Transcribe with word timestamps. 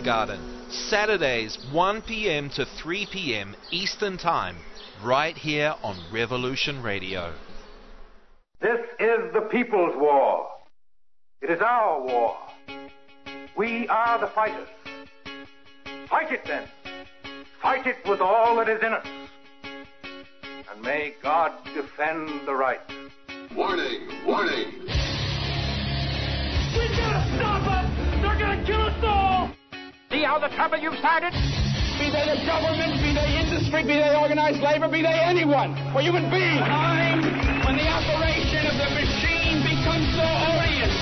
Garden, 0.00 0.40
Saturdays 0.70 1.58
1 1.72 2.02
p.m. 2.02 2.50
to 2.50 2.64
3 2.64 3.06
p.m. 3.12 3.54
Eastern 3.70 4.16
Time, 4.16 4.56
right 5.04 5.36
here 5.36 5.74
on 5.82 5.96
Revolution 6.12 6.82
Radio. 6.82 7.32
This 8.60 8.80
is 9.00 9.32
the 9.32 9.48
people's 9.50 9.94
war. 9.96 10.48
It 11.40 11.50
is 11.50 11.60
our 11.60 12.00
war. 12.00 12.36
We 13.56 13.88
are 13.88 14.20
the 14.20 14.28
fighters. 14.28 14.68
Fight 16.08 16.32
it 16.32 16.42
then. 16.46 16.68
Fight 17.60 17.86
it 17.86 17.96
with 18.08 18.20
all 18.20 18.56
that 18.56 18.68
is 18.68 18.82
in 18.82 18.92
us. 18.92 19.06
And 19.64 20.82
may 20.82 21.14
God 21.22 21.52
defend 21.74 22.46
the 22.46 22.54
right. 22.54 22.80
Warning, 23.54 24.08
warning. 24.26 24.86
See 30.22 30.30
how 30.30 30.38
the 30.38 30.54
trouble 30.54 30.78
you've 30.78 30.94
started? 31.02 31.34
Be 31.98 32.06
they 32.06 32.22
the 32.22 32.38
government, 32.46 32.94
be 33.02 33.10
they 33.10 33.42
industry, 33.42 33.82
be 33.82 33.98
they 33.98 34.14
organized 34.14 34.62
labor, 34.62 34.86
be 34.86 35.02
they 35.02 35.18
anyone, 35.18 35.74
or 35.90 35.98
human 35.98 36.30
beings. 36.30 36.62
Time 36.62 37.26
when 37.66 37.74
the 37.74 37.90
operation 37.90 38.62
of 38.70 38.78
the 38.78 38.86
machine 38.94 39.66
becomes 39.66 40.06
so 40.14 40.22
odious, 40.22 40.94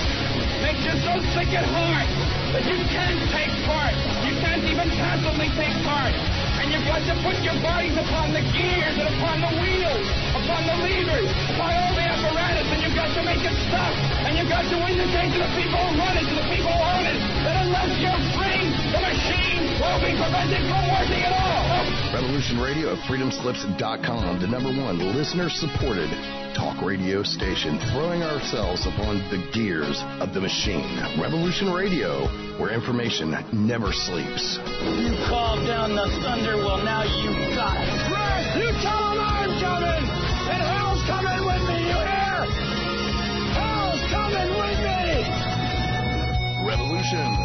makes 0.65 0.81
you 0.89 0.97
so 1.05 1.21
sick 1.37 1.53
at 1.53 1.69
heart 1.69 2.09
that 2.57 2.65
you 2.65 2.81
can't 2.89 3.21
take 3.29 3.53
part. 3.69 3.93
You 4.25 4.41
can't 4.41 4.65
even 4.65 4.89
passively 4.97 5.53
take 5.53 5.77
part. 5.85 6.17
And 6.65 6.73
you've 6.73 6.89
got 6.89 7.05
to 7.05 7.13
put 7.21 7.37
your 7.45 7.61
bodies 7.61 8.01
upon 8.01 8.33
the 8.33 8.41
gears 8.57 8.97
and 8.97 9.05
upon 9.21 9.45
the 9.45 9.53
wheels, 9.61 10.07
upon 10.33 10.65
the 10.65 10.77
levers, 10.81 11.29
upon 11.61 11.77
all 11.77 11.93
the 11.93 12.09
apparatus, 12.09 12.73
and 12.73 12.81
you've 12.89 12.97
got 12.97 13.13
to 13.13 13.21
make 13.21 13.45
it 13.45 13.57
stop. 13.69 13.93
And 14.25 14.33
you've 14.41 14.49
got 14.49 14.65
to 14.65 14.77
indicate 14.81 15.29
to 15.37 15.41
the 15.45 15.53
people 15.61 15.77
who 15.77 15.93
run 16.01 16.17
it, 16.17 16.25
to 16.25 16.35
the 16.41 16.49
people 16.49 16.73
who 16.73 16.89
own 16.89 17.05
it, 17.05 17.21
that 17.45 17.57
unless 17.69 17.93
you're 18.01 18.25
free, 18.33 18.50
the 18.93 19.01
machine 19.01 19.79
will 19.79 20.01
be 20.03 20.13
prevented 20.19 20.63
from 20.67 20.83
working 20.91 21.23
at 21.23 21.33
all. 21.33 22.15
Revolution 22.15 22.59
Radio 22.61 22.93
at 22.93 22.99
freedomslips.com, 23.07 24.41
the 24.41 24.47
number 24.47 24.71
one 24.75 24.99
listener 25.15 25.49
supported 25.49 26.11
talk 26.55 26.83
radio 26.83 27.23
station, 27.23 27.79
throwing 27.95 28.23
ourselves 28.23 28.87
upon 28.87 29.23
the 29.31 29.39
gears 29.55 30.03
of 30.19 30.35
the 30.35 30.41
machine. 30.41 30.99
Revolution 31.21 31.73
Radio, 31.73 32.27
where 32.59 32.75
information 32.75 33.31
never 33.55 33.93
sleeps. 33.93 34.59
You 34.99 35.15
called 35.31 35.65
down 35.67 35.95
the 35.95 36.11
thunder, 36.21 36.59
well, 36.59 36.83
now 36.83 37.07
you 37.07 37.31
got 37.55 37.79
it. 37.79 37.89
Right, 38.11 38.45
you 38.59 38.69
tell 38.83 39.01
them 39.15 39.23
I'm 39.23 39.55
coming, 39.63 40.05
and 40.51 40.61
hell's 40.61 41.03
coming 41.07 41.41
with 41.47 41.63
me, 41.71 41.79
you 41.87 41.99
hear? 42.03 42.43
Hell's 43.55 44.03
coming 44.11 44.51
with 44.59 44.79
me! 44.83 45.31
Revolution 46.67 47.40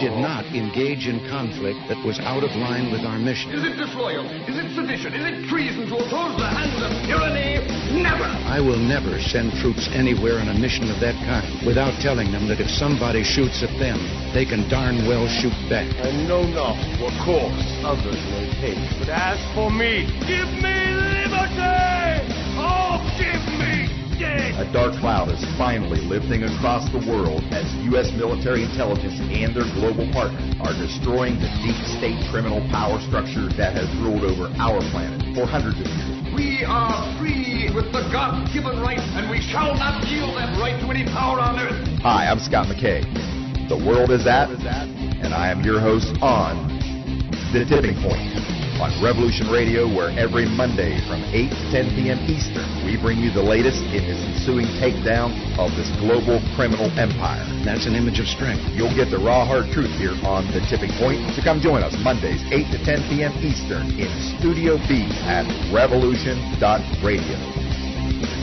did 0.00 0.16
not 0.16 0.46
engage 0.56 1.06
in 1.06 1.20
conflict 1.28 1.76
that 1.88 2.00
was 2.06 2.18
out 2.20 2.42
of 2.42 2.48
line 2.56 2.90
with 2.90 3.04
our 3.04 3.18
mission. 3.18 3.52
Is 3.52 3.64
it 3.64 3.76
disloyal? 3.76 4.24
Is 4.48 4.56
it 4.56 4.72
sedition? 4.74 5.12
Is 5.12 5.24
it 5.28 5.44
treason 5.44 5.88
to 5.92 5.96
oppose 6.00 6.40
the 6.40 6.48
hands 6.48 6.80
of 6.80 6.88
tyranny? 7.04 7.60
Never! 8.00 8.24
I 8.48 8.60
will 8.60 8.80
never 8.80 9.20
send 9.20 9.52
troops 9.60 9.92
anywhere 9.92 10.40
on 10.40 10.48
a 10.48 10.56
mission 10.56 10.88
of 10.90 11.00
that 11.00 11.14
kind 11.28 11.44
without 11.66 11.92
telling 12.00 12.32
them 12.32 12.48
that 12.48 12.60
if 12.60 12.70
somebody 12.70 13.22
shoots 13.22 13.62
at 13.62 13.72
them, 13.78 14.00
they 14.32 14.46
can 14.48 14.64
darn 14.70 15.04
well 15.04 15.28
shoot 15.28 15.52
back. 15.68 15.84
I 16.00 16.16
know 16.24 16.48
not 16.48 16.80
what 16.96 17.12
course 17.20 17.68
others 17.84 18.20
may 18.32 18.48
take, 18.56 18.80
but 18.98 19.12
as 19.12 19.36
for 19.52 19.68
me, 19.68 20.08
Give 20.24 20.48
me 20.64 20.76
liberty! 20.96 22.24
Oh, 22.56 23.04
give 23.20 23.44
me 23.60 23.60
death! 23.60 23.79
A 24.20 24.68
dark 24.70 25.00
cloud 25.00 25.32
is 25.32 25.40
finally 25.56 25.96
lifting 26.04 26.44
across 26.44 26.84
the 26.92 27.00
world 27.08 27.40
as 27.56 27.64
U.S. 27.88 28.12
military 28.12 28.68
intelligence 28.68 29.16
and 29.16 29.56
their 29.56 29.64
global 29.72 30.04
partners 30.12 30.44
are 30.60 30.76
destroying 30.76 31.40
the 31.40 31.48
deep 31.64 31.80
state 31.96 32.20
criminal 32.28 32.60
power 32.68 33.00
structure 33.08 33.48
that 33.56 33.72
has 33.72 33.88
ruled 34.04 34.28
over 34.28 34.52
our 34.60 34.84
planet 34.92 35.24
for 35.32 35.48
hundreds 35.48 35.80
of 35.80 35.88
years. 35.88 36.36
We 36.36 36.68
are 36.68 37.00
free 37.16 37.72
with 37.72 37.96
the 37.96 38.04
God-given 38.12 38.84
right, 38.84 39.00
and 39.16 39.32
we 39.32 39.40
shall 39.40 39.72
not 39.80 40.04
yield 40.04 40.36
that 40.36 40.52
right 40.60 40.76
to 40.84 40.86
any 40.92 41.08
power 41.08 41.40
on 41.40 41.56
earth. 41.56 41.80
Hi, 42.04 42.28
I'm 42.28 42.44
Scott 42.44 42.68
McKay. 42.68 43.00
The 43.72 43.80
world 43.80 44.12
is 44.12 44.28
at, 44.28 44.52
and 44.52 45.32
I 45.32 45.48
am 45.48 45.64
your 45.64 45.80
host 45.80 46.12
on 46.20 46.68
The 47.56 47.64
Tipping 47.64 47.96
Point 48.04 48.29
on 48.80 48.88
Revolution 49.04 49.52
Radio, 49.52 49.84
where 49.84 50.08
every 50.16 50.48
Monday 50.48 50.96
from 51.04 51.20
8 51.36 51.52
to 51.52 51.70
10 51.70 51.92
p.m. 52.00 52.16
Eastern, 52.24 52.64
we 52.88 52.96
bring 52.96 53.20
you 53.20 53.30
the 53.30 53.42
latest 53.42 53.84
in 53.92 54.08
this 54.08 54.16
ensuing 54.24 54.64
takedown 54.80 55.36
of 55.60 55.68
this 55.76 55.92
global 56.00 56.40
criminal 56.56 56.88
empire. 56.96 57.44
That's 57.60 57.84
an 57.84 57.94
image 57.94 58.20
of 58.20 58.26
strength. 58.26 58.64
You'll 58.72 58.96
get 58.96 59.12
the 59.12 59.20
raw, 59.20 59.44
hard 59.44 59.68
truth 59.76 59.92
here 60.00 60.16
on 60.24 60.48
The 60.56 60.64
Tipping 60.72 60.96
Point. 60.96 61.20
So 61.36 61.44
come 61.44 61.60
join 61.60 61.84
us 61.84 61.92
Mondays, 62.00 62.40
8 62.48 62.72
to 62.72 62.80
10 62.80 63.12
p.m. 63.12 63.36
Eastern 63.44 63.92
in 64.00 64.08
Studio 64.40 64.80
B 64.88 65.04
at 65.28 65.44
revolution.radio. 65.68 68.39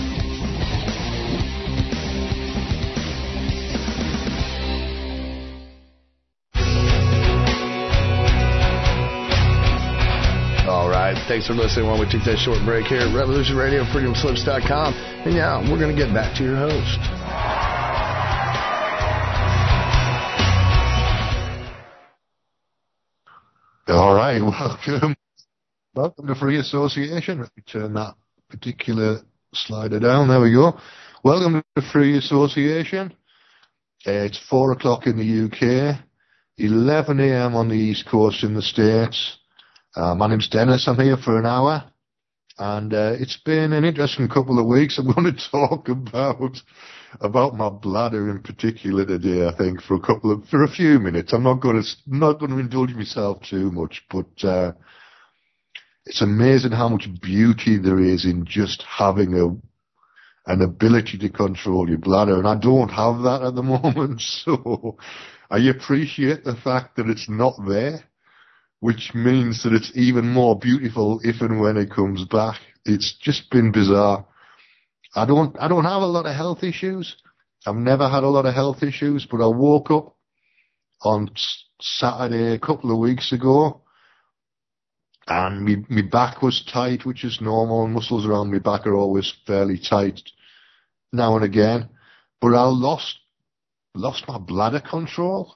Thanks 11.27 11.45
for 11.45 11.55
listening 11.55 11.87
while 11.87 11.99
we 11.99 12.05
take 12.05 12.23
that 12.23 12.37
short 12.37 12.63
break 12.63 12.85
here 12.87 13.01
at 13.01 13.13
Revolution 13.13 13.57
Radio, 13.57 13.83
freedomslips.com. 13.83 14.93
And 15.27 15.35
yeah, 15.35 15.59
we're 15.59 15.77
going 15.77 15.93
to 15.93 16.01
get 16.01 16.13
back 16.13 16.37
to 16.37 16.43
your 16.43 16.55
host. 16.55 16.99
All 23.89 24.15
right, 24.15 24.39
welcome. 24.41 25.17
Welcome 25.93 26.27
to 26.27 26.35
Free 26.35 26.59
Association. 26.59 27.41
Let 27.41 27.51
me 27.57 27.63
turn 27.69 27.93
that 27.95 28.15
particular 28.49 29.19
slider 29.53 29.99
down. 29.99 30.29
There 30.29 30.39
we 30.39 30.53
go. 30.53 30.79
Welcome 31.25 31.61
to 31.75 31.81
Free 31.91 32.17
Association. 32.17 33.13
It's 34.05 34.39
four 34.49 34.71
o'clock 34.71 35.07
in 35.07 35.17
the 35.17 35.45
UK, 35.47 35.99
11 36.57 37.19
a.m. 37.19 37.53
on 37.53 37.67
the 37.67 37.75
East 37.75 38.07
Coast 38.07 38.45
in 38.45 38.53
the 38.53 38.61
States. 38.61 39.37
Uh, 39.97 40.13
my 40.13 40.27
name's 40.27 40.47
Dennis. 40.47 40.87
I'm 40.87 40.99
here 40.99 41.17
for 41.17 41.39
an 41.39 41.47
hour. 41.47 41.83
And 42.59 42.93
uh, 42.93 43.13
it's 43.19 43.37
been 43.37 43.73
an 43.73 43.83
interesting 43.83 44.27
couple 44.27 44.59
of 44.59 44.67
weeks. 44.67 44.99
I'm 44.99 45.11
going 45.11 45.33
to 45.35 45.49
talk 45.51 45.89
about 45.89 46.61
about 47.19 47.55
my 47.55 47.69
bladder 47.69 48.29
in 48.29 48.43
particular 48.43 49.07
today. 49.07 49.47
I 49.47 49.57
think 49.57 49.81
for 49.81 49.95
a 49.95 49.99
couple 49.99 50.31
of 50.31 50.47
for 50.49 50.63
a 50.63 50.69
few 50.69 50.99
minutes. 50.99 51.33
I'm 51.33 51.41
not 51.41 51.61
going 51.61 51.81
to 51.81 51.87
not 52.05 52.39
going 52.39 52.51
to 52.51 52.59
indulge 52.59 52.93
myself 52.93 53.41
too 53.41 53.71
much, 53.71 54.03
but 54.11 54.47
uh, 54.47 54.73
it's 56.05 56.21
amazing 56.21 56.73
how 56.73 56.89
much 56.89 57.07
beauty 57.19 57.79
there 57.79 57.99
is 57.99 58.23
in 58.23 58.45
just 58.45 58.83
having 58.83 59.33
a 59.33 60.51
an 60.51 60.61
ability 60.61 61.17
to 61.17 61.29
control 61.29 61.89
your 61.89 61.97
bladder, 61.97 62.37
and 62.37 62.47
I 62.47 62.55
don't 62.55 62.89
have 62.89 63.23
that 63.23 63.41
at 63.41 63.55
the 63.55 63.63
moment. 63.63 64.21
So 64.21 64.97
I 65.49 65.57
appreciate 65.57 66.43
the 66.43 66.55
fact 66.55 66.97
that 66.97 67.09
it's 67.09 67.27
not 67.27 67.55
there 67.67 68.03
which 68.79 69.11
means 69.13 69.63
that 69.63 69.73
it's 69.73 69.91
even 69.95 70.27
more 70.27 70.57
beautiful 70.57 71.19
if 71.23 71.41
and 71.41 71.59
when 71.59 71.77
it 71.77 71.91
comes 71.91 72.25
back. 72.25 72.59
It's 72.85 73.17
just 73.21 73.49
been 73.49 73.71
bizarre. 73.71 74.25
I 75.15 75.25
don't, 75.25 75.55
I 75.59 75.67
don't 75.67 75.83
have 75.85 76.01
a 76.01 76.05
lot 76.05 76.25
of 76.25 76.35
health 76.35 76.63
issues. 76.63 77.15
I've 77.65 77.75
never 77.75 78.07
had 78.07 78.23
a 78.23 78.29
lot 78.29 78.45
of 78.45 78.53
health 78.53 78.83
issues, 78.83 79.27
but 79.29 79.43
I 79.43 79.47
woke 79.47 79.91
up 79.91 80.15
on 81.01 81.29
Saturday 81.81 82.53
a 82.53 82.59
couple 82.59 82.91
of 82.91 82.99
weeks 82.99 83.31
ago 83.31 83.81
and 85.27 85.65
my, 85.65 85.75
my 85.89 86.01
back 86.01 86.41
was 86.41 86.63
tight, 86.71 87.05
which 87.05 87.25
is 87.25 87.41
normal. 87.41 87.87
Muscles 87.87 88.25
around 88.25 88.51
my 88.51 88.59
back 88.59 88.87
are 88.87 88.95
always 88.95 89.33
fairly 89.45 89.77
tight 89.77 90.21
now 91.11 91.35
and 91.35 91.43
again, 91.43 91.89
but 92.39 92.53
I 92.53 92.63
lost, 92.63 93.17
lost 93.93 94.23
my 94.27 94.37
bladder 94.37 94.79
control. 94.81 95.55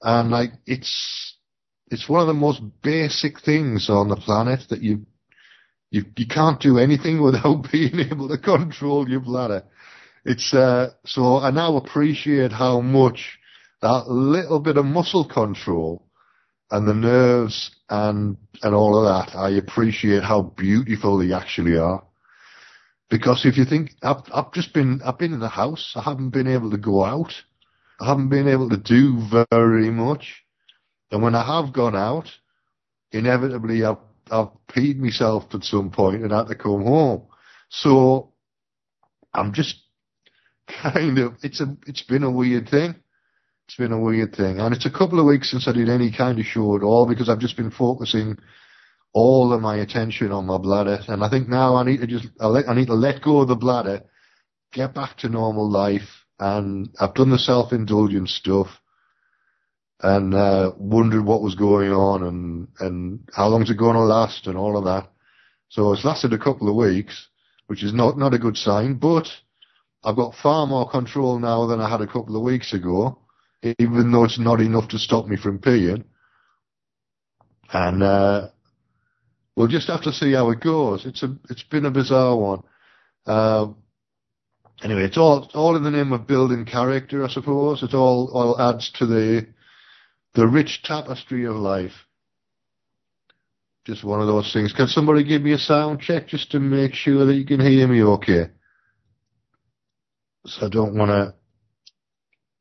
And 0.00 0.30
like, 0.30 0.52
it's, 0.66 1.36
it's 1.92 2.08
one 2.08 2.22
of 2.22 2.26
the 2.26 2.32
most 2.32 2.62
basic 2.82 3.40
things 3.40 3.90
on 3.90 4.08
the 4.08 4.16
planet 4.16 4.60
that 4.70 4.82
you 4.82 5.06
you 5.90 6.04
you 6.16 6.26
can't 6.26 6.60
do 6.60 6.78
anything 6.78 7.22
without 7.28 7.70
being 7.70 8.00
able 8.00 8.28
to 8.28 8.38
control 8.38 9.08
your 9.08 9.20
bladder. 9.20 9.62
It's 10.24 10.54
uh, 10.54 10.90
so 11.04 11.38
I 11.38 11.50
now 11.50 11.76
appreciate 11.76 12.50
how 12.50 12.80
much 12.80 13.38
that 13.82 14.08
little 14.08 14.60
bit 14.60 14.78
of 14.78 14.86
muscle 14.86 15.28
control 15.28 16.06
and 16.70 16.88
the 16.88 16.94
nerves 16.94 17.70
and 17.90 18.38
and 18.62 18.74
all 18.74 18.96
of 18.96 19.04
that. 19.04 19.36
I 19.36 19.50
appreciate 19.50 20.22
how 20.22 20.42
beautiful 20.42 21.18
they 21.18 21.34
actually 21.34 21.76
are. 21.76 22.02
Because 23.10 23.44
if 23.44 23.58
you 23.58 23.66
think 23.66 23.90
I've 24.02 24.22
I've 24.32 24.52
just 24.52 24.72
been 24.72 25.02
I've 25.04 25.18
been 25.18 25.34
in 25.34 25.40
the 25.40 25.48
house, 25.48 25.92
I 25.94 26.02
haven't 26.02 26.30
been 26.30 26.48
able 26.48 26.70
to 26.70 26.78
go 26.78 27.04
out, 27.04 27.34
I 28.00 28.06
haven't 28.06 28.30
been 28.30 28.48
able 28.48 28.70
to 28.70 28.78
do 28.78 29.20
very 29.50 29.90
much. 29.90 30.41
And 31.12 31.22
when 31.22 31.34
I 31.34 31.44
have 31.44 31.72
gone 31.74 31.94
out, 31.94 32.28
inevitably 33.12 33.84
I've, 33.84 33.98
I've 34.30 34.48
peed 34.68 34.96
myself 34.96 35.44
at 35.54 35.62
some 35.62 35.90
point 35.90 36.22
and 36.22 36.32
had 36.32 36.48
to 36.48 36.54
come 36.54 36.82
home. 36.82 37.26
So 37.68 38.32
I'm 39.34 39.52
just 39.52 39.76
kind 40.82 41.18
of 41.18 41.34
it's 41.42 41.60
a 41.60 41.76
it's 41.86 42.02
been 42.02 42.22
a 42.22 42.30
weird 42.30 42.68
thing. 42.68 42.94
It's 43.68 43.76
been 43.76 43.92
a 43.92 44.00
weird 44.00 44.34
thing, 44.34 44.58
and 44.58 44.74
it's 44.74 44.86
a 44.86 44.90
couple 44.90 45.20
of 45.20 45.26
weeks 45.26 45.50
since 45.50 45.68
I 45.68 45.72
did 45.72 45.88
any 45.88 46.12
kind 46.12 46.38
of 46.38 46.44
show 46.44 46.76
at 46.76 46.82
all 46.82 47.06
because 47.06 47.28
I've 47.28 47.38
just 47.38 47.56
been 47.56 47.70
focusing 47.70 48.36
all 49.14 49.52
of 49.52 49.60
my 49.60 49.76
attention 49.76 50.32
on 50.32 50.46
my 50.46 50.58
bladder, 50.58 50.98
and 51.08 51.22
I 51.22 51.30
think 51.30 51.48
now 51.48 51.76
I 51.76 51.84
need 51.84 52.00
to 52.00 52.06
just 52.06 52.26
I 52.40 52.74
need 52.74 52.88
to 52.88 52.94
let 52.94 53.22
go 53.22 53.40
of 53.40 53.48
the 53.48 53.54
bladder, 53.54 54.02
get 54.72 54.94
back 54.94 55.18
to 55.18 55.28
normal 55.28 55.70
life, 55.70 56.24
and 56.38 56.88
I've 56.98 57.14
done 57.14 57.30
the 57.30 57.38
self-indulgence 57.38 58.32
stuff, 58.34 58.68
and 60.02 60.34
uh, 60.34 60.72
wondered 60.76 61.24
what 61.24 61.42
was 61.42 61.54
going 61.54 61.92
on 61.92 62.22
and 62.24 62.68
and 62.80 63.20
how 63.34 63.46
long's 63.48 63.70
it 63.70 63.78
going 63.78 63.94
to 63.94 64.00
last 64.00 64.46
and 64.46 64.58
all 64.58 64.76
of 64.76 64.84
that. 64.84 65.08
So 65.68 65.92
it's 65.92 66.04
lasted 66.04 66.32
a 66.32 66.38
couple 66.38 66.68
of 66.68 66.76
weeks, 66.76 67.28
which 67.68 67.84
is 67.84 67.94
not 67.94 68.18
not 68.18 68.34
a 68.34 68.38
good 68.38 68.56
sign, 68.56 68.94
but 68.94 69.28
I've 70.04 70.16
got 70.16 70.34
far 70.34 70.66
more 70.66 70.90
control 70.90 71.38
now 71.38 71.66
than 71.66 71.80
I 71.80 71.88
had 71.88 72.00
a 72.00 72.06
couple 72.06 72.36
of 72.36 72.42
weeks 72.42 72.72
ago, 72.74 73.18
even 73.62 74.10
though 74.10 74.24
it's 74.24 74.40
not 74.40 74.60
enough 74.60 74.88
to 74.88 74.98
stop 74.98 75.26
me 75.26 75.36
from 75.36 75.60
peeing. 75.60 76.04
And 77.72 78.02
uh, 78.02 78.48
we'll 79.56 79.68
just 79.68 79.88
have 79.88 80.02
to 80.02 80.12
see 80.12 80.32
how 80.32 80.50
it 80.50 80.60
goes. 80.60 81.06
It's 81.06 81.22
a 81.22 81.36
it's 81.48 81.62
been 81.62 81.86
a 81.86 81.90
bizarre 81.90 82.36
one. 82.36 82.62
Uh, 83.24 83.68
anyway, 84.82 85.04
it's 85.04 85.16
all 85.16 85.48
all 85.54 85.76
in 85.76 85.84
the 85.84 85.90
name 85.92 86.12
of 86.12 86.26
building 86.26 86.64
character, 86.64 87.24
I 87.24 87.28
suppose. 87.28 87.84
It 87.84 87.94
all 87.94 88.30
all 88.34 88.60
adds 88.60 88.90
to 88.98 89.06
the 89.06 89.46
the 90.34 90.46
rich 90.46 90.82
tapestry 90.84 91.44
of 91.46 91.56
life. 91.56 91.92
Just 93.84 94.04
one 94.04 94.20
of 94.20 94.28
those 94.28 94.52
things. 94.52 94.72
Can 94.72 94.86
somebody 94.86 95.24
give 95.24 95.42
me 95.42 95.52
a 95.52 95.58
sound 95.58 96.00
check 96.00 96.28
just 96.28 96.52
to 96.52 96.60
make 96.60 96.94
sure 96.94 97.26
that 97.26 97.34
you 97.34 97.44
can 97.44 97.60
hear 97.60 97.88
me 97.88 98.02
okay? 98.02 98.46
So 100.46 100.66
I 100.66 100.68
don't 100.70 100.96
want 100.96 101.10
to 101.10 101.34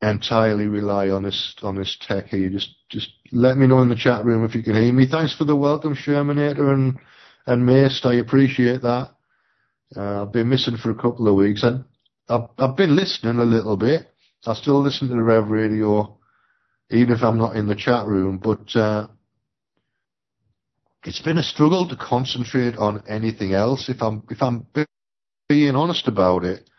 entirely 0.01 0.65
rely 0.65 1.09
on 1.09 1.23
this 1.23 1.55
on 1.61 1.75
this 1.75 1.97
tech 2.01 2.27
here. 2.27 2.49
Just 2.49 2.69
just 2.89 3.09
let 3.31 3.57
me 3.57 3.67
know 3.67 3.81
in 3.81 3.89
the 3.89 3.95
chat 3.95 4.25
room 4.25 4.43
if 4.43 4.55
you 4.55 4.63
can 4.63 4.75
hear 4.75 4.91
me. 4.91 5.07
Thanks 5.09 5.35
for 5.35 5.45
the 5.45 5.55
welcome, 5.55 5.95
Shermanator 5.95 6.73
and 6.73 6.99
and 7.45 7.65
Mace. 7.65 8.01
I 8.03 8.15
appreciate 8.15 8.81
that. 8.81 9.11
Uh, 9.95 10.23
I've 10.23 10.31
been 10.31 10.49
missing 10.49 10.77
for 10.77 10.89
a 10.89 10.95
couple 10.95 11.27
of 11.27 11.35
weeks, 11.35 11.63
and 11.63 11.85
I've 12.29 12.49
I've 12.57 12.75
been 12.77 12.95
listening 12.95 13.37
a 13.37 13.45
little 13.45 13.77
bit. 13.77 14.07
I 14.45 14.55
still 14.55 14.81
listen 14.81 15.07
to 15.09 15.13
the 15.13 15.21
Rev 15.21 15.49
Radio, 15.49 16.17
even 16.91 17.15
if 17.15 17.23
I'm 17.23 17.37
not 17.37 17.55
in 17.55 17.67
the 17.67 17.75
chat 17.75 18.05
room. 18.05 18.37
But 18.37 18.75
uh, 18.75 19.07
it's 21.03 21.21
been 21.21 21.37
a 21.37 21.43
struggle 21.43 21.87
to 21.87 21.95
concentrate 21.95 22.77
on 22.77 23.03
anything 23.07 23.53
else. 23.53 23.89
If 23.89 24.01
I'm 24.01 24.23
if 24.29 24.41
I'm 24.41 24.67
being 25.49 25.75
honest 25.75 26.07
about 26.07 26.43
it, 26.43 26.69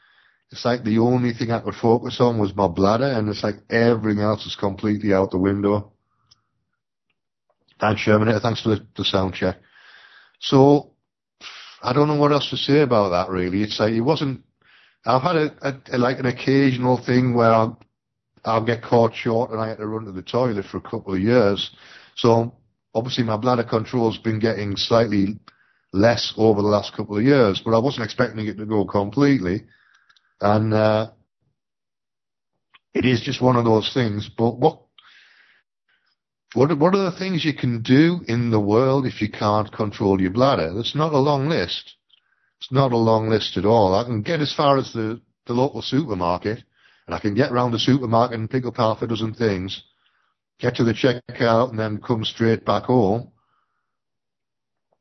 it's 0.51 0.65
like 0.65 0.85
the 0.85 0.99
only 0.99 1.33
thing 1.33 1.51
I 1.51 1.61
could 1.61 1.75
focus 1.75 2.19
on 2.21 2.39
was 2.39 2.55
my 2.55 2.69
bladder, 2.69 3.07
and 3.07 3.29
it's 3.29 3.43
like 3.43 3.57
everything 3.71 4.23
else 4.23 4.47
is 4.47 4.55
completely 4.55 5.13
out 5.13 5.31
the 5.31 5.39
window. 5.39 5.93
Thanks, 7.81 8.03
Sherman. 8.03 8.39
Thanks 8.41 8.63
for 8.63 8.69
the, 8.69 8.87
the 8.97 9.05
sound 9.05 9.35
check. 9.35 9.57
So, 10.41 10.93
I 11.83 11.93
don't 11.93 12.07
know 12.07 12.17
what 12.17 12.33
else 12.33 12.49
to 12.51 12.57
say 12.57 12.81
about 12.81 13.11
that. 13.11 13.33
Really, 13.33 13.63
it's 13.63 13.81
like 13.81 13.93
it 13.93 14.03
wasn't. 14.03 14.45
I've 15.05 15.23
had 15.23 15.37
a, 15.37 15.51
a, 15.63 15.97
a 15.97 15.99
like 15.99 16.21
an 16.21 16.27
occasional 16.27 17.03
thing 17.05 17.35
where 17.35 17.51
I'll, 17.51 17.81
I'll 18.45 18.65
get 18.65 18.83
caught 18.83 19.15
short 19.15 19.51
and 19.51 19.61
I 19.61 19.69
had 19.69 19.79
to 19.79 19.87
run 19.87 20.05
to 20.07 20.13
the 20.13 20.23
toilet 20.23 20.67
for 20.67 20.79
a 20.79 20.81
couple 20.81 21.15
of 21.15 21.21
years. 21.21 21.71
So 22.17 22.55
obviously 22.95 23.25
my 23.25 23.37
bladder 23.37 23.65
control's 23.65 24.19
been 24.19 24.39
getting 24.39 24.77
slightly 24.77 25.39
less 25.93 26.33
over 26.37 26.63
the 26.63 26.69
last 26.69 26.95
couple 26.97 27.17
of 27.17 27.23
years, 27.23 27.61
but 27.65 27.75
I 27.75 27.79
wasn't 27.79 28.05
expecting 28.05 28.47
it 28.47 28.57
to 28.59 28.67
go 28.67 28.85
completely. 28.85 29.65
And 30.41 30.75
uh, 30.75 31.11
it 32.95 33.05
is 33.05 33.21
just 33.21 33.43
one 33.43 33.57
of 33.57 33.65
those 33.65 33.91
things. 33.95 34.29
But 34.37 34.59
what 34.59 34.81
what 36.55 36.77
what 36.79 36.95
are 36.95 37.11
the 37.11 37.19
things 37.19 37.45
you 37.45 37.55
can 37.55 37.83
do 37.83 38.21
in 38.29 38.51
the 38.51 38.61
world 38.61 39.07
if 39.07 39.23
you 39.23 39.31
can't 39.31 39.73
control 39.73 40.21
your 40.21 40.33
bladder? 40.33 40.73
It's 40.77 40.95
not 40.95 41.13
a 41.13 41.19
long 41.19 41.49
list. 41.49 41.95
It's 42.61 42.73
not 42.73 42.93
a 42.93 42.97
long 42.97 43.29
list 43.29 43.57
at 43.57 43.65
all. 43.65 43.95
I 43.95 44.05
can 44.05 44.23
get 44.23 44.41
as 44.41 44.55
far 44.55 44.79
as 44.79 44.93
the, 44.93 45.21
the 45.47 45.53
local 45.53 45.83
supermarket, 45.83 46.63
and 47.07 47.15
I 47.15 47.21
can 47.21 47.35
get 47.35 47.53
round 47.53 47.75
the 47.75 47.79
supermarket 47.79 48.39
and 48.39 48.51
pick 48.51 48.65
up 48.65 48.77
half 48.77 49.03
a 49.03 49.07
dozen 49.07 49.35
things, 49.35 49.83
get 50.59 50.77
to 50.77 50.85
the 50.85 50.93
checkout, 50.93 51.71
and 51.71 51.79
then 51.79 52.01
come 52.01 52.25
straight 52.25 52.65
back 52.65 52.85
home. 52.85 53.31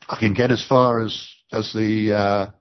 I 0.07 0.17
can 0.19 0.33
get 0.33 0.51
as 0.51 0.65
far 0.67 1.01
as 1.01 1.27
as 1.51 1.71
the 1.73 2.13
uh, 2.13 2.51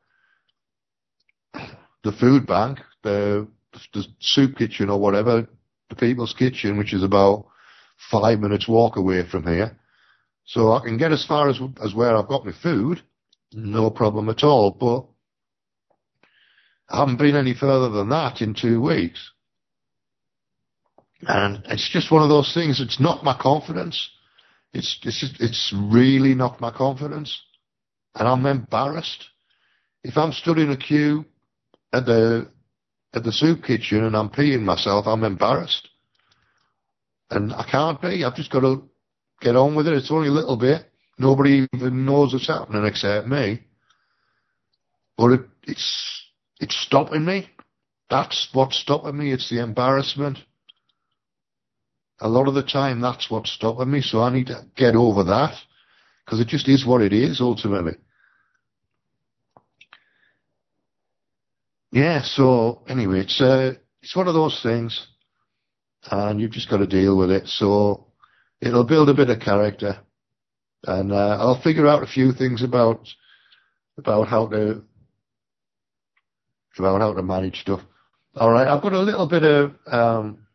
the 2.03 2.13
food 2.13 2.47
bank, 2.47 2.79
the, 3.03 3.49
the 3.93 4.05
soup 4.21 4.57
kitchen 4.57 4.91
or 4.91 4.99
whatever, 4.99 5.47
the 5.89 5.97
people's 5.97 6.35
kitchen, 6.39 6.79
which 6.79 6.95
is 6.95 7.03
about 7.03 7.47
five 8.11 8.41
minutes 8.41 8.69
walk 8.69 8.97
away 8.97 9.29
from 9.29 9.47
here. 9.47 9.77
So 10.47 10.73
I 10.73 10.81
can 10.81 10.97
get 10.97 11.13
as 11.13 11.25
far 11.27 11.49
as, 11.49 11.61
as 11.85 11.95
where 11.95 12.17
I've 12.17 12.29
got 12.29 12.47
my 12.47 12.53
food, 12.63 13.03
no 13.53 13.91
problem 13.91 14.29
at 14.29 14.43
all, 14.43 14.71
but 14.71 15.07
I 16.91 16.99
haven't 17.01 17.19
been 17.19 17.37
any 17.37 17.55
further 17.55 17.89
than 17.89 18.09
that 18.09 18.41
in 18.41 18.55
two 18.55 18.81
weeks. 18.83 19.31
And 21.23 21.63
it's 21.67 21.89
just 21.91 22.11
one 22.11 22.23
of 22.23 22.29
those 22.29 22.53
things, 22.55 22.81
it's 22.81 22.99
not 22.99 23.25
my 23.25 23.37
confidence. 23.39 24.11
It's, 24.73 24.99
it's, 25.03 25.21
just, 25.21 25.41
it's 25.41 25.75
really 25.75 26.35
not 26.35 26.61
my 26.61 26.71
confidence. 26.71 27.41
And 28.15 28.27
I'm 28.27 28.47
embarrassed. 28.47 29.25
If 30.03 30.17
I'm 30.17 30.33
stood 30.33 30.59
in 30.59 30.71
a 30.71 30.77
queue 30.77 31.25
at 31.93 32.07
the 32.07 32.51
at 33.13 33.25
the 33.25 33.33
soup 33.33 33.65
kitchen 33.65 34.05
and 34.05 34.17
I'm 34.17 34.31
peeing 34.31 34.63
myself, 34.63 35.07
I'm 35.07 35.25
embarrassed. 35.25 35.89
And 37.31 37.53
I 37.53 37.67
can't 37.71 38.01
be. 38.01 38.25
I've 38.25 38.37
just 38.37 38.51
got 38.53 38.61
to 38.61 38.89
get 39.41 39.57
on 39.57 39.75
with 39.75 39.87
it. 39.89 39.95
It's 39.95 40.11
only 40.11 40.29
a 40.29 40.33
little 40.33 40.57
bit. 40.57 40.87
Nobody 41.19 41.67
even 41.75 42.05
knows 42.05 42.33
what's 42.33 42.47
happening 42.47 42.85
except 42.85 43.27
me. 43.27 43.65
But 45.17 45.33
it, 45.33 45.41
it's 45.65 46.25
it's 46.61 46.77
stopping 46.77 47.25
me. 47.25 47.51
That's 48.09 48.49
what's 48.53 48.79
stopping 48.79 49.17
me. 49.19 49.33
It's 49.33 49.51
the 49.51 49.63
embarrassment. 49.63 50.39
A 52.21 52.29
lot 52.29 52.49
of 52.49 52.55
the 52.55 52.63
time, 52.63 53.01
that's 53.01 53.31
what's 53.31 53.51
stopping 53.51 53.91
me. 53.91 54.03
So 54.03 54.21
I 54.21 54.33
need 54.33 54.49
to 54.49 54.65
get 54.77 54.95
over 54.95 55.25
that 55.25 55.57
because 56.25 56.41
it 56.41 56.49
just 56.49 56.69
is 56.69 56.87
what 56.87 57.01
it 57.01 57.13
is 57.13 57.41
ultimately. 57.41 57.95
yeah, 61.93 62.23
so 62.23 62.83
anyway, 62.89 63.21
it's 63.21 63.41
uh, 63.41 63.73
it's 64.03 64.15
one 64.15 64.29
of 64.29 64.35
those 64.35 64.61
things, 64.63 65.09
and 66.11 66.41
you've 66.41 66.53
just 66.53 66.71
got 66.71 66.79
to 66.79 66.87
deal 66.87 67.17
with 67.17 67.31
it. 67.31 67.49
So 67.49 68.07
it'll 68.61 68.85
build 68.85 69.09
a 69.09 69.15
bit 69.15 69.31
of 69.31 69.41
character, 69.41 69.99
and 70.85 71.13
uh, 71.13 71.37
I'll 71.41 71.61
figure 71.61 71.89
out 71.89 72.03
a 72.03 72.07
few 72.07 72.33
things 72.33 72.63
about 72.63 73.09
about 73.99 74.29
how 74.29 74.47
to 74.49 74.83
about 76.81 77.01
how 77.01 77.13
to 77.13 77.23
manage 77.23 77.61
stuff. 77.61 77.81
All 78.35 78.51
right, 78.51 78.67
I've 78.67 78.83
got 78.83 78.93
a 78.93 79.01
little 79.01 79.29
bit 79.29 79.43
of 79.43 79.73
um, 79.87 80.47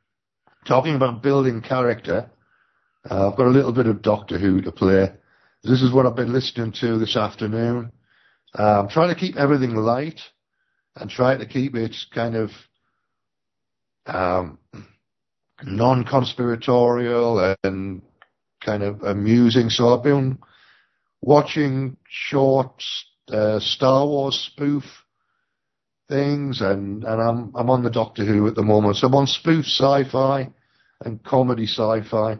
talking 0.68 0.96
about 0.96 1.24
building 1.24 1.62
character. 1.62 2.30
Uh, 3.10 3.30
I've 3.30 3.38
got 3.38 3.48
a 3.48 3.58
little 3.58 3.74
bit 3.74 3.88
of 3.88 4.02
Doctor 4.02 4.38
Who 4.38 4.62
to 4.62 4.72
play. 4.72 5.12
This 5.64 5.82
is 5.82 5.94
what 5.94 6.06
I've 6.06 6.16
been 6.16 6.34
listening 6.34 6.74
to 6.82 6.98
this 6.98 7.16
afternoon. 7.16 7.92
Uh, 8.58 8.82
I'm 8.82 8.90
trying 8.90 9.14
to 9.14 9.20
keep 9.20 9.36
everything 9.36 9.76
light 9.76 10.20
and 10.96 11.10
try 11.10 11.38
to 11.38 11.46
keep 11.46 11.76
it 11.76 11.96
kind 12.14 12.36
of 12.36 12.52
um, 14.06 14.60
non-conspiratorial 15.64 17.56
and 17.64 18.02
kind 18.64 18.84
of 18.84 19.02
amusing. 19.04 19.70
So 19.70 19.90
I've 19.90 20.04
been 20.04 20.40
watching 21.22 21.98
short 22.08 22.84
uh, 23.30 23.60
Star 23.60 24.06
Wars 24.06 24.50
spoof 24.54 24.84
things, 26.08 26.62
and 26.62 27.04
and 27.04 27.22
I'm 27.22 27.52
I'm 27.56 27.70
on 27.70 27.84
the 27.84 27.90
Doctor 27.90 28.26
Who 28.26 28.48
at 28.48 28.56
the 28.56 28.64
moment. 28.64 28.98
So 28.98 29.08
I'm 29.08 29.16
on 29.16 29.28
spoof 29.28 29.66
sci-fi 29.66 30.50
and 31.04 31.24
comedy 31.24 31.66
sci-fi. 31.66 32.40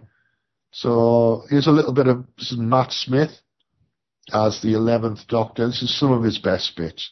So 0.72 1.44
here's 1.50 1.68
a 1.68 1.72
little 1.72 1.94
bit 1.94 2.08
of 2.08 2.26
Matt 2.58 2.92
Smith 2.92 3.32
as 4.34 4.62
the 4.62 4.74
eleventh 4.74 5.28
Doctor. 5.28 5.68
This 5.68 5.82
is 5.82 5.98
some 6.00 6.12
of 6.12 6.24
his 6.24 6.38
best 6.38 6.76
bits. 6.76 7.12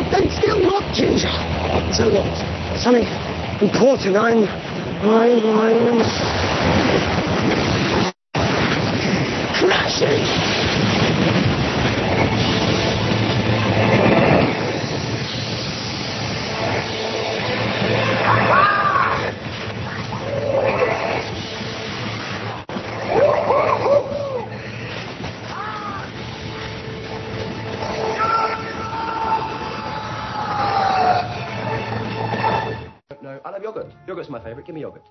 No, 0.00 0.10
then 0.10 0.30
still 0.30 0.60
not 0.60 0.94
ginger. 0.94 1.28
So 1.92 2.08
look, 2.08 2.24
something 2.78 3.04
important. 3.60 4.16
I'm, 4.16 4.44
I'm, 5.04 5.44
I'm 5.44 6.00
crashing. 9.58 10.59
Yogurt's 34.30 34.32
my 34.32 34.40
favourite. 34.42 34.66
Give 34.66 34.74
me 34.74 34.82
yogurt. 34.82 35.02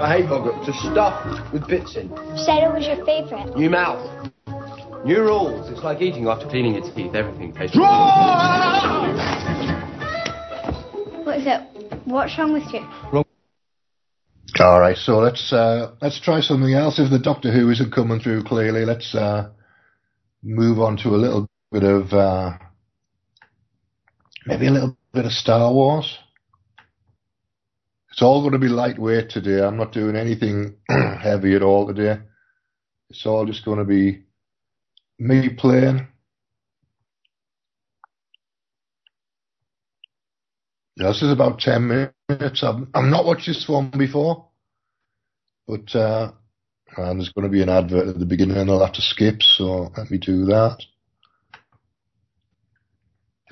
I 0.00 0.16
hate 0.16 0.24
yogurt. 0.24 0.54
It's 0.66 0.80
stuffed 0.80 1.52
with 1.52 1.66
bits 1.68 1.96
in. 1.96 2.08
Said 2.36 2.64
it 2.64 2.72
was 2.72 2.86
your 2.86 3.04
favorite. 3.04 3.56
New 3.56 3.70
mouth. 3.70 4.30
New 5.04 5.20
rules. 5.20 5.68
It's 5.70 5.82
like 5.82 6.00
eating 6.00 6.26
after 6.28 6.48
cleaning 6.48 6.74
its 6.74 6.90
teeth. 6.94 7.14
Everything 7.14 7.52
tastes. 7.52 7.76
What 11.24 11.38
is 11.38 11.46
it? 11.46 11.60
What's 12.04 12.36
wrong 12.38 12.52
with 12.52 12.72
you? 12.72 13.31
All 14.60 14.80
right, 14.80 14.96
so 14.96 15.18
let's 15.18 15.52
uh, 15.52 15.92
let's 16.02 16.20
try 16.20 16.40
something 16.40 16.74
else. 16.74 16.98
If 16.98 17.10
the 17.10 17.18
Doctor 17.18 17.50
Who 17.50 17.70
isn't 17.70 17.92
coming 17.92 18.20
through 18.20 18.44
clearly, 18.44 18.84
let's 18.84 19.14
uh, 19.14 19.50
move 20.42 20.78
on 20.78 20.98
to 20.98 21.08
a 21.10 21.16
little 21.16 21.48
bit 21.70 21.84
of 21.84 22.12
uh, 22.12 22.52
maybe 24.46 24.66
a 24.66 24.70
little 24.70 24.96
bit 25.14 25.24
of 25.24 25.32
Star 25.32 25.72
Wars. 25.72 26.18
It's 28.10 28.20
all 28.20 28.42
going 28.42 28.52
to 28.52 28.58
be 28.58 28.68
lightweight 28.68 29.30
today. 29.30 29.62
I'm 29.64 29.78
not 29.78 29.92
doing 29.92 30.16
anything 30.16 30.76
heavy 30.88 31.54
at 31.54 31.62
all 31.62 31.86
today. 31.86 32.20
It's 33.08 33.24
all 33.24 33.46
just 33.46 33.64
going 33.64 33.78
to 33.78 33.84
be 33.86 34.24
me 35.18 35.48
playing. 35.48 36.08
This 40.96 41.22
is 41.22 41.32
about 41.32 41.58
10 41.58 41.88
minutes. 41.88 42.12
I've, 42.40 42.86
I've 42.94 43.10
not 43.10 43.24
watched 43.24 43.46
this 43.46 43.66
one 43.68 43.90
before, 43.96 44.48
but 45.66 45.94
uh, 45.94 46.32
and 46.96 47.20
there's 47.20 47.30
going 47.30 47.44
to 47.44 47.52
be 47.52 47.62
an 47.62 47.68
advert 47.68 48.08
at 48.08 48.18
the 48.18 48.26
beginning 48.26 48.56
and 48.56 48.70
I'll 48.70 48.84
have 48.84 48.94
to 48.94 49.02
skip, 49.02 49.42
so 49.42 49.90
let 49.96 50.10
me 50.10 50.18
do 50.18 50.44
that. 50.46 50.78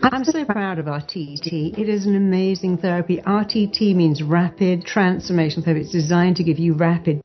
I'm 0.03 0.25
so 0.25 0.45
proud 0.47 0.79
of 0.79 0.87
RTT. 0.87 1.79
It 1.79 1.89
is 1.89 2.07
an 2.07 2.17
amazing 2.17 2.79
therapy. 2.79 3.21
RTT 3.21 3.95
means 3.95 4.23
rapid 4.23 4.87
transformation 4.87 5.63
therapy. 5.63 5.83
It's 5.83 5.93
designed 5.93 6.37
to 6.37 6.45
give 6.45 6.59
you 6.59 6.73
rapid 6.73 7.21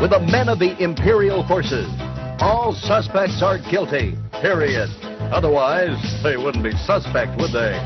with 0.00 0.12
the 0.12 0.28
men 0.30 0.48
of 0.48 0.58
the 0.58 0.82
Imperial 0.82 1.46
Forces. 1.46 1.86
All 2.40 2.72
suspects 2.72 3.42
are 3.42 3.58
guilty, 3.70 4.14
period. 4.40 4.88
Otherwise, 5.30 6.00
they 6.22 6.38
wouldn't 6.38 6.64
be 6.64 6.72
suspect, 6.72 7.38
would 7.38 7.52
they? 7.52 7.76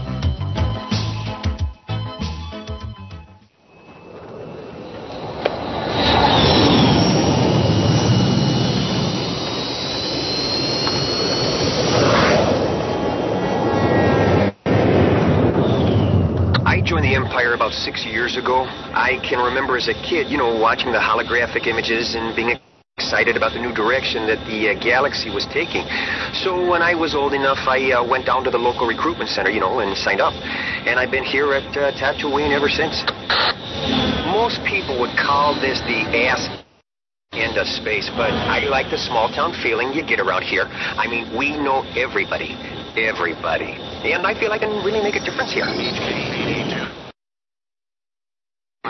I 16.65 16.81
joined 16.85 17.05
the 17.05 17.17
Empire 17.17 17.55
about 17.55 17.73
six 17.73 18.07
years 18.07 18.37
ago. 18.37 18.67
I 18.97 19.21
can 19.21 19.45
remember 19.45 19.77
as 19.77 19.93
a 19.93 19.97
kid, 20.09 20.33
you 20.33 20.41
know, 20.41 20.57
watching 20.57 20.89
the 20.89 20.99
holographic 20.99 21.69
images 21.69 22.17
and 22.17 22.33
being 22.33 22.57
excited 22.97 23.37
about 23.37 23.53
the 23.53 23.61
new 23.61 23.77
direction 23.77 24.25
that 24.25 24.41
the 24.49 24.73
uh, 24.73 24.81
galaxy 24.81 25.29
was 25.29 25.45
taking. 25.53 25.85
So 26.33 26.65
when 26.65 26.81
I 26.81 26.97
was 26.97 27.13
old 27.13 27.37
enough, 27.37 27.61
I 27.69 27.93
uh, 27.93 28.01
went 28.01 28.25
down 28.25 28.41
to 28.49 28.51
the 28.51 28.57
local 28.57 28.89
recruitment 28.89 29.29
center, 29.29 29.53
you 29.53 29.61
know, 29.61 29.85
and 29.85 29.93
signed 30.01 30.25
up. 30.25 30.33
And 30.89 30.97
I've 30.97 31.13
been 31.13 31.29
here 31.29 31.53
at 31.53 31.69
uh, 31.77 31.93
Tatooine 31.93 32.57
ever 32.57 32.73
since. 32.73 33.05
Most 34.33 34.65
people 34.65 34.97
would 34.97 35.13
call 35.13 35.53
this 35.61 35.77
the 35.85 36.01
ass 36.25 36.49
end 37.37 37.61
of 37.61 37.69
space, 37.69 38.09
but 38.17 38.33
I 38.33 38.65
like 38.65 38.89
the 38.89 38.97
small 38.97 39.29
town 39.29 39.53
feeling 39.61 39.93
you 39.93 40.09
get 40.09 40.25
around 40.25 40.49
here. 40.49 40.65
I 40.73 41.05
mean, 41.05 41.37
we 41.37 41.53
know 41.53 41.85
everybody. 42.01 42.57
Everybody. 42.97 43.77
And 44.09 44.25
I 44.25 44.33
feel 44.41 44.57
I 44.57 44.59
can 44.59 44.73
really 44.81 45.05
make 45.05 45.21
a 45.21 45.25
difference 45.25 45.53
here. 45.53 45.69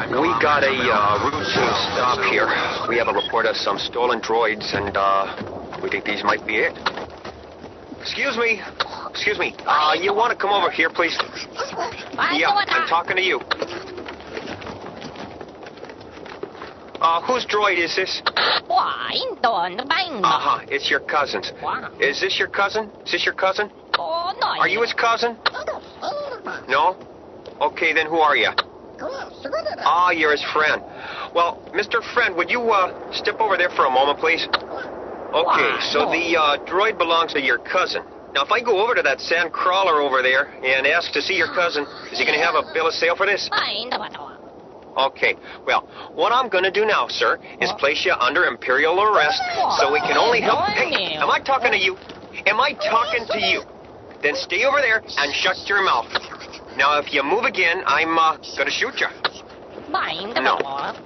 We 0.07 0.31
got 0.41 0.63
a 0.63 0.71
uh, 0.71 1.19
routine 1.27 1.75
stop 1.91 2.23
here. 2.31 2.47
We 2.89 2.97
have 2.99 3.09
a 3.09 3.13
report 3.13 3.45
of 3.47 3.57
some 3.57 3.77
stolen 3.77 4.21
droids, 4.21 4.73
and 4.75 4.97
uh, 4.97 5.81
we 5.83 5.91
think 5.91 6.05
these 6.05 6.23
might 6.23 6.47
be 6.47 6.57
it. 6.59 6.79
Excuse 8.01 8.37
me. 8.39 8.63
Excuse 9.11 9.37
me. 9.39 9.55
Uh, 9.67 9.95
you 10.01 10.15
want 10.15 10.31
to 10.31 10.39
come 10.39 10.51
over 10.51 10.71
here, 10.71 10.91
please? 10.91 11.19
Yeah, 12.39 12.51
I'm 12.69 12.87
talking 12.89 13.17
to 13.17 13.23
you. 13.23 13.41
Uh, 17.01 17.21
whose 17.27 17.45
droid 17.47 17.77
is 17.83 17.95
this? 17.97 18.23
Uh-huh, 20.25 20.65
it's 20.69 20.89
your 20.89 21.01
cousin's. 21.01 21.51
Is 22.01 22.21
this 22.21 22.39
your 22.39 22.49
cousin? 22.49 22.91
Is 23.05 23.13
this 23.13 23.25
your 23.25 23.35
cousin? 23.35 23.71
Are 24.61 24.69
you 24.69 24.83
his 24.83 24.93
cousin? 24.95 25.37
No? 26.69 26.97
Okay, 27.61 27.93
then 27.93 28.07
who 28.07 28.19
are 28.19 28.37
you? 28.37 28.51
Ah, 29.85 30.11
you're 30.11 30.33
his 30.33 30.45
friend. 30.53 30.83
Well, 31.35 31.61
Mr. 31.75 32.03
Friend, 32.15 32.35
would 32.37 32.51
you 32.51 32.61
uh, 32.71 33.13
step 33.13 33.41
over 33.41 33.57
there 33.57 33.71
for 33.71 33.85
a 33.85 33.91
moment, 33.91 34.19
please? 34.19 34.47
Okay, 35.37 35.71
so 35.93 36.09
the 36.09 36.37
uh, 36.39 36.57
droid 36.65 36.97
belongs 36.97 37.33
to 37.35 37.41
your 37.43 37.59
cousin. 37.59 38.03
Now, 38.33 38.45
if 38.45 38.51
I 38.53 38.61
go 38.61 38.81
over 38.85 38.95
to 38.95 39.03
that 39.03 39.21
sand 39.21 39.53
crawler 39.53 40.01
over 40.01 40.23
there 40.23 40.49
and 40.65 40.87
ask 40.87 41.13
to 41.13 41.21
see 41.21 41.35
your 41.35 41.53
cousin, 41.53 41.85
is 42.13 42.19
he 42.19 42.25
going 42.25 42.39
to 42.39 42.45
have 42.45 42.55
a 42.55 42.65
bill 42.73 42.87
of 42.87 42.95
sale 42.95 43.17
for 43.17 43.27
this? 43.27 43.49
Okay, 44.97 45.37
well, 45.67 45.85
what 46.15 46.33
I'm 46.33 46.49
going 46.49 46.65
to 46.65 46.71
do 46.71 46.87
now, 46.87 47.07
sir, 47.09 47.39
is 47.61 47.71
place 47.79 48.05
you 48.05 48.15
under 48.17 48.45
imperial 48.45 48.97
arrest 49.03 49.43
so 49.79 49.93
we 49.93 50.01
can 50.01 50.17
only 50.17 50.41
help. 50.41 50.65
Hey, 50.73 51.17
am 51.17 51.29
I 51.29 51.41
talking 51.41 51.71
to 51.71 51.79
you? 51.79 51.97
Am 52.47 52.61
I 52.61 52.73
talking 52.73 53.27
to 53.29 53.41
you? 53.41 53.63
Then 54.23 54.35
stay 54.37 54.65
over 54.65 54.81
there 54.81 55.05
and 55.05 55.35
shut 55.35 55.57
your 55.69 55.85
mouth. 55.85 56.09
Now, 56.77 56.99
if 56.99 57.13
you 57.13 57.23
move 57.23 57.45
again, 57.45 57.83
I'm 57.87 58.19
uh, 58.19 58.37
going 58.37 58.67
to 58.67 58.71
shoot 58.71 59.01
you. 59.01 59.07
No. 60.43 60.59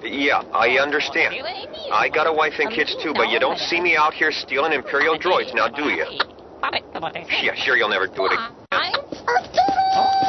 Yeah, 0.02 0.42
I 0.52 0.78
understand. 0.82 1.34
I 1.92 2.08
got 2.08 2.26
a 2.26 2.32
wife 2.32 2.54
and 2.58 2.70
kids 2.74 2.96
too, 3.02 3.12
but 3.14 3.28
you 3.30 3.38
don't 3.38 3.58
see 3.58 3.80
me 3.80 3.96
out 3.96 4.12
here 4.12 4.32
stealing 4.32 4.72
Imperial 4.72 5.16
droids 5.16 5.54
now, 5.54 5.68
do 5.68 5.84
you? 5.84 6.06
Yeah, 7.42 7.54
sure 7.54 7.76
you'll 7.76 7.88
never 7.88 8.08
do 8.08 8.26
it 8.26 8.32
again. 8.32 8.50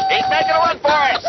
He's 0.09 0.27
making 0.29 0.53
a 0.53 0.59
run 0.61 0.79
for 0.79 0.93
it! 1.09 1.21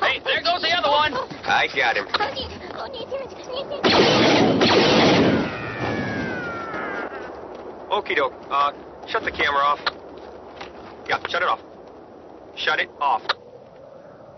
Hey, 0.00 0.18
there 0.24 0.42
goes 0.42 0.62
the 0.62 0.72
other 0.76 0.90
one! 0.90 1.14
I 1.44 1.68
got 1.76 1.96
him. 1.96 2.06
Okie 7.90 8.14
doke. 8.14 8.32
Uh, 8.48 8.72
shut 9.08 9.24
the 9.24 9.32
camera 9.32 9.60
off. 9.60 9.80
Yeah, 11.08 11.18
shut 11.28 11.42
it 11.42 11.48
off. 11.48 11.60
Shut 12.56 12.78
it 12.78 12.88
off. 13.00 13.22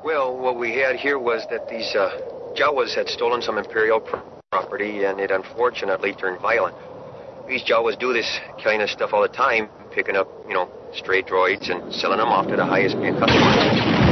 Well, 0.05 0.37
what 0.39 0.59
we 0.59 0.73
had 0.73 0.97
here 0.97 1.19
was 1.19 1.47
that 1.51 1.69
these 1.69 1.95
uh, 1.95 2.19
Jawas 2.57 2.95
had 2.95 3.09
stolen 3.09 3.43
some 3.43 3.59
Imperial 3.59 4.01
pr- 4.01 4.17
property, 4.51 5.05
and 5.05 5.21
it 5.21 5.31
unfortunately 5.31 6.15
turned 6.15 6.41
violent. 6.41 6.75
These 7.47 7.65
Jawas 7.65 7.99
do 7.99 8.13
this 8.13 8.41
kind 8.65 8.81
of 8.83 8.89
stuff 8.89 9.11
all 9.13 9.23
the 9.23 9.29
time, 9.29 9.69
picking 9.93 10.17
up, 10.17 10.29
you 10.49 10.55
know, 10.55 10.71
stray 10.95 11.23
droids 11.23 11.71
and 11.71 11.93
selling 11.93 12.19
them 12.19 12.29
off 12.29 12.49
to 12.49 12.57
the 12.57 12.65
highest 12.65 12.97
paid 12.97 13.15
customers. 13.19 14.03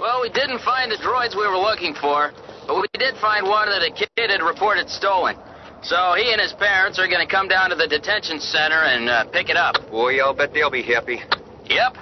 Well, 0.00 0.20
we 0.20 0.30
didn't 0.30 0.60
find 0.60 0.90
the 0.90 0.96
droids 1.22 1.36
we 1.36 1.46
were 1.46 1.58
looking 1.58 1.94
for, 1.94 2.32
but 2.66 2.76
we 2.76 2.88
did 2.98 3.14
find 3.20 3.46
one 3.46 3.68
that 3.68 3.82
a 3.82 3.92
kid 3.92 4.30
had 4.30 4.42
reported 4.42 4.88
stolen. 4.88 5.36
So 5.82 6.14
he 6.16 6.30
and 6.32 6.40
his 6.40 6.52
parents 6.54 6.98
are 6.98 7.08
going 7.08 7.26
to 7.26 7.30
come 7.30 7.48
down 7.48 7.70
to 7.70 7.76
the 7.76 7.86
detention 7.86 8.38
center 8.38 8.86
and 8.86 9.08
uh, 9.08 9.24
pick 9.30 9.48
it 9.48 9.56
up. 9.56 9.74
Boy, 9.90 10.20
I'll 10.20 10.34
bet 10.34 10.54
they'll 10.54 10.70
be 10.70 10.82
happy. 10.82 11.18
Yep, 11.66 11.96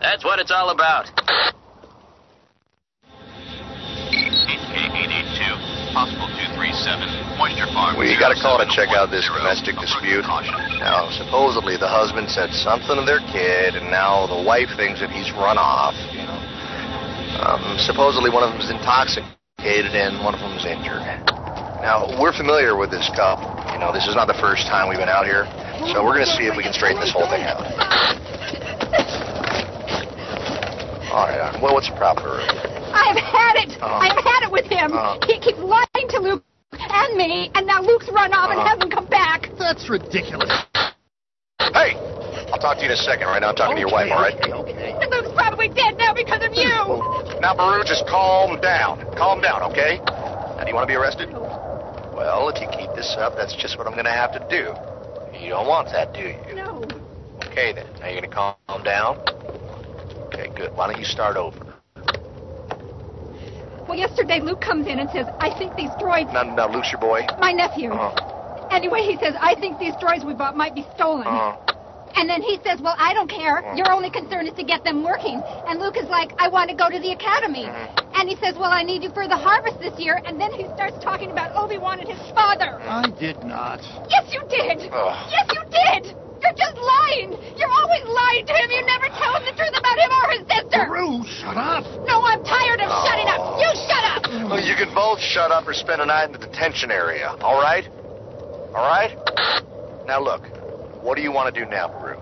that's 0.00 0.24
what 0.24 0.38
it's 0.38 0.50
all 0.50 0.70
about. 0.70 1.06
K882, 4.72 5.92
possible 5.92 6.28
237, 6.56 7.36
Moisture 7.36 7.68
Farm. 7.72 7.96
We 8.00 8.16
got 8.16 8.32
a 8.32 8.38
call 8.40 8.56
to 8.60 8.68
check 8.72 8.88
out 8.96 9.12
this 9.12 9.28
domestic 9.32 9.76
dispute. 9.76 10.24
Now, 10.24 11.08
supposedly 11.12 11.76
the 11.76 11.88
husband 11.88 12.28
said 12.28 12.52
something 12.52 12.96
to 12.96 13.04
their 13.04 13.20
kid, 13.32 13.76
and 13.76 13.88
now 13.92 14.26
the 14.28 14.40
wife 14.44 14.68
thinks 14.76 15.00
that 15.00 15.12
he's 15.12 15.28
run 15.32 15.56
off. 15.56 15.96
You 16.12 16.24
know, 16.24 16.51
um, 17.40 17.78
supposedly 17.78 18.28
one 18.30 18.42
of 18.44 18.52
them 18.52 18.60
is 18.60 18.70
intoxicated 18.70 19.94
and 19.96 20.20
one 20.24 20.34
of 20.34 20.40
them 20.40 20.52
is 20.58 20.64
injured. 20.66 21.00
Now, 21.82 22.06
we're 22.20 22.32
familiar 22.36 22.76
with 22.76 22.90
this 22.90 23.08
couple. 23.16 23.48
You 23.72 23.78
know, 23.80 23.90
this 23.92 24.06
is 24.06 24.14
not 24.14 24.26
the 24.30 24.38
first 24.38 24.66
time 24.70 24.88
we've 24.88 24.98
been 25.02 25.10
out 25.10 25.26
here, 25.26 25.46
so 25.90 26.04
we're 26.04 26.14
going 26.14 26.26
to 26.28 26.34
see 26.38 26.46
if 26.46 26.54
we 26.56 26.62
can 26.62 26.72
straighten 26.72 27.00
this 27.00 27.10
whole 27.10 27.26
thing 27.26 27.42
out. 27.42 27.58
All 31.12 31.26
right, 31.28 31.36
uh, 31.38 31.58
well, 31.60 31.74
what's 31.74 31.90
the 31.90 31.96
problem? 31.96 32.24
I've 32.94 33.18
had 33.20 33.54
it. 33.66 33.76
Uh-huh. 33.82 34.00
I've 34.00 34.16
had 34.24 34.46
it 34.48 34.52
with 34.52 34.64
him. 34.66 34.92
Uh-huh. 34.92 35.18
He 35.26 35.38
keeps 35.40 35.58
lying 35.58 36.08
to 36.08 36.18
Luke 36.20 36.44
and 36.72 37.16
me, 37.16 37.50
and 37.54 37.66
now 37.66 37.82
Luke's 37.82 38.08
run 38.08 38.32
off 38.32 38.50
and 38.50 38.60
Uh-huh. 38.60 38.68
hasn't 38.68 38.92
come 38.92 39.06
back. 39.06 39.50
That's 39.58 39.88
ridiculous. 39.90 40.48
Hey, 41.70 41.94
I'll 42.52 42.58
talk 42.58 42.76
to 42.78 42.82
you 42.82 42.90
in 42.90 42.92
a 42.92 42.96
second. 42.96 43.26
Right 43.28 43.40
now, 43.40 43.50
I'm 43.50 43.56
talking 43.56 43.76
to 43.76 43.80
your 43.80 43.92
wife. 43.92 44.10
All 44.10 44.18
right? 44.18 44.34
Okay, 44.34 44.92
And 44.98 45.10
Luke's 45.10 45.30
probably 45.34 45.68
dead 45.68 45.94
now 45.96 46.12
because 46.12 46.42
of 46.42 46.52
you. 46.54 46.68
Now, 47.40 47.54
Beru, 47.54 47.84
just 47.84 48.06
calm 48.06 48.60
down. 48.60 48.98
Calm 49.16 49.40
down, 49.40 49.62
okay? 49.70 49.98
Now, 50.04 50.62
do 50.62 50.68
you 50.68 50.74
want 50.74 50.86
to 50.88 50.92
be 50.92 50.98
arrested? 50.98 51.30
Well, 51.32 52.50
if 52.50 52.60
you 52.60 52.68
keep 52.68 52.90
this 52.94 53.16
up, 53.18 53.34
that's 53.36 53.54
just 53.54 53.78
what 53.78 53.86
I'm 53.86 53.94
going 53.94 54.04
to 54.06 54.12
have 54.12 54.32
to 54.32 54.42
do. 54.50 54.74
You 55.38 55.50
don't 55.50 55.66
want 55.66 55.88
that, 55.92 56.12
do 56.12 56.20
you? 56.20 56.36
No. 56.54 56.82
Okay, 57.46 57.72
then. 57.72 57.86
Now, 58.00 58.08
you're 58.10 58.20
going 58.20 58.30
to 58.30 58.34
calm 58.68 58.82
down? 58.84 59.18
Okay, 60.28 60.50
good. 60.54 60.74
Why 60.74 60.90
don't 60.90 60.98
you 60.98 61.06
start 61.06 61.36
over? 61.36 61.58
Well, 63.88 63.98
yesterday 63.98 64.40
Luke 64.40 64.60
comes 64.60 64.86
in 64.86 64.98
and 65.00 65.10
says, 65.10 65.26
I 65.40 65.50
think 65.58 65.74
these 65.76 65.90
droids, 66.00 66.32
Now, 66.32 66.42
now 66.44 66.68
Luke's 66.72 66.90
your 66.92 67.00
boy. 67.00 67.26
my 67.40 67.52
nephew. 67.52 67.90
Uh-huh. 67.92 68.31
Anyway, 68.70 69.02
he 69.02 69.16
says, 69.18 69.34
I 69.40 69.54
think 69.58 69.78
these 69.78 69.94
droids 69.94 70.24
we 70.26 70.34
bought 70.34 70.56
might 70.56 70.74
be 70.74 70.86
stolen. 70.94 71.26
Uh-huh. 71.26 71.72
And 72.14 72.28
then 72.28 72.42
he 72.42 72.60
says, 72.64 72.80
Well, 72.80 72.94
I 72.98 73.14
don't 73.14 73.28
care. 73.28 73.64
Your 73.74 73.90
only 73.90 74.10
concern 74.10 74.46
is 74.46 74.54
to 74.54 74.64
get 74.64 74.84
them 74.84 75.02
working. 75.02 75.40
And 75.66 75.80
Luke 75.80 75.96
is 75.96 76.08
like, 76.08 76.32
I 76.38 76.48
want 76.48 76.68
to 76.70 76.76
go 76.76 76.90
to 76.90 77.00
the 77.00 77.12
academy. 77.12 77.64
Mm-hmm. 77.64 78.14
And 78.14 78.28
he 78.28 78.36
says, 78.36 78.54
Well, 78.56 78.70
I 78.70 78.82
need 78.82 79.02
you 79.02 79.10
for 79.10 79.26
the 79.26 79.36
harvest 79.36 79.80
this 79.80 79.96
year. 79.98 80.20
And 80.24 80.40
then 80.40 80.52
he 80.52 80.64
starts 80.76 81.02
talking 81.02 81.30
about 81.30 81.56
Obi 81.56 81.78
Wan 81.78 82.00
and 82.00 82.08
his 82.08 82.20
father. 82.32 82.80
I 82.84 83.08
did 83.18 83.40
not. 83.44 83.80
Yes, 84.12 84.28
you 84.28 84.44
did. 84.48 84.92
Ugh. 84.92 85.16
Yes, 85.32 85.46
you 85.56 85.62
did. 85.72 86.02
You're 86.42 86.58
just 86.58 86.76
lying. 86.76 87.32
You're 87.56 87.70
always 87.70 88.04
lying 88.04 88.44
to 88.46 88.54
him. 88.54 88.68
You 88.70 88.82
never 88.84 89.08
tell 89.14 89.32
him 89.38 89.46
the 89.46 89.54
truth 89.56 89.72
about 89.78 89.96
him 89.96 90.10
or 90.10 90.26
his 90.36 90.44
sister. 90.50 90.82
Beru, 90.90 91.22
shut 91.40 91.56
up. 91.56 91.86
No, 92.04 92.20
I'm 92.26 92.42
tired 92.44 92.82
of 92.82 92.90
shutting 93.06 93.30
up. 93.30 93.40
You 93.62 93.70
shut 93.88 94.04
up. 94.04 94.22
Well, 94.50 94.60
you 94.60 94.74
can 94.74 94.92
both 94.92 95.20
shut 95.20 95.50
up 95.50 95.66
or 95.66 95.72
spend 95.72 96.02
a 96.02 96.06
night 96.06 96.26
in 96.26 96.32
the 96.32 96.42
detention 96.42 96.90
area, 96.90 97.30
all 97.40 97.62
right? 97.62 97.86
All 98.74 98.88
right? 98.88 99.14
Now, 100.06 100.20
look, 100.22 100.46
what 101.02 101.16
do 101.16 101.22
you 101.22 101.30
want 101.30 101.54
to 101.54 101.64
do 101.64 101.68
now, 101.68 101.88
Beru? 101.88 102.16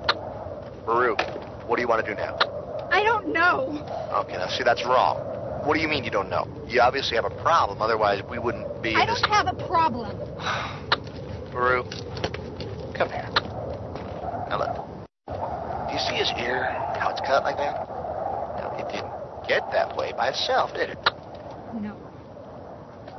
Beru, 0.85 1.15
what 1.67 1.77
do 1.77 1.83
you 1.83 1.89
want 1.89 2.05
to 2.05 2.11
do 2.11 2.17
now? 2.19 2.37
I 2.91 3.05
don't 3.05 3.33
know. 3.33 3.79
Okay, 4.25 4.33
now, 4.33 4.49
see, 4.49 4.65
that's 4.65 4.85
wrong. 4.85 5.19
What 5.65 5.75
do 5.75 5.81
you 5.81 5.87
mean 5.87 6.03
you 6.03 6.11
don't 6.11 6.29
know? 6.29 6.49
You 6.67 6.81
obviously 6.81 7.17
have 7.17 7.25
a 7.25 7.43
problem, 7.43 7.81
otherwise 7.81 8.23
we 8.29 8.39
wouldn't 8.41 8.83
be 8.83 8.97
I 8.97 9.07
don't 9.07 9.27
have 9.27 9.47
a 9.47 9.67
problem. 9.69 10.17
Beru, 11.53 11.85
come 12.95 13.11
here. 13.11 13.29
Now, 14.51 14.59
look. 14.59 14.91
Do 15.27 15.95
you 15.95 16.01
see 16.01 16.17
his 16.17 16.33
ear, 16.39 16.65
how 16.99 17.11
it's 17.11 17.21
cut 17.21 17.45
like 17.45 17.59
that? 17.59 17.87
Now, 18.59 18.75
it 18.77 18.91
didn't 18.91 19.13
get 19.47 19.71
that 19.71 19.97
way 19.97 20.13
by 20.17 20.31
itself, 20.31 20.75
did 20.75 20.91
it? 20.91 20.99
No. 21.81 21.95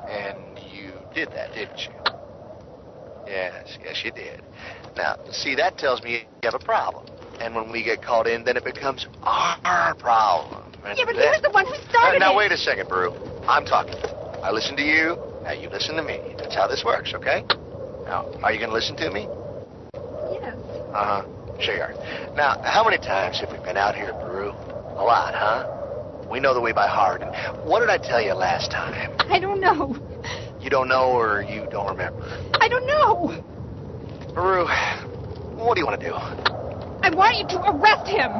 And 0.09 0.59
you 0.73 0.91
did 1.13 1.29
that, 1.31 1.53
didn't 1.53 1.79
you? 1.79 2.10
Yes, 3.31 3.77
yes, 3.83 4.01
you 4.03 4.11
did. 4.11 4.41
Now, 4.97 5.15
see, 5.31 5.55
that 5.55 5.77
tells 5.77 6.03
me 6.03 6.11
you 6.11 6.19
have 6.43 6.53
a 6.53 6.59
problem. 6.65 7.05
And 7.39 7.55
when 7.55 7.71
we 7.71 7.81
get 7.81 8.01
called 8.01 8.27
in, 8.27 8.43
then 8.43 8.57
it 8.57 8.65
becomes 8.65 9.07
our 9.23 9.95
problem. 9.95 10.63
And 10.85 10.97
Yeah, 10.97 11.05
but 11.05 11.15
then- 11.15 11.23
he 11.23 11.29
was 11.29 11.41
the 11.41 11.49
one 11.51 11.65
who 11.65 11.73
started 11.89 12.19
now, 12.19 12.27
now 12.27 12.33
it. 12.33 12.37
wait 12.37 12.51
a 12.51 12.57
second, 12.57 12.89
Beru. 12.89 13.13
I'm 13.47 13.63
talking. 13.63 13.95
I 14.43 14.51
listen 14.51 14.75
to 14.75 14.83
you. 14.83 15.17
Now 15.45 15.53
you 15.53 15.69
listen 15.69 15.95
to 15.95 16.03
me. 16.03 16.19
That's 16.37 16.53
how 16.53 16.67
this 16.67 16.83
works, 16.83 17.13
okay? 17.15 17.43
Now, 18.05 18.25
are 18.43 18.51
you 18.51 18.59
going 18.59 18.69
to 18.69 18.75
listen 18.75 18.97
to 18.97 19.09
me? 19.09 19.27
Yes. 20.29 20.55
Uh 20.93 21.21
huh. 21.21 21.23
Sure 21.59 21.75
you 21.75 21.81
are. 21.81 21.93
Now, 22.35 22.57
how 22.63 22.83
many 22.83 22.97
times 22.97 23.39
have 23.39 23.51
we 23.51 23.59
been 23.59 23.77
out 23.77 23.95
here, 23.95 24.13
Beru? 24.19 24.51
A 24.97 25.03
lot, 25.03 25.33
huh? 25.33 25.63
We 26.29 26.39
know 26.39 26.53
the 26.53 26.61
way 26.61 26.73
by 26.73 26.87
heart. 26.87 27.21
And 27.21 27.33
what 27.65 27.79
did 27.79 27.89
I 27.89 27.97
tell 27.97 28.21
you 28.21 28.33
last 28.33 28.71
time? 28.71 29.11
I 29.29 29.39
don't 29.39 29.61
know. 29.61 29.95
You 30.61 30.69
don't 30.69 30.87
know 30.87 31.11
or 31.11 31.41
you 31.41 31.67
don't 31.71 31.89
remember? 31.89 32.21
I 32.61 32.67
don't 32.67 32.85
know. 32.85 33.43
Beru, 34.33 34.67
what 35.57 35.73
do 35.75 35.81
you 35.81 35.87
want 35.87 35.99
to 35.99 36.07
do? 36.07 36.13
I 36.13 37.09
want 37.09 37.37
you 37.37 37.47
to 37.49 37.57
arrest 37.71 38.07
him. 38.07 38.31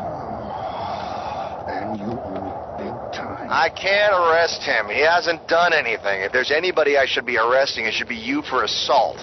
And 1.67 1.99
you 1.99 2.05
will 2.05 2.61
big 2.77 2.93
time. 3.13 3.47
I 3.49 3.69
can't 3.69 4.13
arrest 4.13 4.61
him. 4.61 4.87
He 4.87 5.01
hasn't 5.01 5.47
done 5.47 5.73
anything. 5.73 6.21
If 6.21 6.31
there's 6.31 6.51
anybody 6.51 6.97
I 6.97 7.05
should 7.07 7.25
be 7.25 7.37
arresting, 7.37 7.85
it 7.85 7.93
should 7.93 8.07
be 8.07 8.15
you 8.15 8.43
for 8.43 8.63
assault. 8.63 9.17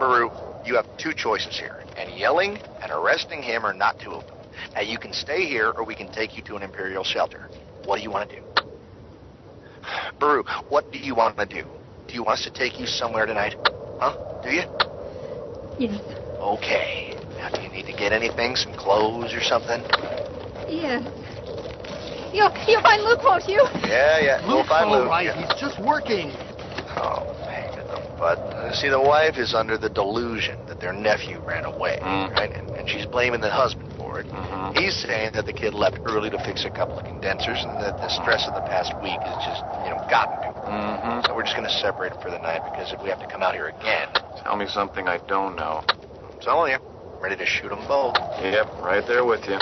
Beru, 0.00 0.30
you 0.64 0.74
have 0.74 0.86
two 0.98 1.12
choices 1.14 1.58
here. 1.58 1.84
And 1.96 2.12
yelling 2.18 2.58
and 2.82 2.90
arresting 2.90 3.40
him 3.40 3.64
are 3.64 3.72
not 3.72 4.00
two 4.00 4.10
of 4.10 4.26
them. 4.26 4.36
Now, 4.74 4.80
you 4.80 4.98
can 4.98 5.12
stay 5.12 5.46
here 5.46 5.70
or 5.70 5.84
we 5.84 5.94
can 5.94 6.10
take 6.12 6.36
you 6.36 6.42
to 6.44 6.56
an 6.56 6.62
Imperial 6.62 7.04
shelter. 7.04 7.48
What 7.84 7.98
do 7.98 8.02
you 8.02 8.10
want 8.10 8.28
to 8.30 8.36
do? 8.36 8.42
Beru, 10.18 10.42
what 10.68 10.90
do 10.90 10.98
you 10.98 11.14
want 11.14 11.36
to 11.38 11.46
do? 11.46 11.64
Do 12.08 12.14
you 12.14 12.22
want 12.22 12.38
us 12.38 12.44
to 12.44 12.50
take 12.52 12.78
you 12.78 12.86
somewhere 12.86 13.26
tonight? 13.26 13.56
Huh? 13.98 14.16
Do 14.42 14.50
you? 14.50 14.62
Yes. 15.78 16.00
Okay. 16.38 17.14
Now, 17.36 17.50
do 17.50 17.60
you 17.62 17.68
need 17.70 17.86
to 17.86 17.92
get 17.92 18.12
anything? 18.12 18.56
Some 18.56 18.72
clothes 18.74 19.34
or 19.34 19.42
something? 19.42 19.82
Yes. 20.68 21.02
You'll, 22.32 22.52
you'll 22.68 22.82
find 22.82 23.02
Luke, 23.02 23.22
won't 23.24 23.48
you? 23.48 23.64
Yeah, 23.82 24.20
yeah. 24.20 24.46
We'll 24.46 24.58
Luke's 24.58 24.68
find 24.68 24.90
Luke. 24.90 25.08
right. 25.08 25.26
yeah. 25.26 25.46
He's 25.48 25.60
just 25.60 25.80
working. 25.82 26.32
Oh, 26.96 27.24
pain 27.48 27.78
in 27.78 27.86
the. 27.86 27.96
Uh, 28.22 28.72
See, 28.72 28.88
the 28.88 29.00
wife 29.00 29.36
is 29.36 29.54
under 29.54 29.78
the 29.78 29.88
delusion 29.88 30.58
that 30.68 30.80
their 30.80 30.92
nephew 30.92 31.40
ran 31.40 31.64
away, 31.64 31.98
right? 32.02 32.50
And, 32.52 32.70
and 32.70 32.88
she's 32.88 33.06
blaming 33.06 33.40
the 33.40 33.50
husband 33.50 33.95
for 34.06 34.20
it. 34.22 34.26
He's 34.78 34.94
saying 35.02 35.32
that 35.34 35.46
the 35.46 35.52
kid 35.52 35.74
left 35.74 35.98
early 36.06 36.30
to 36.30 36.38
fix 36.46 36.64
a 36.64 36.70
couple 36.70 36.98
of 36.98 37.04
condensers 37.04 37.58
and 37.66 37.74
that 37.82 37.98
the 37.98 38.08
stress 38.08 38.46
of 38.46 38.54
the 38.54 38.62
past 38.62 38.94
week 39.02 39.18
has 39.26 39.34
just, 39.42 39.62
you 39.82 39.90
know, 39.90 39.98
gotten 40.06 40.38
to 40.46 40.50
him. 40.54 41.22
So 41.26 41.34
we're 41.34 41.42
just 41.42 41.56
going 41.58 41.66
to 41.66 41.78
separate 41.82 42.12
him 42.14 42.20
for 42.22 42.30
the 42.30 42.38
night 42.38 42.62
because 42.70 42.92
if 42.94 43.02
we 43.02 43.10
have 43.10 43.18
to 43.18 43.26
come 43.26 43.42
out 43.42 43.54
here 43.54 43.74
again. 43.74 44.08
Tell 44.42 44.56
me 44.56 44.66
something 44.70 45.08
I 45.08 45.18
don't 45.26 45.56
know. 45.56 45.82
I'm 45.82 46.38
telling 46.40 46.72
you, 46.72 46.78
I'm 46.78 47.22
ready 47.22 47.36
to 47.36 47.46
shoot 47.46 47.68
them 47.70 47.82
both. 47.90 48.14
Yep, 48.38 48.78
right 48.78 49.02
there 49.06 49.24
with 49.26 49.42
you. 49.50 49.58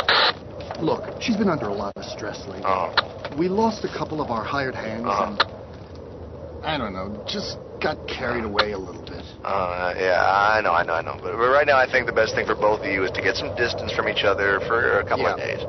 Look, 0.83 1.09
she's 1.21 1.37
been 1.37 1.49
under 1.49 1.69
a 1.69 1.75
lot 1.75 1.97
of 1.97 2.05
stress 2.05 2.41
lately. 2.47 2.69
Oh. 2.69 2.93
We 3.39 3.49
lost 3.49 3.85
a 3.85 3.89
couple 3.89 4.21
of 4.21 4.31
our 4.31 4.45
hired 4.45 4.75
hands, 4.75 5.07
Uh-huh. 5.07 5.33
and 5.33 6.67
I 6.67 6.77
don't 6.77 6.93
know, 6.93 7.25
just 7.27 7.57
got 7.85 8.01
carried 8.09 8.45
away 8.45 8.73
a 8.73 8.79
little 8.79 9.03
bit. 9.05 9.21
Uh, 9.45 9.93
yeah, 10.01 10.25
I 10.25 10.63
know, 10.65 10.73
I 10.73 10.83
know, 10.89 10.95
I 10.95 11.03
know. 11.05 11.21
But 11.21 11.37
right 11.37 11.67
now, 11.67 11.77
I 11.77 11.85
think 11.85 12.07
the 12.07 12.17
best 12.17 12.35
thing 12.35 12.47
for 12.47 12.55
both 12.57 12.81
of 12.81 12.87
you 12.89 13.05
is 13.05 13.11
to 13.13 13.21
get 13.21 13.37
some 13.37 13.55
distance 13.61 13.93
from 13.93 14.09
each 14.09 14.25
other 14.25 14.59
for 14.65 15.01
a 15.01 15.05
couple 15.05 15.29
Yeah. 15.29 15.37
of 15.37 15.39
days. 15.39 15.61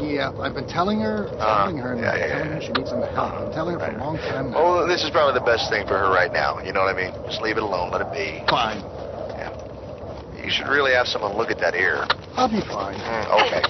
Yeah, 0.00 0.32
I've 0.40 0.54
been 0.56 0.66
telling 0.66 1.00
her, 1.04 1.28
Uh, 1.36 1.68
telling 1.68 1.76
her, 1.76 1.92
and 1.92 2.00
yeah, 2.00 2.16
yeah, 2.16 2.28
telling 2.40 2.52
her 2.56 2.60
she 2.64 2.72
needs 2.72 2.88
some 2.88 3.02
help. 3.12 3.36
I'm 3.36 3.52
telling 3.52 3.78
her 3.78 3.84
for 3.84 3.92
a 3.92 3.98
long 4.00 4.16
time. 4.16 4.50
now. 4.52 4.56
Oh, 4.56 4.86
this 4.88 5.04
is 5.04 5.10
probably 5.10 5.34
the 5.36 5.44
best 5.44 5.68
thing 5.68 5.86
for 5.86 5.98
her 5.98 6.08
right 6.08 6.32
now. 6.32 6.56
You 6.64 6.72
know 6.72 6.80
what 6.80 6.88
I 6.88 6.96
mean? 6.96 7.12
Just 7.28 7.42
leave 7.44 7.58
it 7.58 7.62
alone, 7.62 7.90
let 7.92 8.00
it 8.00 8.08
be. 8.16 8.40
Fine. 8.48 8.80
Yeah. 9.36 9.52
You 10.42 10.48
should 10.48 10.68
really 10.72 10.94
have 10.96 11.06
someone 11.06 11.36
look 11.36 11.50
at 11.52 11.60
that 11.60 11.74
ear. 11.76 12.08
I'll 12.40 12.48
be 12.48 12.64
fine. 12.64 12.96
Mm, 12.96 13.44
okay. 13.44 13.60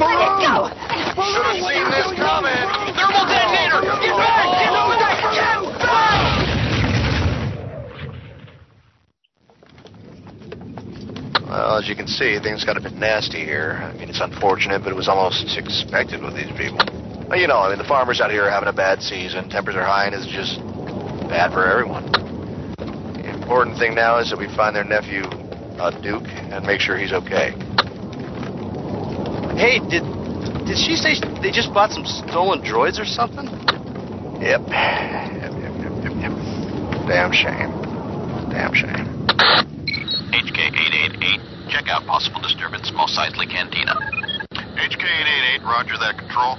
Let's 0.00 0.40
go. 0.40 0.72
Should 1.20 1.44
have 1.52 1.60
seen 1.68 1.84
this 1.92 2.08
coming. 2.16 2.64
Thermal 2.96 3.28
detonator! 3.28 3.84
Get 4.00 4.16
back! 4.16 4.48
Get 4.56 4.72
over 4.72 4.96
there! 4.96 5.20
Get 5.36 5.78
back! 5.84 6.40
Well, 11.50 11.78
as 11.78 11.88
you 11.88 11.96
can 11.96 12.06
see, 12.06 12.38
things 12.38 12.64
got 12.64 12.76
a 12.76 12.80
bit 12.80 12.94
nasty 12.94 13.42
here. 13.42 13.82
I 13.82 13.92
mean, 13.98 14.08
it's 14.08 14.20
unfortunate, 14.20 14.86
but 14.86 14.92
it 14.92 14.94
was 14.94 15.08
almost 15.08 15.58
expected 15.58 16.22
with 16.22 16.38
these 16.38 16.50
people. 16.54 16.78
Well, 17.26 17.40
you 17.42 17.48
know, 17.48 17.58
I 17.58 17.70
mean, 17.70 17.78
the 17.78 17.90
farmers 17.90 18.20
out 18.20 18.30
here 18.30 18.46
are 18.46 18.50
having 18.54 18.68
a 18.68 18.72
bad 18.72 19.02
season. 19.02 19.50
Temperatures 19.50 19.82
are 19.82 19.84
high, 19.84 20.06
and 20.06 20.14
it's 20.14 20.30
just 20.30 20.62
bad 21.26 21.50
for 21.50 21.66
everyone. 21.66 22.06
The 23.18 23.34
important 23.34 23.78
thing 23.82 23.96
now 23.96 24.22
is 24.22 24.30
that 24.30 24.38
we 24.38 24.46
find 24.54 24.76
their 24.76 24.86
nephew, 24.86 25.26
uh, 25.82 25.90
Duke, 25.98 26.30
and 26.54 26.64
make 26.64 26.78
sure 26.78 26.96
he's 26.96 27.12
okay. 27.12 27.50
Hey, 29.58 29.82
did 29.90 30.06
did 30.70 30.78
she 30.78 30.94
say 30.94 31.18
they 31.42 31.50
just 31.50 31.74
bought 31.74 31.90
some 31.90 32.06
stolen 32.06 32.62
droids 32.62 33.02
or 33.02 33.04
something? 33.04 33.50
Yep, 34.38 34.70
yep, 34.70 35.52
yep, 35.66 36.14
yep. 36.14 36.34
Damn 37.10 37.34
shame. 37.34 37.74
Damn 38.54 38.70
shame. 38.70 39.69
HK888, 40.30 41.70
check 41.70 41.88
out 41.88 42.06
possible 42.06 42.40
disturbance, 42.40 42.90
most 42.94 43.16
likely 43.16 43.46
Cantina. 43.46 43.94
HK888, 44.54 45.62
roger 45.64 45.98
that 45.98 46.16
control. 46.18 46.56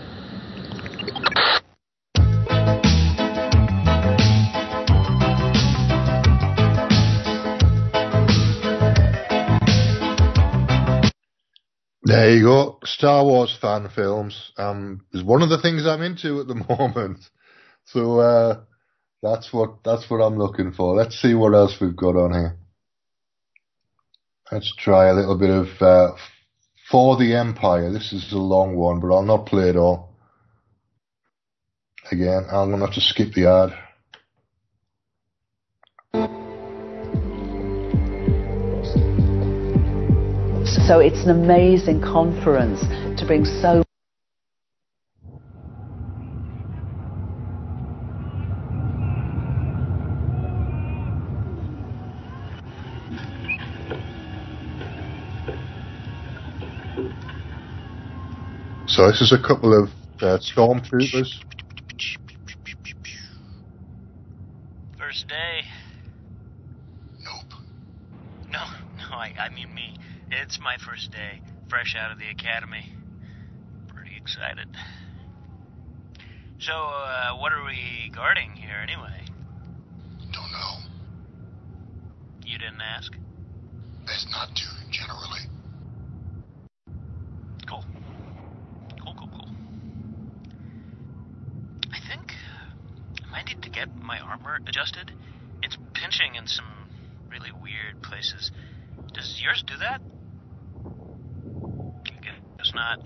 There 12.03 12.35
you 12.35 12.43
go. 12.43 12.79
Star 12.83 13.23
Wars 13.23 13.57
fan 13.61 13.87
films 13.95 14.51
um, 14.57 15.05
is 15.13 15.23
one 15.23 15.41
of 15.41 15.49
the 15.49 15.61
things 15.61 15.85
I'm 15.85 16.01
into 16.01 16.41
at 16.41 16.47
the 16.47 16.55
moment. 16.77 17.19
So 17.85 18.19
uh, 18.19 18.61
that's 19.21 19.53
what 19.53 19.83
that's 19.85 20.09
what 20.09 20.17
I'm 20.17 20.37
looking 20.37 20.73
for. 20.73 20.93
Let's 20.95 21.21
see 21.21 21.33
what 21.33 21.53
else 21.53 21.77
we've 21.79 21.95
got 21.95 22.17
on 22.17 22.33
here. 22.33 22.57
Let's 24.51 24.75
try 24.75 25.07
a 25.07 25.13
little 25.13 25.37
bit 25.37 25.49
of 25.49 25.67
uh, 25.79 26.13
For 26.89 27.15
the 27.15 27.35
Empire. 27.35 27.89
This 27.89 28.11
is 28.11 28.33
a 28.33 28.37
long 28.37 28.75
one, 28.75 28.99
but 28.99 29.07
I'll 29.07 29.23
not 29.23 29.45
play 29.45 29.69
it 29.69 29.77
all. 29.77 30.09
Again, 32.11 32.43
I'm 32.51 32.67
going 32.67 32.81
to 32.81 32.85
have 32.85 32.95
to 32.95 32.99
skip 32.99 33.33
the 33.33 33.47
ad. 33.47 33.69
So 40.85 40.99
it's 40.99 41.23
an 41.23 41.29
amazing 41.29 42.01
conference 42.01 42.81
to 43.21 43.25
bring 43.25 43.45
so 43.45 43.83
So 59.01 59.07
this 59.07 59.21
is 59.21 59.31
a 59.33 59.41
couple 59.41 59.73
of 59.73 59.89
uh, 60.21 60.37
stormtroopers. 60.37 61.33
First 64.95 65.27
day? 65.27 65.61
Nope. 67.17 67.59
No, 68.51 68.59
no, 68.99 69.15
I, 69.15 69.33
I 69.39 69.49
mean 69.49 69.73
me. 69.73 69.97
It's 70.29 70.59
my 70.59 70.77
first 70.77 71.11
day, 71.11 71.41
fresh 71.67 71.95
out 71.97 72.11
of 72.11 72.19
the 72.19 72.29
academy. 72.29 72.93
Pretty 73.87 74.15
excited. 74.17 74.67
So, 76.59 76.73
uh, 76.73 77.37
what 77.37 77.53
are 77.53 77.65
we 77.65 78.11
guarding 78.13 78.51
here 78.51 78.77
anyway? 78.83 79.25
Don't 80.31 80.51
know. 80.51 80.77
You 82.45 82.59
didn't 82.59 82.81
ask? 82.81 83.11
Best 84.05 84.27
not 84.29 84.49
to, 84.55 84.91
generally. 84.91 85.49
Cool. 87.67 87.83
Cool, 89.03 89.15
cool, 89.17 89.29
cool. 89.29 89.49
I 91.91 91.97
think 92.07 92.33
I 93.25 93.31
might 93.31 93.47
need 93.47 93.63
to 93.63 93.69
get 93.69 93.89
my 94.11 94.19
armor 94.19 94.59
adjusted. 94.67 95.09
It's 95.63 95.77
pinching 95.93 96.35
in 96.35 96.45
some 96.45 96.65
really 97.31 97.51
weird 97.63 98.01
places. 98.03 98.51
Does 99.13 99.39
yours 99.41 99.63
do 99.65 99.77
that? 99.79 100.01
I 102.07 102.19
guess 102.19 102.73
not. 102.75 102.99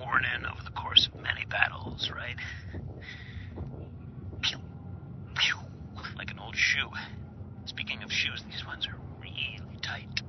Worn 0.00 0.24
in 0.24 0.46
over 0.46 0.62
the 0.64 0.70
course 0.70 1.06
of 1.06 1.22
many 1.22 1.44
battles, 1.50 2.10
right? 2.16 2.36
Pew, 4.40 4.56
pew, 5.36 5.56
like 6.16 6.30
an 6.30 6.38
old 6.38 6.56
shoe. 6.56 6.88
Speaking 7.66 8.02
of 8.02 8.10
shoes, 8.10 8.42
these 8.50 8.64
ones 8.66 8.88
are 8.88 8.96
really 9.20 9.60
tight. 9.82 10.22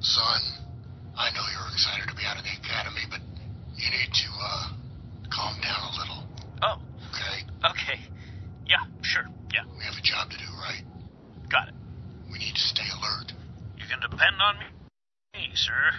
Son, 0.00 0.40
I 1.16 1.30
know 1.34 1.42
you're 1.52 1.68
excited 1.72 2.08
to 2.08 2.14
be 2.14 2.22
out 2.24 2.38
of 2.38 2.44
the 2.44 2.54
academy, 2.64 3.02
but 3.10 3.20
you 3.76 3.90
need 3.90 4.08
to, 4.10 4.28
uh, 4.40 4.68
calm 5.28 5.60
down 5.60 5.82
a 5.84 5.92
little. 5.98 6.24
Oh. 6.62 6.78
Okay? 7.10 7.44
Okay. 7.66 8.00
Yeah, 8.66 8.86
sure. 9.02 9.26
Yeah. 9.52 9.64
We 9.76 9.84
have 9.84 9.94
a 9.98 10.02
job 10.02 10.30
to 10.30 10.38
do, 10.38 10.44
right? 10.62 10.84
Got 11.50 11.68
it. 11.68 11.74
We 12.32 12.38
need 12.38 12.54
to 12.54 12.60
stay 12.60 12.88
alert. 12.96 13.34
You 13.76 13.84
can 13.90 14.00
depend 14.00 14.40
on 14.40 14.58
me, 14.58 14.66
me, 15.34 15.50
sir. 15.54 15.92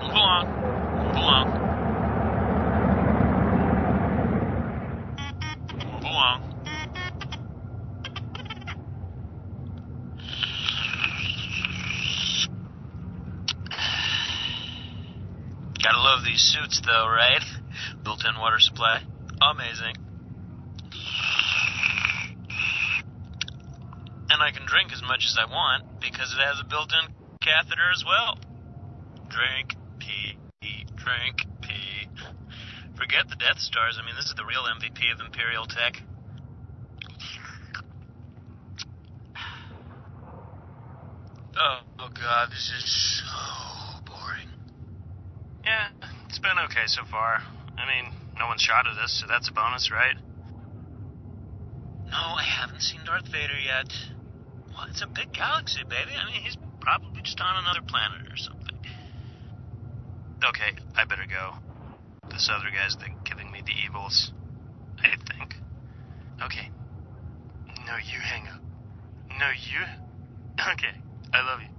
Move 0.00 0.14
along. 0.14 0.46
Move 1.04 1.16
along. 1.16 1.48
Move 5.92 6.04
along. 6.04 6.54
Gotta 15.80 16.00
love 16.02 16.24
these 16.24 16.42
suits, 16.42 16.82
though, 16.84 17.06
right? 17.08 17.42
Built-in 18.02 18.36
water 18.38 18.58
supply. 18.58 19.00
Amazing. 19.40 19.94
And 24.28 24.42
I 24.42 24.50
can 24.50 24.66
drink 24.66 24.92
as 24.92 25.00
much 25.02 25.24
as 25.24 25.38
I 25.40 25.46
want 25.50 25.97
because 26.10 26.32
it 26.32 26.40
has 26.40 26.60
a 26.60 26.64
built-in 26.64 27.14
catheter 27.40 27.90
as 27.92 28.04
well. 28.04 28.38
Drink, 29.28 29.76
pee, 29.98 30.38
drink, 30.96 31.44
pee. 31.60 32.08
Forget 32.96 33.28
the 33.28 33.36
Death 33.36 33.58
Stars. 33.58 33.98
I 34.00 34.06
mean, 34.06 34.16
this 34.16 34.26
is 34.26 34.34
the 34.36 34.44
real 34.44 34.64
MVP 34.64 35.12
of 35.12 35.20
Imperial 35.24 35.66
tech. 35.66 36.02
Oh, 41.60 41.80
oh 41.98 42.08
god, 42.14 42.50
this 42.50 42.72
is 42.76 43.22
so 43.22 44.02
boring. 44.06 44.48
Yeah, 45.64 45.88
it's 46.28 46.38
been 46.38 46.58
okay 46.66 46.86
so 46.86 47.02
far. 47.10 47.42
I 47.76 47.86
mean, 47.86 48.12
no 48.38 48.46
one's 48.46 48.62
shot 48.62 48.86
at 48.86 48.96
us, 48.98 49.12
so 49.20 49.26
that's 49.28 49.48
a 49.48 49.52
bonus, 49.52 49.90
right? 49.90 50.16
No, 52.10 52.16
I 52.16 52.44
haven't 52.44 52.80
seen 52.80 53.00
Darth 53.04 53.26
Vader 53.26 53.58
yet. 53.58 54.17
Well, 54.78 54.86
it's 54.86 55.02
a 55.02 55.10
big 55.10 55.34
galaxy, 55.34 55.82
baby. 55.90 56.14
I 56.14 56.30
mean, 56.30 56.40
he's 56.46 56.56
probably 56.78 57.20
just 57.26 57.40
on 57.42 57.64
another 57.66 57.82
planet 57.82 58.22
or 58.30 58.38
something. 58.38 58.78
Okay, 60.46 60.70
I 60.94 61.02
better 61.02 61.26
go. 61.26 61.58
This 62.30 62.46
other 62.46 62.70
guy's 62.70 62.94
giving 63.26 63.50
me 63.50 63.58
the 63.66 63.74
evils. 63.82 64.30
I 65.02 65.18
think. 65.34 65.58
Okay. 66.46 66.70
No, 67.90 67.98
you 68.06 68.22
hang 68.22 68.46
up. 68.46 68.62
No, 69.40 69.50
you. 69.50 69.82
Okay, 70.58 70.90
I 71.32 71.38
love 71.46 71.60
you. 71.62 71.70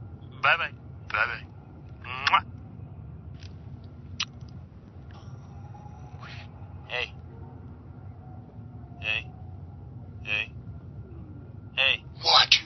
Bye 0.42 0.56
bye. 0.58 0.72
Bye 1.10 1.26
bye. 1.28 2.40
Hey. 6.88 7.12
Hey. 9.02 9.26
Hey. 10.24 10.50
Hey. 11.76 12.04
What? 12.24 12.60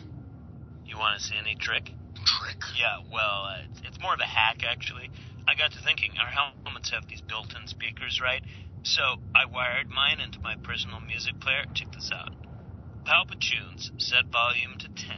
Trick? 1.64 1.92
Trick? 2.26 2.60
Yeah, 2.78 3.00
well, 3.12 3.48
uh, 3.48 3.64
it's, 3.72 3.82
it's 3.88 4.00
more 4.02 4.14
of 4.14 4.20
a 4.20 4.28
hack, 4.28 4.64
actually. 4.68 5.10
I 5.48 5.56
got 5.56 5.72
to 5.72 5.80
thinking, 5.84 6.12
our 6.20 6.28
helmets 6.28 6.92
have 6.92 7.08
these 7.08 7.22
built-in 7.22 7.68
speakers, 7.68 8.20
right? 8.22 8.44
So 8.84 9.02
I 9.36 9.46
wired 9.46 9.90
mine 9.90 10.20
into 10.20 10.40
my 10.40 10.56
personal 10.64 11.00
music 11.00 11.40
player. 11.40 11.64
Check 11.74 11.92
this 11.94 12.12
out. 12.14 12.36
Palpatunes, 13.06 13.92
set 13.98 14.26
volume 14.32 14.76
to 14.80 14.88
10. 14.88 14.96
Turn 14.96 15.16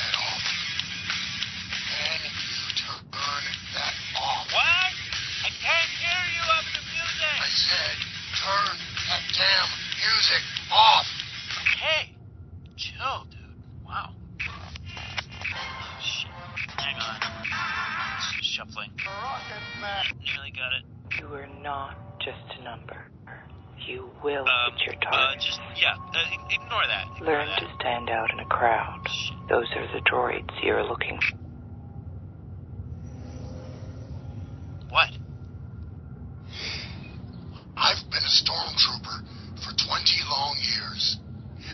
that 0.00 0.14
off. 0.16 0.44
And 2.00 2.24
you 2.24 2.64
turn 2.80 3.44
that 3.76 3.94
off. 4.16 4.48
What? 4.52 4.92
I 5.44 5.50
can't 5.52 5.92
hear 6.00 6.22
you 6.32 6.44
up 6.48 6.64
the 6.72 6.80
music. 6.80 7.36
I 7.40 7.52
said, 7.52 7.96
turn 8.40 8.76
that 9.08 9.24
damn 9.36 9.68
music 10.00 10.44
off. 10.72 11.06
Hey, 11.80 12.13
Nearly 20.24 20.52
got 20.56 20.72
it. 20.72 20.84
You 21.20 21.26
are 21.34 21.48
not 21.62 21.94
just 22.20 22.40
a 22.58 22.64
number. 22.64 22.96
You 23.86 24.08
will 24.22 24.48
Um, 24.48 24.72
hit 24.78 24.86
your 24.86 24.94
uh, 24.94 25.08
Uh, 25.08 25.10
target. 25.28 25.40
just, 25.44 25.60
yeah, 25.76 25.94
uh, 25.94 26.24
ignore 26.50 26.86
that. 26.86 27.04
Ignore 27.16 27.26
Learn 27.36 27.46
that. 27.48 27.60
to 27.60 27.68
stand 27.80 28.08
out 28.10 28.30
in 28.32 28.40
a 28.40 28.46
crowd. 28.46 29.00
Those 29.48 29.68
are 29.76 29.86
the 29.92 30.00
droids 30.08 30.48
you're 30.62 30.82
looking 30.84 31.20
for. 31.20 31.36
What? 34.88 35.10
I've 37.76 38.02
been 38.10 38.22
a 38.24 38.34
stormtrooper 38.40 39.16
for 39.60 39.72
20 39.74 40.22
long 40.30 40.56
years. 40.62 41.18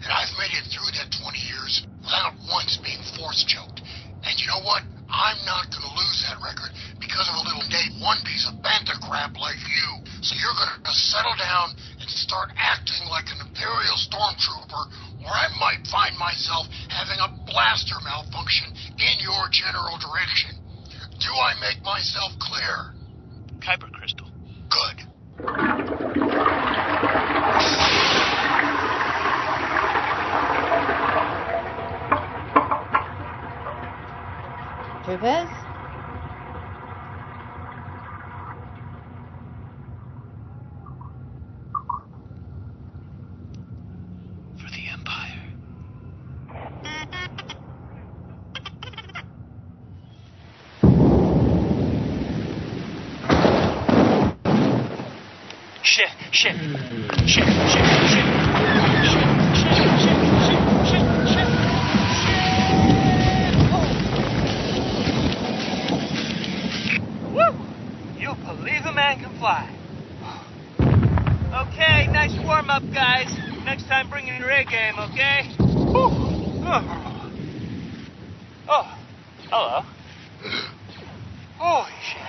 And 0.02 0.06
I've 0.10 0.32
made 0.38 0.56
it 0.56 0.64
through 0.72 0.90
that 0.96 1.12
20 1.12 1.38
years 1.38 1.86
without 2.02 2.32
once 2.50 2.78
being 2.82 3.02
force 3.18 3.44
choked. 3.44 3.82
And 4.24 4.34
you 4.40 4.46
know 4.48 4.64
what? 4.64 4.82
I'm 5.10 5.38
not 5.44 5.68
going 5.74 5.82
to 5.82 5.94
lose 5.94 6.18
that 6.30 6.38
record 6.38 6.70
because 7.02 7.26
of 7.26 7.34
a 7.34 7.44
little 7.44 7.66
Dave 7.66 7.98
One 7.98 8.22
piece 8.22 8.46
of 8.46 8.62
bantha 8.62 8.94
crap 9.02 9.34
like 9.36 9.58
you. 9.58 9.88
So 10.22 10.38
you're 10.38 10.54
going 10.54 10.86
to 10.86 10.94
settle 10.94 11.34
down 11.34 11.74
and 11.98 12.08
start 12.08 12.54
acting 12.54 13.02
like 13.10 13.26
an 13.34 13.42
Imperial 13.42 13.98
stormtrooper, 13.98 14.82
or 15.26 15.32
I 15.32 15.50
might 15.58 15.82
find 15.90 16.16
myself 16.16 16.70
having 16.88 17.18
a 17.18 17.28
blaster 17.50 17.98
malfunction 18.06 18.70
in 18.96 19.16
your 19.20 19.50
general 19.50 19.98
direction. 19.98 20.54
Do 21.18 21.34
I 21.34 21.58
make 21.60 21.82
myself 21.82 22.32
clear? 22.38 22.94
Kyber 23.60 23.90
crystal. 23.92 24.30
Good. 24.70 25.10
Troopers? 35.02 35.48
For 44.58 44.68
the 44.70 44.82
Empire. 44.92 45.40
Shit, 55.82 56.08
shit, 56.30 56.54
shit, 57.26 57.44
shit, 57.66 57.86
shit. 58.10 58.39
Time, 74.64 74.66
bring 74.66 74.78
in 74.78 74.94
your 74.94 75.04
A 75.06 75.10
game, 75.10 75.12
okay? 75.12 75.54
Oh. 75.92 76.10
oh, 78.68 78.98
hello. 79.50 79.82
Holy 81.58 81.92
shit. 82.02 82.22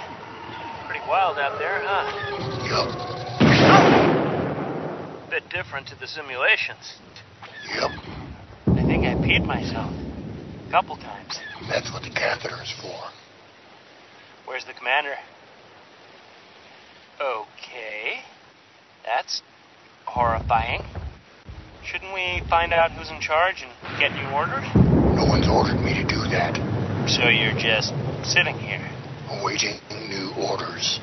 Pretty 0.88 1.06
wild 1.08 1.38
out 1.38 1.60
there, 1.60 1.82
huh? 1.84 2.06
Yup. 2.68 2.90
Bit 5.30 5.50
different 5.50 5.88
to 5.88 5.96
the 6.00 6.08
simulations. 6.08 7.00
Yep. 7.74 7.92
I 8.68 8.84
think 8.84 9.06
I 9.06 9.16
peed 9.16 9.46
myself. 9.46 9.94
A 10.68 10.72
couple 10.72 10.98
times. 10.98 11.40
That's 11.70 11.92
what 11.94 12.04
the 12.04 12.10
catheter 12.10 12.62
is 12.62 12.74
for. 12.82 13.12
Where's 14.46 14.66
the 14.66 14.74
commander? 14.74 15.16
Okay. 17.22 18.24
That's 19.06 19.42
horrifying. 20.06 20.82
Shouldn't 21.84 22.14
we 22.14 22.42
find 22.50 22.74
out 22.74 22.92
who's 22.92 23.10
in 23.10 23.20
charge 23.20 23.64
and 23.64 23.72
get 24.00 24.12
new 24.14 24.30
orders? 24.30 24.66
No 24.76 25.26
one's 25.26 25.48
ordered 25.48 25.82
me 25.82 25.94
to 25.96 26.04
do 26.04 26.22
that. 26.30 26.56
So 27.10 27.28
you're 27.28 27.58
just 27.58 27.94
sitting 28.24 28.58
here. 28.58 28.88
Awaiting 29.30 29.80
new 30.08 30.32
orders. 30.38 31.00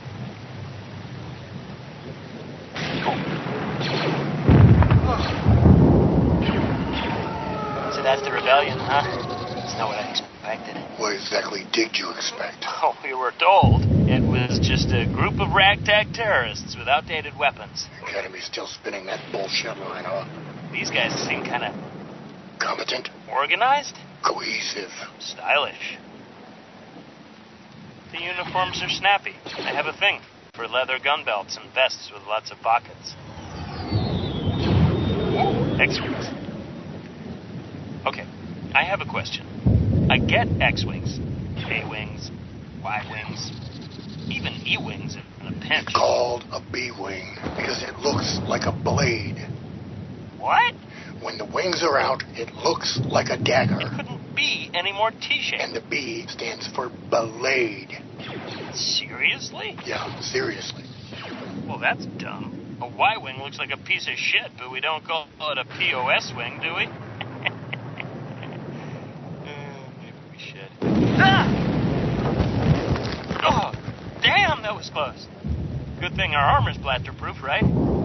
So 7.92 8.02
that's 8.02 8.22
the 8.22 8.30
rebellion, 8.30 8.78
huh? 8.78 9.02
That's 9.02 9.74
not 9.74 9.88
what 9.88 9.98
I 9.98 10.10
expected. 10.10 10.76
What 11.00 11.14
exactly 11.14 11.66
did 11.72 11.96
you 11.98 12.10
expect? 12.10 12.64
Oh, 12.66 12.96
we 13.02 13.12
were 13.14 13.32
told 13.38 13.82
it 14.08 14.22
was 14.22 14.60
just 14.60 14.88
a 14.90 15.04
group 15.06 15.40
of 15.40 15.52
ragtag 15.52 16.14
terrorists 16.14 16.76
with 16.78 16.86
outdated 16.86 17.36
weapons. 17.36 17.86
The 18.00 18.06
Academy's 18.06 18.44
still 18.44 18.66
spinning 18.66 19.06
that 19.06 19.20
bullshit 19.32 19.76
line, 19.78 20.04
huh? 20.04 20.47
These 20.72 20.90
guys 20.90 21.12
seem 21.26 21.44
kind 21.44 21.64
of 21.64 21.74
Competent, 22.60 23.08
organized, 23.30 23.96
cohesive. 24.24 24.90
stylish. 25.20 25.96
The 28.12 28.18
uniforms 28.22 28.82
are 28.82 28.88
snappy. 28.88 29.34
I 29.56 29.72
have 29.74 29.86
a 29.86 29.92
thing 29.98 30.20
for 30.54 30.66
leather 30.66 30.98
gun 31.02 31.24
belts 31.24 31.56
and 31.56 31.72
vests 31.72 32.10
with 32.12 32.22
lots 32.26 32.50
of 32.50 32.58
pockets. 32.58 33.14
X-wings. 35.80 36.26
Okay, 38.06 38.26
I 38.74 38.84
have 38.84 39.00
a 39.00 39.06
question. 39.06 39.46
I 40.10 40.18
get 40.18 40.48
X-wings, 40.60 41.18
A-wings, 41.70 42.30
Y-wings, 42.82 43.52
even 44.28 44.52
E-wings 44.66 45.16
in 45.40 45.46
a 45.46 45.52
pinch. 45.60 45.92
Called 45.94 46.44
a 46.50 46.60
B-wing 46.72 47.36
because 47.56 47.82
it 47.82 47.96
looks 48.00 48.38
like 48.48 48.62
a 48.66 48.72
blade. 48.72 49.36
What? 50.48 50.72
When 51.20 51.36
the 51.36 51.44
wings 51.44 51.82
are 51.82 51.98
out, 51.98 52.22
it 52.28 52.54
looks 52.54 52.98
like 53.04 53.28
a 53.28 53.36
dagger. 53.36 53.80
It 53.82 53.90
Couldn't 53.94 54.34
be 54.34 54.70
any 54.72 54.92
more 54.92 55.10
T-shaped. 55.10 55.62
And 55.62 55.76
the 55.76 55.82
B 55.82 56.24
stands 56.26 56.66
for 56.74 56.88
blade. 57.10 57.90
Seriously? 58.72 59.76
Yeah, 59.84 60.18
seriously. 60.22 60.84
Well, 61.68 61.78
that's 61.78 62.06
dumb. 62.16 62.78
A 62.80 62.88
Y-wing 62.88 63.42
looks 63.42 63.58
like 63.58 63.72
a 63.72 63.76
piece 63.76 64.08
of 64.08 64.14
shit, 64.14 64.50
but 64.56 64.72
we 64.72 64.80
don't 64.80 65.04
call 65.04 65.28
it 65.38 65.58
a 65.58 65.66
POS 65.66 66.32
wing, 66.34 66.60
do 66.62 66.74
we? 66.74 66.86
Uh, 66.86 67.50
maybe 70.00 70.16
we 70.32 70.38
should. 70.38 70.70
Ah! 71.20 71.44
Oh, 73.44 73.72
damn, 74.22 74.62
that 74.62 74.74
was 74.74 74.88
close. 74.88 75.26
Good 76.00 76.14
thing 76.14 76.34
our 76.34 76.56
armor's 76.56 76.78
blaster-proof, 76.78 77.42
right? 77.42 77.97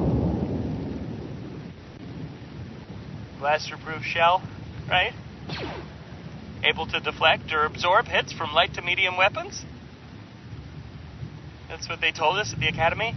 Blaster-proof 3.44 4.04
shell, 4.04 4.42
right? 4.90 5.12
Able 6.64 6.88
to 6.88 7.02
deflect 7.02 7.52
or 7.52 7.66
absorb 7.66 8.06
hits 8.06 8.32
from 8.32 8.54
light 8.54 8.74
to 8.76 8.82
medium 8.82 9.18
weapons? 9.18 9.66
That's 11.68 11.90
what 11.90 12.00
they 12.00 12.14
told 12.14 12.38
us 12.38 12.54
at 12.54 12.62
the 12.62 12.70
academy? 12.70 13.14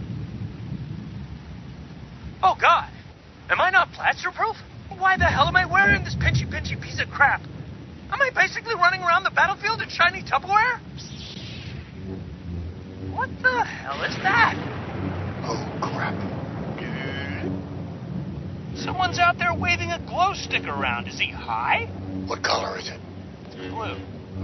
Oh, 2.43 2.57
God! 2.59 2.89
Am 3.49 3.61
I 3.61 3.69
not 3.69 3.93
blaster-proof? 3.93 4.57
Why 4.97 5.15
the 5.15 5.23
hell 5.23 5.47
am 5.47 5.55
I 5.55 5.65
wearing 5.65 6.03
this 6.03 6.15
pinchy 6.15 6.45
pinchy 6.45 6.75
piece 6.81 6.99
of 6.99 7.07
crap? 7.07 7.39
Am 8.11 8.21
I 8.21 8.29
basically 8.35 8.75
running 8.75 9.03
around 9.03 9.23
the 9.23 9.31
battlefield 9.31 9.81
in 9.81 9.87
shiny 9.87 10.23
Tupperware? 10.23 10.81
What 13.15 13.29
the 13.41 13.63
hell 13.63 14.03
is 14.03 14.15
that? 14.17 14.55
Oh, 15.47 15.79
crap. 15.95 16.46
Someone's 18.83 19.19
out 19.19 19.37
there 19.37 19.53
waving 19.53 19.91
a 19.91 19.99
glow 20.07 20.33
stick 20.33 20.63
around. 20.67 21.07
Is 21.07 21.19
he 21.19 21.31
high? 21.31 21.85
What 22.27 22.43
color 22.43 22.77
is 22.77 22.89
it? 22.89 22.99
Blue. 23.69 23.95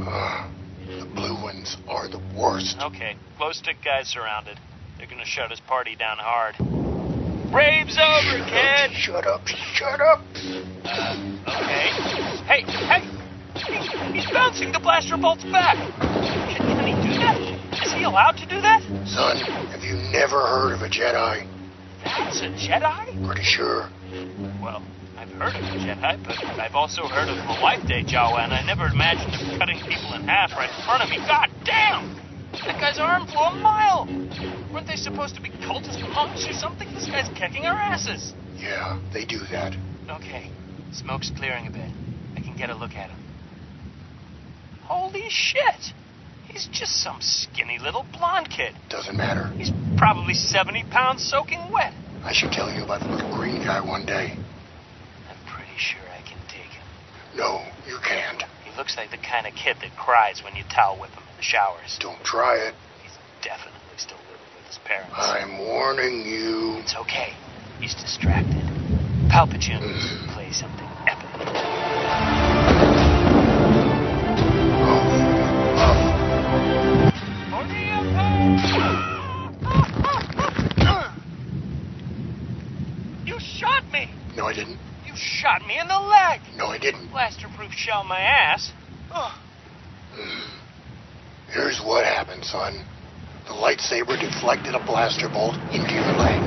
Uh, 0.05 0.49
the 0.87 1.05
blue 1.13 1.35
ones 1.41 1.77
are 1.87 2.07
the 2.09 2.19
worst. 2.35 2.77
Okay, 2.81 3.15
glow 3.37 3.51
stick 3.51 3.77
guy's 3.85 4.07
surrounded. 4.07 4.59
They're 4.97 5.07
gonna 5.07 5.25
shut 5.25 5.51
his 5.51 5.59
party 5.61 5.95
down 5.95 6.17
hard. 6.19 6.55
Rave's 7.53 7.97
over, 8.01 8.43
kid. 8.49 8.91
Shut 8.97 9.27
up, 9.27 9.45
shut 9.47 10.01
up. 10.01 10.21
Okay. 10.33 11.89
Hey, 12.47 12.61
hey! 12.65 13.01
He- 13.01 14.19
He's 14.19 14.29
bouncing 14.31 14.71
the 14.71 14.79
blaster 14.79 15.17
bolts 15.17 15.43
back. 15.45 15.75
Can, 15.99 16.57
can 16.57 16.87
he 16.87 16.93
do 17.07 17.17
that? 17.19 17.37
Is 17.85 17.93
he 17.93 18.03
allowed 18.03 18.37
to 18.37 18.45
do 18.47 18.61
that? 18.61 18.81
Son, 19.07 19.37
have 19.71 19.81
you 19.83 19.95
never 20.11 20.39
heard 20.41 20.73
of 20.73 20.81
a 20.81 20.89
Jedi? 20.89 21.47
That's 22.03 22.41
a 22.41 22.49
Jedi? 22.49 23.25
Pretty 23.25 23.43
sure. 23.43 23.89
Well, 24.61 24.83
I've 25.17 25.29
heard 25.29 25.55
of 25.55 25.63
a 25.63 25.77
Jedi, 25.81 26.23
but 26.23 26.37
I've 26.59 26.75
also 26.75 27.07
heard 27.07 27.29
of 27.29 27.35
the 27.35 27.61
Life 27.61 27.87
Day 27.87 28.03
Jawa, 28.03 28.45
and 28.45 28.53
I 28.53 28.63
never 28.63 28.85
imagined 28.85 29.33
him 29.33 29.57
cutting 29.57 29.79
people 29.79 30.13
in 30.13 30.21
half 30.29 30.51
right 30.51 30.69
in 30.69 30.85
front 30.85 31.01
of 31.01 31.09
me. 31.09 31.17
God 31.17 31.49
damn! 31.65 32.13
That 32.51 32.79
guy's 32.79 32.99
arm 32.99 33.25
flew 33.25 33.41
a 33.41 33.55
mile! 33.55 34.05
Weren't 34.71 34.85
they 34.85 34.97
supposed 34.97 35.33
to 35.35 35.41
be 35.41 35.49
cultist 35.49 35.99
monks 36.13 36.45
or 36.47 36.53
something? 36.53 36.87
This 36.93 37.07
guy's 37.07 37.27
kicking 37.29 37.65
our 37.65 37.75
asses. 37.75 38.33
Yeah, 38.55 39.01
they 39.11 39.25
do 39.25 39.39
that. 39.51 39.73
Okay, 40.07 40.51
smoke's 40.91 41.31
clearing 41.35 41.65
a 41.65 41.71
bit. 41.71 41.89
I 42.37 42.41
can 42.41 42.55
get 42.55 42.69
a 42.69 42.75
look 42.75 42.91
at 42.91 43.09
him. 43.09 43.19
Holy 44.83 45.25
shit! 45.29 45.93
He's 46.47 46.69
just 46.71 47.01
some 47.01 47.17
skinny 47.19 47.79
little 47.79 48.05
blonde 48.13 48.51
kid. 48.51 48.75
Doesn't 48.89 49.17
matter. 49.17 49.47
He's 49.57 49.71
probably 49.97 50.35
70 50.35 50.83
pounds 50.91 51.27
soaking 51.27 51.71
wet. 51.71 51.93
I 52.23 52.31
should 52.33 52.51
tell 52.51 52.71
you 52.73 52.83
about 52.83 53.01
the 53.01 53.07
little 53.07 53.35
green 53.35 53.63
guy 53.63 53.81
one 53.81 54.05
day. 54.05 54.35
I'm 55.29 55.37
pretty 55.45 55.77
sure 55.77 56.01
I 56.09 56.21
can 56.27 56.39
dig 56.47 56.69
him. 56.71 56.85
No, 57.35 57.61
you 57.85 57.97
can't. 58.07 58.43
He 58.63 58.75
looks 58.77 58.95
like 58.97 59.11
the 59.11 59.17
kind 59.17 59.45
of 59.45 59.53
kid 59.53 59.77
that 59.81 59.95
cries 59.97 60.41
when 60.43 60.55
you 60.55 60.63
towel 60.73 60.99
whip 60.99 61.11
him 61.11 61.23
in 61.29 61.37
the 61.37 61.43
showers. 61.43 61.97
Don't 61.99 62.23
try 62.23 62.55
it. 62.57 62.73
He's 63.03 63.11
definitely 63.43 63.79
still 63.97 64.17
living 64.31 64.47
with 64.55 64.65
his 64.67 64.79
parents. 64.85 65.13
I'm 65.15 65.59
warning 65.59 66.25
you. 66.25 66.79
It's 66.79 66.95
okay. 66.95 67.33
He's 67.79 67.93
distracted. 67.93 68.63
Palpatine 69.29 69.81
mm. 69.81 70.33
play 70.33 70.51
something 70.51 70.87
epic. 71.07 71.29
Oh. 71.35 72.03
You 83.25 83.39
shot 83.39 83.83
me! 83.91 84.09
No, 84.43 84.49
I 84.49 84.53
didn't. 84.53 84.77
You 85.05 85.13
shot 85.15 85.65
me 85.65 85.79
in 85.79 85.87
the 85.87 85.97
leg! 85.97 86.41
No, 86.57 86.65
I 86.65 86.77
didn't. 86.77 87.09
Blaster-proof 87.11 87.71
shell 87.71 88.03
my 88.03 88.19
ass. 88.19 88.73
Oh, 89.09 89.41
Here's 91.49 91.79
what 91.79 92.03
happened, 92.03 92.43
son. 92.43 92.83
The 93.47 93.53
lightsaber 93.53 94.19
deflected 94.19 94.75
a 94.75 94.85
blaster 94.85 95.29
bolt 95.29 95.55
into 95.71 95.93
your 95.93 96.11
leg. 96.19 96.43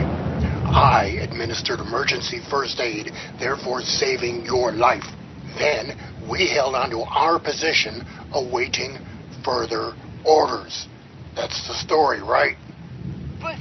I 0.68 1.16
administered 1.22 1.80
emergency 1.80 2.40
first 2.50 2.80
aid, 2.80 3.12
therefore 3.40 3.80
saving 3.80 4.44
your 4.44 4.72
life. 4.72 5.06
Then 5.58 5.96
we 6.28 6.50
held 6.50 6.74
onto 6.74 6.98
our 6.98 7.40
position, 7.40 8.04
awaiting 8.34 8.98
further 9.42 9.94
orders. 10.22 10.86
That's 11.34 11.66
the 11.66 11.72
story, 11.72 12.20
right? 12.20 12.58
but 13.40 13.56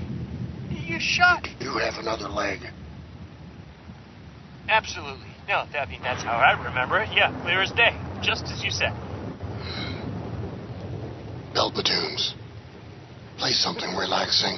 you 0.70 0.98
shot. 1.00 1.48
You 1.62 1.78
have 1.78 1.94
another 2.00 2.28
leg. 2.28 2.60
Absolutely. 4.68 5.28
No, 5.48 5.66
I 5.78 5.86
mean, 5.88 6.02
that's 6.02 6.24
how 6.24 6.38
I 6.38 6.52
remember 6.64 7.00
it. 7.00 7.10
Yeah, 7.14 7.30
clear 7.44 7.62
as 7.62 7.72
day. 7.72 7.94
Just 8.22 8.46
as 8.46 8.64
you 8.64 8.72
said. 8.72 8.94
Palpitunes. 11.54 12.34
Play 13.38 13.52
something 13.52 13.96
relaxing. 13.96 14.58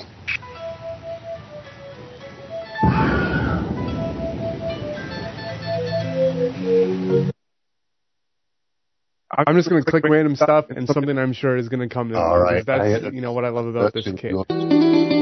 I'm 9.29 9.55
just 9.55 9.69
going 9.69 9.83
to 9.83 9.91
click 9.91 10.03
random 10.05 10.35
stuff, 10.35 10.65
and 10.69 10.87
something 10.87 11.17
I'm 11.17 11.33
sure 11.33 11.57
is 11.57 11.67
going 11.69 11.87
to 11.87 11.93
come. 11.93 12.09
to 12.09 12.17
All 12.17 12.39
right. 12.39 12.65
That's 12.65 13.03
I- 13.03 13.09
you 13.09 13.21
know 13.21 13.33
what 13.33 13.45
I 13.45 13.49
love 13.49 13.67
about 13.67 13.93
this 13.93 14.05
That's 14.05 14.21
kid. 14.21 15.16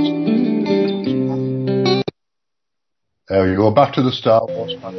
There 3.27 3.49
you 3.49 3.57
go. 3.57 3.71
Back 3.71 3.93
to 3.95 4.03
the 4.03 4.11
Star 4.11 4.45
Wars. 4.47 4.75
man. 4.83 4.93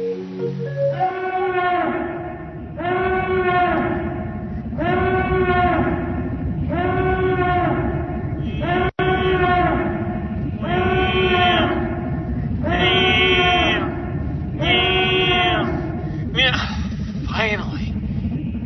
Yeah, 16.35 17.25
finally. 17.27 17.93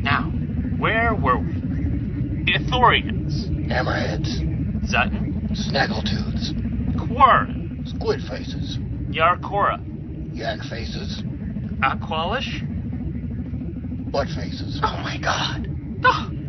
Now, 0.02 0.32
where 0.80 1.14
were 1.14 1.38
we? 1.38 1.54
Ithorians, 2.52 3.48
Hammerheads. 3.70 4.88
Zutton, 4.88 5.50
Snaggletooths. 5.54 6.52
Quarren, 7.08 7.51
Squid 7.96 8.22
faces. 8.22 8.80
Yarkora, 9.14 9.80
Yak 10.34 10.60
faces. 10.70 11.24
Aqualish. 11.84 12.62
Butt 14.12 14.28
faces. 14.30 14.80
Oh 14.84 15.00
my 15.04 15.18
god. 15.22 15.68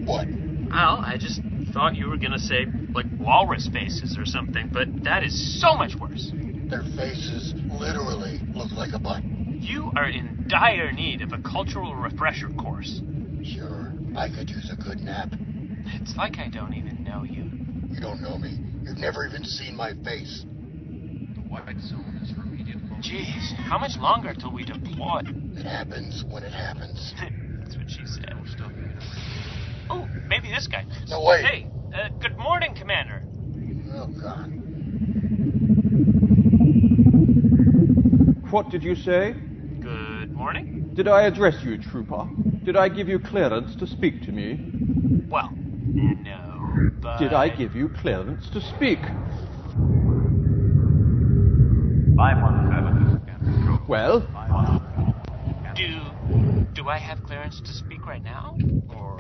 What? 0.05 0.27
Well, 0.71 1.01
I 1.05 1.17
just 1.19 1.41
thought 1.75 1.97
you 1.97 2.09
were 2.09 2.17
gonna 2.17 2.39
say, 2.39 2.67
like, 2.95 3.07
walrus 3.19 3.69
faces 3.73 4.17
or 4.19 4.25
something, 4.27 4.71
but 4.73 4.89
that 5.05 5.23
is 5.23 5.61
so 5.61 5.77
much 5.77 5.95
worse. 6.01 6.33
Their 6.69 6.83
faces 6.97 7.55
literally 7.71 8.41
look 8.55 8.73
like 8.73 8.93
a 8.95 8.99
butt. 8.99 9.23
You 9.61 9.93
are 9.95 10.09
in 10.09 10.47
dire 10.49 10.93
need 10.93 11.23
of 11.23 11.33
a 11.33 11.39
cultural 11.39 11.95
refresher 11.95 12.49
course. 12.49 13.03
Sure, 13.45 13.93
I 14.17 14.29
could 14.29 14.49
use 14.49 14.71
a 14.71 14.83
good 14.83 15.01
nap. 15.01 15.35
It's 16.01 16.17
like 16.17 16.39
I 16.39 16.49
don't 16.49 16.75
even 16.75 17.05
know 17.05 17.25
you. 17.25 17.45
You 17.95 18.01
don't 18.01 18.23
know 18.23 18.39
me. 18.39 18.51
You've 18.85 18.99
never 18.99 19.27
even 19.27 19.45
seen 19.45 19.77
my 19.77 19.93
face. 20.05 20.45
The 21.53 21.59
white 21.61 21.81
zone 21.83 22.21
is 22.23 22.31
for 22.31 22.43
immediate 22.45 22.79
focus. 22.89 23.07
Jeez, 23.07 23.55
how 23.57 23.79
much 23.79 23.99
longer 23.99 24.33
till 24.33 24.53
we 24.53 24.65
deploy? 24.65 25.21
It 25.55 25.67
happens 25.67 26.25
when 26.31 26.45
it 26.45 26.53
happens. 26.53 27.13
That's 27.61 27.77
what 27.77 27.91
she 27.91 28.07
said. 28.07 28.35
Oh, 29.91 30.09
maybe 30.27 30.49
this 30.49 30.67
guy. 30.67 30.87
No, 31.09 31.23
wait. 31.23 31.45
Hey, 31.45 31.71
uh, 31.95 32.09
good 32.21 32.39
morning, 32.39 32.75
Commander. 32.75 33.23
Oh, 33.93 34.07
God. 34.07 34.51
What 38.51 38.71
did 38.71 38.83
you 38.83 38.95
say? 38.95 39.35
Good 39.81 40.33
morning. 40.33 40.91
Did 40.95 41.07
I 41.07 41.25
address 41.25 41.63
you, 41.63 41.77
Trooper? 41.77 42.31
Did 42.65 42.77
I 42.77 42.89
give 42.89 43.09
you 43.09 43.19
clearance 43.19 43.77
to 43.77 43.87
speak 43.87 44.23
to 44.23 44.33
me? 44.33 44.59
Well, 45.29 45.51
no, 45.55 46.91
but... 47.03 47.19
Did 47.19 47.35
I 47.35 47.51
give 47.51 47.77
you 47.77 47.91
clearance 47.91 48.49
to 48.51 48.61
speak? 48.63 49.01
517 52.17 53.09
is 53.09 53.23
again 53.23 53.39
control. 53.41 53.79
Well, 53.89 54.21
Do... 55.75 56.01
do 56.75 56.89
I 56.89 56.99
have 56.99 57.23
clearance 57.25 57.61
to 57.61 57.73
speak 57.73 58.07
right 58.07 58.23
now? 58.23 58.57
Or... 58.91 59.19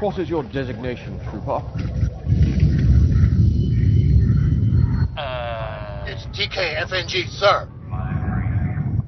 what 0.00 0.18
is 0.18 0.28
your 0.28 0.42
designation, 0.44 1.20
Trooper? 1.30 1.62
Uh... 5.18 6.04
It's 6.06 6.24
TKFNG, 6.36 7.28
sir. 7.38 7.68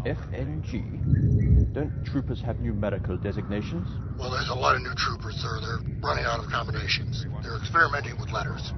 FNG. 0.05 1.73
Don't 1.73 2.05
troopers 2.05 2.43
have 2.43 2.61
numerical 2.61 3.17
designations? 3.17 3.89
Well, 4.19 4.31
there's 4.31 4.51
a 4.51 4.55
lot 4.55 4.77
of 4.77 4.83
new 4.83 4.93
troopers, 4.95 5.37
sir. 5.37 5.59
They're 5.61 6.01
running 6.03 6.25
out 6.25 6.45
of 6.45 6.51
combinations. 6.51 7.25
They're 7.43 7.57
experimenting 7.57 8.21
with 8.21 8.31
letters. 8.31 8.73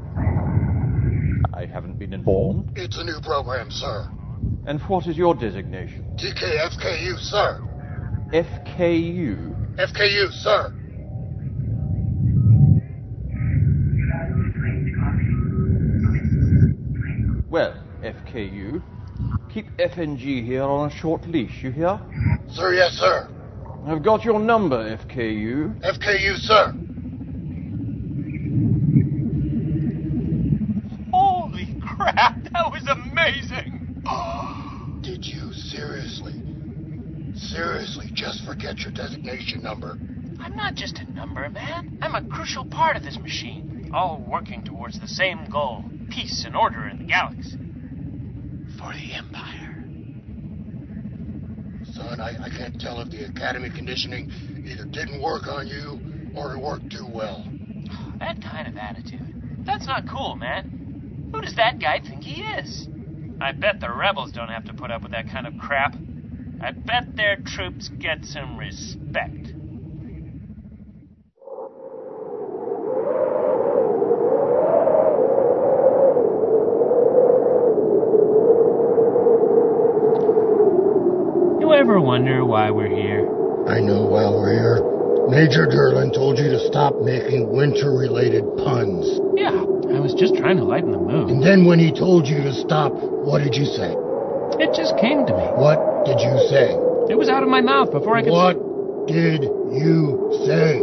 I 1.56 1.66
haven't 1.66 1.98
been 2.00 2.12
informed. 2.12 2.72
It's 2.74 2.98
a 2.98 3.04
new 3.04 3.20
program, 3.22 3.70
sir. 3.70 4.08
And 4.66 4.80
what 4.82 5.06
is 5.06 5.16
your 5.16 5.34
designation? 5.36 6.04
TKFKU, 6.16 7.18
sir. 7.20 7.60
FKU. 8.32 9.76
FKU, 9.78 10.32
sir. 10.32 10.74
Well, 17.48 17.80
FKU, 18.02 18.82
keep 19.52 19.66
FNG 19.78 20.44
here 20.44 20.64
on 20.64 20.90
a 20.90 20.94
short 20.96 21.24
leash, 21.28 21.62
you 21.62 21.70
hear? 21.70 22.00
Sir, 22.50 22.74
yes, 22.74 22.94
sir. 22.94 23.28
I've 23.86 24.02
got 24.02 24.24
your 24.24 24.40
number, 24.40 24.96
FKU. 24.96 25.80
FKU, 25.82 26.36
sir. 26.38 26.74
Amazing! 33.24 34.02
Did 35.00 35.24
you 35.24 35.52
seriously, 35.52 36.34
seriously 37.34 38.10
just 38.12 38.44
forget 38.44 38.80
your 38.80 38.92
designation 38.92 39.62
number? 39.62 39.98
I'm 40.38 40.54
not 40.54 40.74
just 40.74 40.98
a 40.98 41.10
number, 41.10 41.48
man. 41.48 41.98
I'm 42.02 42.14
a 42.14 42.28
crucial 42.28 42.66
part 42.66 42.96
of 42.96 43.02
this 43.02 43.18
machine. 43.18 43.90
All 43.94 44.22
working 44.28 44.62
towards 44.62 45.00
the 45.00 45.08
same 45.08 45.48
goal 45.50 45.84
peace 46.10 46.44
and 46.44 46.54
order 46.54 46.86
in 46.88 46.98
the 46.98 47.04
galaxy. 47.04 47.56
for 48.78 48.92
the 48.92 49.14
Empire. 49.14 49.84
Son, 51.94 52.20
I, 52.20 52.36
I 52.44 52.50
can't 52.50 52.78
tell 52.78 53.00
if 53.00 53.10
the 53.10 53.24
academy 53.24 53.70
conditioning 53.70 54.30
either 54.66 54.84
didn't 54.84 55.22
work 55.22 55.46
on 55.46 55.66
you 55.66 55.98
or 56.36 56.54
it 56.54 56.60
worked 56.60 56.90
too 56.90 57.06
well. 57.10 57.44
That 58.18 58.40
kind 58.42 58.68
of 58.68 58.76
attitude. 58.76 59.64
That's 59.66 59.86
not 59.86 60.08
cool, 60.08 60.36
man. 60.36 61.30
Who 61.34 61.40
does 61.40 61.56
that 61.56 61.78
guy 61.80 62.00
think 62.00 62.22
he 62.22 62.42
is? 62.42 62.88
I 63.40 63.52
bet 63.52 63.80
the 63.80 63.92
rebels 63.92 64.32
don't 64.32 64.48
have 64.48 64.64
to 64.66 64.74
put 64.74 64.90
up 64.90 65.02
with 65.02 65.12
that 65.12 65.28
kind 65.30 65.46
of 65.46 65.58
crap. 65.58 65.94
I 66.62 66.70
bet 66.70 67.16
their 67.16 67.36
troops 67.36 67.88
get 67.88 68.24
some 68.24 68.56
respect. 68.56 69.48
You 81.60 81.72
ever 81.74 82.00
wonder 82.00 82.44
why 82.44 82.70
we're 82.70 82.88
here? 82.88 83.28
I 83.66 83.80
know 83.80 84.04
why 84.04 84.28
we're 84.30 84.52
here. 84.52 84.94
Major 85.28 85.66
Derlin 85.66 86.12
told 86.14 86.38
you 86.38 86.50
to 86.50 86.60
stop 86.60 87.00
making 87.00 87.50
winter-related 87.50 88.44
puns. 88.58 89.20
Yeah, 89.36 89.64
I 89.92 90.00
was 90.00 90.14
just 90.14 90.34
trying 90.36 90.56
to 90.56 90.64
lighten 90.64 90.92
the 90.92 90.98
mood. 90.98 91.28
And 91.30 91.42
then 91.42 91.64
when 91.64 91.78
he 91.78 91.92
told 91.92 92.26
you 92.26 92.42
to 92.42 92.52
stop, 92.52 92.92
what 92.92 93.42
did 93.42 93.54
you 93.54 93.64
say? 93.64 93.92
It 94.58 94.72
just 94.72 94.96
came 94.98 95.26
to 95.26 95.32
me. 95.36 95.46
What 95.58 96.06
did 96.06 96.20
you 96.20 96.34
say? 96.48 96.72
It 97.10 97.18
was 97.18 97.28
out 97.28 97.42
of 97.42 97.48
my 97.48 97.60
mouth 97.60 97.90
before 97.90 98.16
I 98.16 98.22
could. 98.22 98.32
What 98.32 98.56
did 99.06 99.44
you 99.44 100.32
say? 100.46 100.80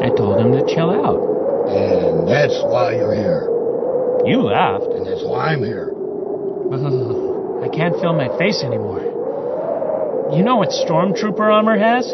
I 0.00 0.08
told 0.16 0.40
him 0.40 0.52
to 0.56 0.64
chill 0.72 0.88
out. 0.88 1.20
And 1.68 2.26
that's 2.26 2.56
why 2.64 2.96
you're 2.96 3.14
here. 3.14 3.50
You 4.24 4.42
laughed. 4.42 4.88
And 4.88 5.06
that's 5.06 5.24
why 5.24 5.52
I'm 5.52 5.62
here. 5.62 5.92
I 7.64 7.68
can't 7.68 7.94
feel 8.00 8.14
my 8.14 8.28
face 8.38 8.62
anymore. 8.64 9.04
You 10.32 10.42
know 10.42 10.56
what 10.56 10.70
Stormtrooper 10.70 11.40
armor 11.52 11.76
has? 11.76 12.08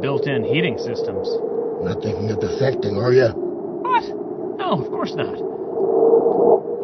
Built-in 0.00 0.42
heating 0.42 0.78
systems. 0.78 1.28
Not 1.82 2.02
thinking 2.02 2.30
of 2.30 2.38
defecting, 2.38 2.96
are 2.96 3.12
you? 3.12 3.28
What? 3.32 4.04
No, 4.58 4.82
of 4.82 4.90
course 4.90 5.14
not. 5.14 5.36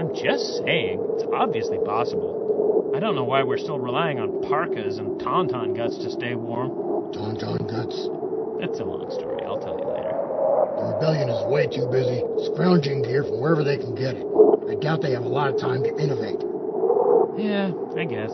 I'm 0.01 0.14
just 0.14 0.59
saying, 0.59 1.01
it's 1.14 1.24
obviously 1.32 1.78
possible. 1.84 2.93
I 2.95 3.01
don't 3.01 3.14
know 3.14 3.24
why 3.24 3.43
we're 3.43 3.59
still 3.59 3.78
relying 3.78 4.20
on 4.20 4.43
parkas 4.43 4.99
and 4.99 5.20
tauntaun 5.20 5.74
guts 5.76 5.97
to 5.99 6.11
stay 6.11 6.34
warm. 6.34 6.70
Tauntaun 7.12 7.68
guts? 7.68 8.09
That's 8.61 8.80
a 8.80 8.84
long 8.84 9.11
story. 9.11 9.43
I'll 9.45 9.59
tell 9.59 9.78
you 9.78 9.88
later. 9.88 10.12
The 10.76 10.84
rebellion 10.95 11.28
is 11.28 11.45
way 11.49 11.66
too 11.66 11.86
busy 11.90 12.22
scrounging 12.53 13.03
gear 13.03 13.24
from 13.24 13.40
wherever 13.40 13.64
they 13.64 13.76
can 13.78 13.95
get 13.95 14.14
it. 14.16 14.26
I 14.68 14.74
doubt 14.76 15.03
they 15.03 15.12
have 15.12 15.24
a 15.24 15.28
lot 15.28 15.53
of 15.53 15.61
time 15.61 15.82
to 15.82 15.90
innovate. 15.99 16.40
Yeah, 17.36 17.72
I 17.97 18.05
guess. 18.05 18.32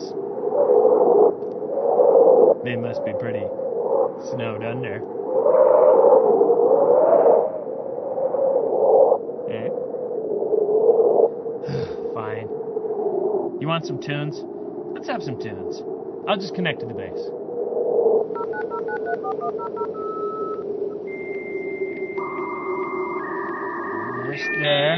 They 2.63 2.75
must 2.75 3.03
be 3.05 3.13
pretty 3.19 3.47
snowed 4.31 4.63
under. 4.63 4.99
Eh? 9.49 9.69
Fine. 12.13 12.47
You 13.58 13.58
want 13.69 13.85
some 13.85 13.99
tunes? 13.99 14.41
Let's 14.95 15.07
have 15.07 15.21
some 15.21 15.39
tunes. 15.39 15.83
I'll 16.27 16.37
just 16.37 16.55
connect 16.55 16.79
to 16.79 16.87
the 16.87 16.93
base. 16.95 17.29
Almost 24.25 24.49
there. 24.57 24.95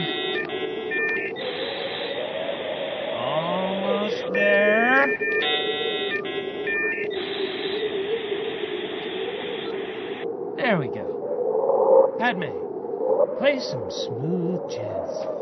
Almost 3.18 4.24
there. 4.32 5.08
There 10.56 10.78
we 10.80 10.88
go. 10.88 12.16
Padme, 12.18 12.44
play 13.38 13.60
some 13.60 13.92
smooth 13.92 14.62
jazz. 14.72 15.41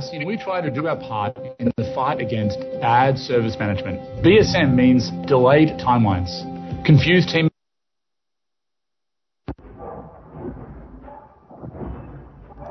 Atlassian, 0.00 0.26
we 0.26 0.36
try 0.36 0.60
to 0.60 0.70
do 0.70 0.86
our 0.86 0.96
part 0.96 1.36
in 1.58 1.70
the 1.76 1.92
fight 1.94 2.20
against 2.20 2.58
bad 2.80 3.18
service 3.18 3.56
management. 3.58 4.00
BSM 4.24 4.74
means 4.74 5.10
delayed 5.26 5.78
timelines, 5.78 6.30
confused 6.84 7.28
team. 7.28 7.48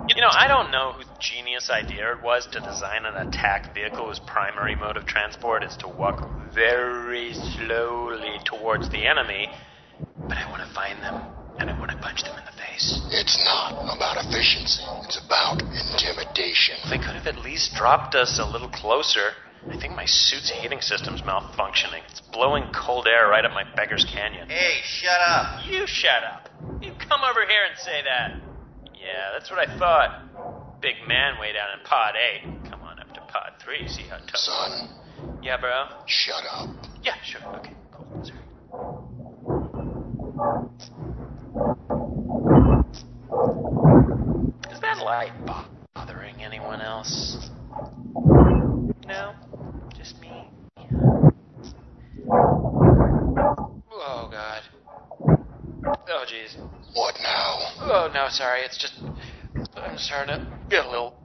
You 0.08 0.22
know, 0.22 0.32
I 0.32 0.48
don't 0.48 0.72
know 0.72 0.94
whose 0.94 1.06
genius 1.20 1.70
idea 1.70 2.12
it 2.14 2.24
was 2.24 2.48
to 2.52 2.60
design 2.60 3.06
an 3.06 3.28
attack 3.28 3.74
vehicle 3.76 4.08
whose 4.08 4.20
primary 4.20 4.76
mode 4.76 4.98
of 4.98 5.06
transport 5.06 5.64
is 5.64 5.78
to 5.78 5.88
walk 5.88 6.28
very 6.54 7.34
slowly 7.34 8.40
towards 8.44 8.90
the 8.90 9.06
enemy, 9.06 9.48
but 10.28 10.38
I 10.38 10.50
want 10.50 10.68
to 10.68 10.74
find 10.74 11.02
them 11.04 11.39
and 11.60 11.70
I 11.70 11.78
want 11.78 11.92
to 11.92 11.98
punch 11.98 12.24
them 12.24 12.38
in 12.40 12.46
the 12.46 12.56
face. 12.56 13.00
It's 13.12 13.38
not 13.46 13.74
about 13.96 14.18
efficiency. 14.24 14.84
It's 15.04 15.20
about 15.24 15.62
intimidation. 15.62 16.78
They 16.90 16.98
could 16.98 17.16
have 17.20 17.28
at 17.28 17.44
least 17.44 17.76
dropped 17.76 18.16
us 18.16 18.40
a 18.40 18.46
little 18.46 18.70
closer. 18.70 19.36
I 19.70 19.78
think 19.78 19.94
my 19.94 20.06
suit's 20.06 20.50
heating 20.50 20.80
system's 20.80 21.22
malfunctioning. 21.22 22.02
It's 22.10 22.22
blowing 22.32 22.72
cold 22.74 23.08
air 23.08 23.28
right 23.28 23.44
up 23.44 23.52
my 23.52 23.66
beggar's 23.76 24.06
canyon. 24.06 24.48
Hey, 24.48 24.80
shut 24.84 25.20
up. 25.20 25.66
You 25.68 25.86
shut 25.86 26.24
up. 26.24 26.48
You 26.82 26.94
come 27.08 27.22
over 27.30 27.46
here 27.46 27.66
and 27.68 27.78
say 27.78 28.02
that. 28.06 28.40
Yeah, 28.96 29.32
that's 29.34 29.52
what 29.52 29.60
I 29.60 29.78
thought. 29.78 30.80
Big 30.82 30.96
man 31.08 31.40
way 31.42 31.52
down 31.52 31.78
in 31.78 31.86
pod 31.86 32.16
8. 32.16 32.72
Come 32.72 32.82
on 32.84 33.00
up 33.00 33.14
to 33.14 33.22
pod 33.22 33.54
3, 33.60 33.88
see 33.90 34.04
how 34.04 34.18
tough. 34.18 34.38
Son. 34.38 34.90
Yeah, 35.42 35.60
bro? 35.60 35.88
Shut 36.06 36.44
up. 36.50 36.70
Yeah, 37.04 37.16
sure. 37.22 37.42
Okay, 37.58 37.74
cool. 37.92 38.24
Sorry. 38.24 38.40
Is 45.00 45.04
that 45.04 45.06
light 45.06 45.32
bothering 45.96 46.44
anyone 46.44 46.82
else? 46.82 47.50
No? 49.08 49.34
Just 49.98 50.20
me? 50.20 50.50
Oh, 53.92 54.28
God. 54.30 54.62
Oh, 55.86 56.26
jeez. 56.28 56.58
What 56.94 57.16
now? 57.24 57.60
Oh, 57.80 58.12
no, 58.14 58.28
sorry. 58.30 58.60
It's 58.64 58.78
just. 58.78 59.02
I'm 59.78 59.98
starting 59.98 60.36
to 60.36 60.48
get 60.70 60.86
a 60.86 60.90
little 60.90 61.16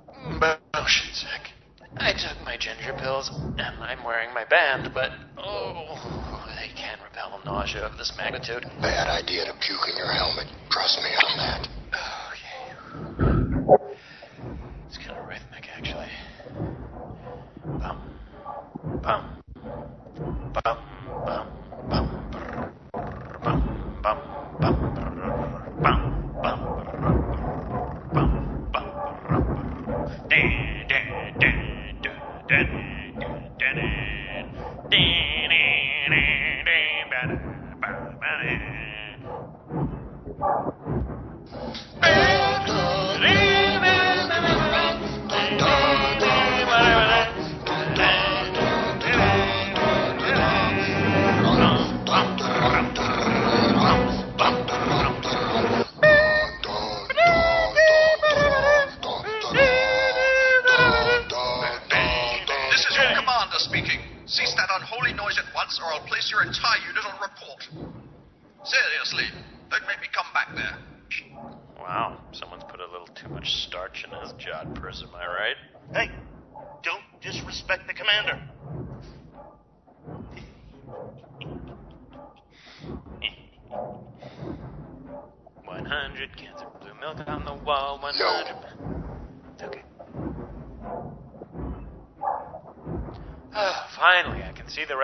motion 0.72 1.12
sick. 1.12 1.50
I 1.96 2.12
took 2.12 2.44
my 2.44 2.56
ginger 2.56 2.94
pills, 2.96 3.28
and 3.34 3.82
I'm 3.82 4.04
wearing 4.04 4.32
my 4.32 4.44
band, 4.44 4.92
but. 4.94 5.10
Oh, 5.36 6.46
they 6.46 6.68
can 6.76 6.98
repel 7.02 7.40
nausea 7.44 7.84
of 7.84 7.98
this 7.98 8.12
magnitude. 8.16 8.62
Bad 8.80 9.08
idea 9.08 9.46
to 9.46 9.52
puke 9.66 9.88
in 9.90 9.96
your 9.96 10.12
helmet. 10.12 10.46
Trust 10.70 10.98
me 10.98 11.10
on 11.10 11.36
that. 11.38 11.68
It's 13.66 14.98
kind 14.98 15.18
of 15.18 15.26
rhythmic, 15.26 15.68
actually. 15.74 16.08
Bum, 17.64 17.98
bum, 19.02 19.24
bum, 20.52 20.78
bum, 21.24 21.46
bum, 21.88 22.06
brr, 22.30 22.72
bum, 23.42 23.60
bum, 24.02 24.18
bum, 24.60 24.76
brr, 24.94 25.16
bum, 25.80 26.00
bum, 26.42 26.60
brr, 26.92 27.08
bum, 28.12 28.30
bum, 28.72 28.86
brr, 29.24 29.42
dun, 30.28 30.48
dun, 30.88 31.06
dun, 31.40 31.56
dun, 32.02 32.16
dun, 32.48 32.66
dun, 33.18 33.38
dun, 33.58 33.76
dun, 33.76 33.78
dun, 34.90 35.33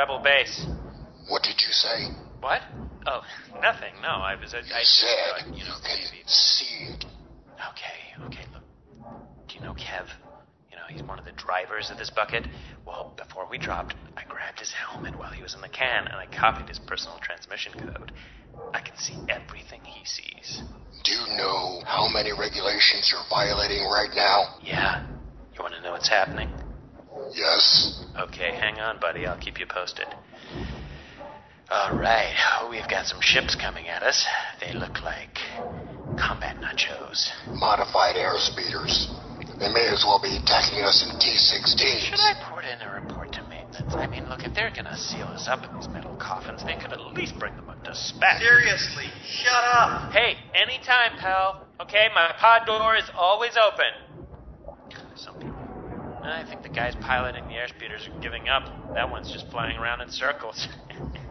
rebel 0.01 0.19
base. 0.19 0.65
What 1.29 1.43
did 1.43 1.61
you 1.61 1.73
say? 1.73 2.09
What? 2.41 2.63
Oh, 3.07 3.21
nothing. 3.61 3.93
No, 4.01 4.09
I 4.09 4.35
was. 4.41 4.55
I, 4.55 4.59
I 4.59 4.81
just, 4.81 4.97
said 4.97 5.09
uh, 5.37 5.55
you 5.55 5.65
know, 5.65 5.77
can 5.85 5.99
see 6.27 6.89
it. 6.89 7.05
Okay, 7.69 8.25
okay, 8.27 8.45
look. 8.55 8.63
Do 9.47 9.55
you 9.55 9.61
know 9.61 9.75
Kev? 9.75 10.09
You 10.71 10.77
know, 10.77 10.89
he's 10.89 11.03
one 11.03 11.19
of 11.19 11.27
the 11.27 11.33
drivers 11.33 11.91
of 11.91 11.99
this 11.99 12.09
bucket. 12.09 12.47
Well, 12.87 13.13
before 13.19 13.47
we 13.51 13.59
dropped, 13.59 13.95
I 14.17 14.25
grabbed 14.27 14.59
his 14.59 14.73
helmet 14.73 15.19
while 15.19 15.33
he 15.33 15.43
was 15.43 15.55
in 15.55 15.61
the 15.61 15.69
can 15.69 16.07
and 16.07 16.17
I 16.17 16.27
copied 16.35 16.69
his 16.69 16.79
personal 16.79 17.19
transmission 17.21 17.73
code. 17.75 18.13
I 18.73 18.81
can 18.81 18.97
see 18.97 19.17
everything 19.29 19.83
he 19.85 20.05
sees. 20.07 20.63
Do 21.05 21.13
you 21.13 21.37
know 21.37 21.83
how 21.85 22.09
many 22.09 22.33
regulations 22.33 23.13
you're 23.13 23.29
violating 23.29 23.85
right 23.85 24.11
now? 24.15 24.57
Yeah. 24.63 25.07
You 25.55 25.61
want 25.61 25.75
to 25.75 25.83
know 25.83 25.93
what's 25.93 26.09
happening? 26.09 26.49
Yes. 27.33 28.05
Okay, 28.18 28.55
hang 28.57 28.81
on, 28.81 29.01
buddy. 29.01 29.26
I'll 29.26 29.39
keep 29.39 29.59
you 29.59 29.66
posted. 29.66 30.07
All 31.70 31.97
right. 31.97 32.35
Oh, 32.59 32.68
we've 32.68 32.89
got 32.89 33.07
some 33.07 33.20
ships 33.20 33.55
coming 33.55 33.89
at 33.89 34.03
us. 34.03 34.26
They 34.61 34.72
look 34.72 35.03
like 35.03 35.39
combat 36.18 36.57
nachos. 36.59 37.31
Modified 37.47 38.16
airspeeders. 38.16 39.07
They 39.61 39.68
may 39.68 39.87
as 39.93 40.03
well 40.05 40.18
be 40.20 40.35
attacking 40.37 40.83
us 40.83 41.07
in 41.07 41.20
T-16s. 41.20 42.11
Should 42.11 42.18
I 42.18 42.35
put 42.53 42.64
in 42.64 42.81
a 42.81 43.01
report 43.01 43.33
to 43.35 43.43
maintenance? 43.47 43.95
I 43.95 44.07
mean, 44.07 44.28
look, 44.28 44.43
if 44.43 44.55
they're 44.55 44.72
gonna 44.74 44.97
seal 44.97 45.26
us 45.28 45.47
up 45.49 45.62
in 45.68 45.76
these 45.76 45.89
metal 45.89 46.16
coffins, 46.16 46.64
they 46.64 46.74
could 46.74 46.93
at 46.93 47.01
least 47.14 47.39
bring 47.39 47.55
them 47.57 47.68
up 47.68 47.85
to 47.85 47.95
spec. 47.95 48.41
Seriously, 48.41 49.07
shut 49.22 49.53
up. 49.53 50.12
Hey, 50.12 50.37
anytime, 50.55 51.18
pal. 51.18 51.66
Okay, 51.81 52.09
my 52.14 52.33
pod 52.41 52.66
door 52.66 52.97
is 52.97 53.09
always 53.14 53.53
open. 53.57 53.93
Some 55.14 55.35
people. 55.35 55.60
I 56.31 56.45
think 56.49 56.62
the 56.62 56.68
guys 56.68 56.95
piloting 57.01 57.45
the 57.49 57.55
airspeeders 57.55 58.09
are 58.09 58.20
giving 58.20 58.49
up. 58.49 58.95
That 58.95 59.11
one's 59.11 59.33
just 59.33 59.51
flying 59.51 59.76
around 59.76 60.01
in 60.01 60.11
circles. 60.11 60.68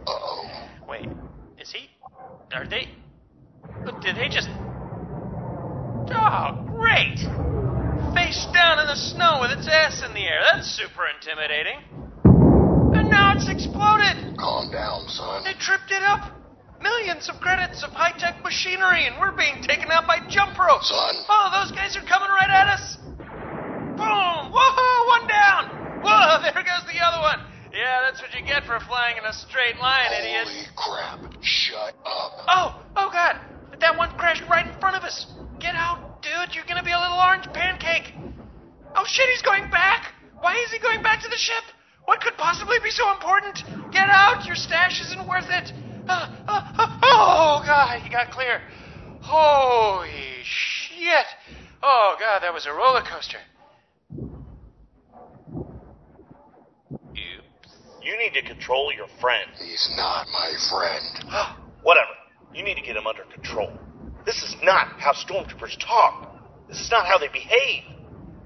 Uh-oh. 0.08 0.70
Wait, 0.90 1.08
is 1.60 1.72
he? 1.72 1.90
Are 2.54 2.68
they? 2.68 2.90
Look, 3.86 4.02
did 4.02 4.16
they 4.16 4.28
just? 4.30 4.50
Oh, 6.12 6.66
great! 6.76 7.20
Face 8.16 8.48
down 8.54 8.80
in 8.80 8.88
the 8.88 8.96
snow 8.96 9.40
with 9.42 9.52
its 9.52 9.68
ass 9.70 10.02
in 10.06 10.14
the 10.14 10.26
air. 10.26 10.42
That's 10.52 10.68
super 10.68 11.06
intimidating. 11.08 11.80
And 12.98 13.10
now 13.10 13.34
it's 13.36 13.48
exploded. 13.48 14.36
Calm 14.38 14.72
down, 14.72 15.08
son. 15.08 15.44
They 15.44 15.54
tripped 15.60 15.92
it 15.92 16.02
up. 16.02 16.36
Millions 16.82 17.30
of 17.30 17.40
credits 17.42 17.84
of 17.84 17.92
high-tech 17.92 18.42
machinery, 18.42 19.06
and 19.06 19.20
we're 19.20 19.36
being 19.36 19.62
taken 19.62 19.92
out 19.92 20.08
by 20.08 20.20
jump 20.30 20.58
ropes. 20.58 20.90
Son. 20.90 21.16
Oh, 21.30 21.52
those 21.52 21.72
guys 21.76 21.96
are 21.96 22.08
coming 22.08 22.30
right 22.30 22.50
at 22.50 22.68
us. 22.68 22.98
Boom! 24.00 24.52
Whoa! 24.56 24.89
One 25.10 25.26
down. 25.26 26.02
Whoa! 26.06 26.38
There 26.54 26.62
goes 26.62 26.86
the 26.86 27.02
other 27.02 27.20
one. 27.20 27.42
Yeah, 27.74 28.06
that's 28.06 28.22
what 28.22 28.30
you 28.38 28.46
get 28.46 28.64
for 28.66 28.80
flying 28.86 29.18
in 29.18 29.26
a 29.26 29.34
straight 29.34 29.78
line, 29.78 30.14
idiot. 30.14 30.46
Holy 30.46 30.70
crap. 30.78 31.34
Shut 31.42 31.98
up. 32.06 32.46
Oh, 32.46 32.82
oh 32.96 33.10
God! 33.12 33.42
That 33.82 33.98
one 33.98 34.12
crashed 34.18 34.44
right 34.50 34.66
in 34.66 34.74
front 34.80 34.96
of 34.96 35.04
us. 35.04 35.26
Get 35.60 35.74
out, 35.74 36.22
dude. 36.22 36.54
You're 36.54 36.66
gonna 36.70 36.86
be 36.86 36.92
a 36.92 37.00
little 37.00 37.18
orange 37.18 37.50
pancake. 37.54 38.14
Oh 38.96 39.04
shit! 39.06 39.28
He's 39.30 39.42
going 39.42 39.70
back. 39.72 40.14
Why 40.42 40.54
is 40.62 40.72
he 40.72 40.78
going 40.78 41.02
back 41.02 41.24
to 41.24 41.30
the 41.30 41.38
ship? 41.38 41.64
What 42.06 42.22
could 42.22 42.38
possibly 42.38 42.78
be 42.84 42.92
so 42.92 43.10
important? 43.12 43.66
Get 43.92 44.10
out! 44.10 44.46
Your 44.46 44.56
stash 44.56 45.02
isn't 45.02 45.28
worth 45.28 45.50
it. 45.50 45.74
Uh, 46.08 46.30
uh, 46.48 46.74
uh, 46.78 47.00
oh 47.02 47.64
God! 47.66 48.00
He 48.02 48.10
got 48.10 48.30
clear. 48.30 48.62
Holy 49.22 50.46
shit! 50.46 51.26
Oh 51.82 52.16
God, 52.20 52.42
that 52.42 52.54
was 52.54 52.68
a 52.68 52.74
roller 52.74 53.02
coaster. 53.02 53.42
You 58.10 58.18
need 58.18 58.34
to 58.34 58.42
control 58.42 58.92
your 58.92 59.06
friend. 59.22 59.52
He's 59.60 59.88
not 59.96 60.26
my 60.34 60.52
friend. 60.72 61.60
Whatever. 61.84 62.10
You 62.56 62.64
need 62.64 62.74
to 62.74 62.82
get 62.82 62.96
him 62.96 63.06
under 63.06 63.22
control. 63.32 63.72
This 64.26 64.42
is 64.42 64.56
not 64.64 64.88
how 64.98 65.14
stormtroopers 65.14 65.78
talk. 65.78 66.36
This 66.68 66.80
is 66.80 66.90
not 66.90 67.06
how 67.06 67.20
they 67.20 67.28
behave. 67.28 67.84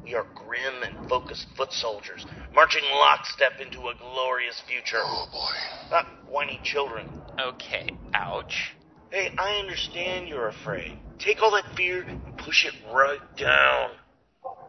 We 0.03 0.15
are 0.15 0.25
grim 0.35 0.83
and 0.83 1.07
focused 1.07 1.47
foot 1.55 1.71
soldiers, 1.71 2.25
marching 2.53 2.83
lockstep 2.91 3.61
into 3.61 3.87
a 3.87 3.93
glorious 3.97 4.61
future. 4.67 4.99
Oh 5.01 5.27
boy. 5.31 5.89
Not 5.91 6.07
whiny 6.29 6.59
children. 6.65 7.07
Okay, 7.39 7.87
ouch. 8.13 8.73
Hey, 9.11 9.33
I 9.37 9.59
understand 9.59 10.27
you're 10.27 10.49
afraid. 10.49 10.99
Take 11.19 11.41
all 11.41 11.51
that 11.51 11.73
fear 11.77 12.01
and 12.01 12.37
push 12.37 12.65
it 12.65 12.73
right 12.93 13.21
down. 13.37 13.91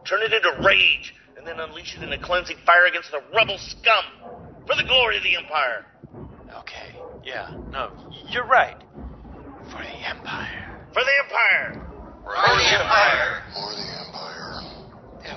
Turn 0.07 0.21
it 0.21 0.31
into 0.31 0.65
rage, 0.65 1.13
and 1.37 1.45
then 1.45 1.59
unleash 1.59 1.97
it 1.97 2.03
in 2.03 2.13
a 2.13 2.21
cleansing 2.21 2.57
fire 2.65 2.85
against 2.85 3.11
the 3.11 3.19
rebel 3.35 3.57
scum. 3.57 4.44
For 4.67 4.75
the 4.75 4.83
glory 4.83 5.17
of 5.17 5.23
the 5.23 5.35
Empire. 5.35 5.85
Okay, 6.59 6.95
yeah, 7.23 7.55
no, 7.71 7.91
you're 8.29 8.47
right. 8.47 8.77
For 9.65 9.77
the 9.77 10.09
Empire. 10.09 10.79
For 10.93 11.03
the 11.03 11.11
Empire. 11.23 11.85
For 12.23 12.55
the 12.55 12.73
Empire. 12.79 13.43
For 13.53 13.71
the 13.75 13.87
Empire. 14.05 14.61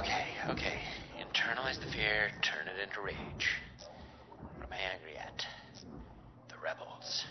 Okay, 0.01 0.27
okay. 0.51 0.79
Internalize 1.19 1.79
the 1.81 1.91
fear, 1.93 2.31
turn 2.43 2.69
it 2.69 2.83
into 2.83 3.01
rage. 3.01 3.49
What 4.57 4.67
am 4.67 4.73
I 4.73 4.95
angry 4.95 5.17
at? 5.19 5.45
The 6.49 6.55
rebels. 6.63 7.25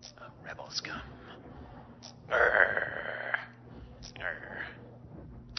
The 0.00 0.46
rebel 0.46 0.70
scum. 0.70 1.00
Grr. 2.30 3.36
Grr. 4.18 4.62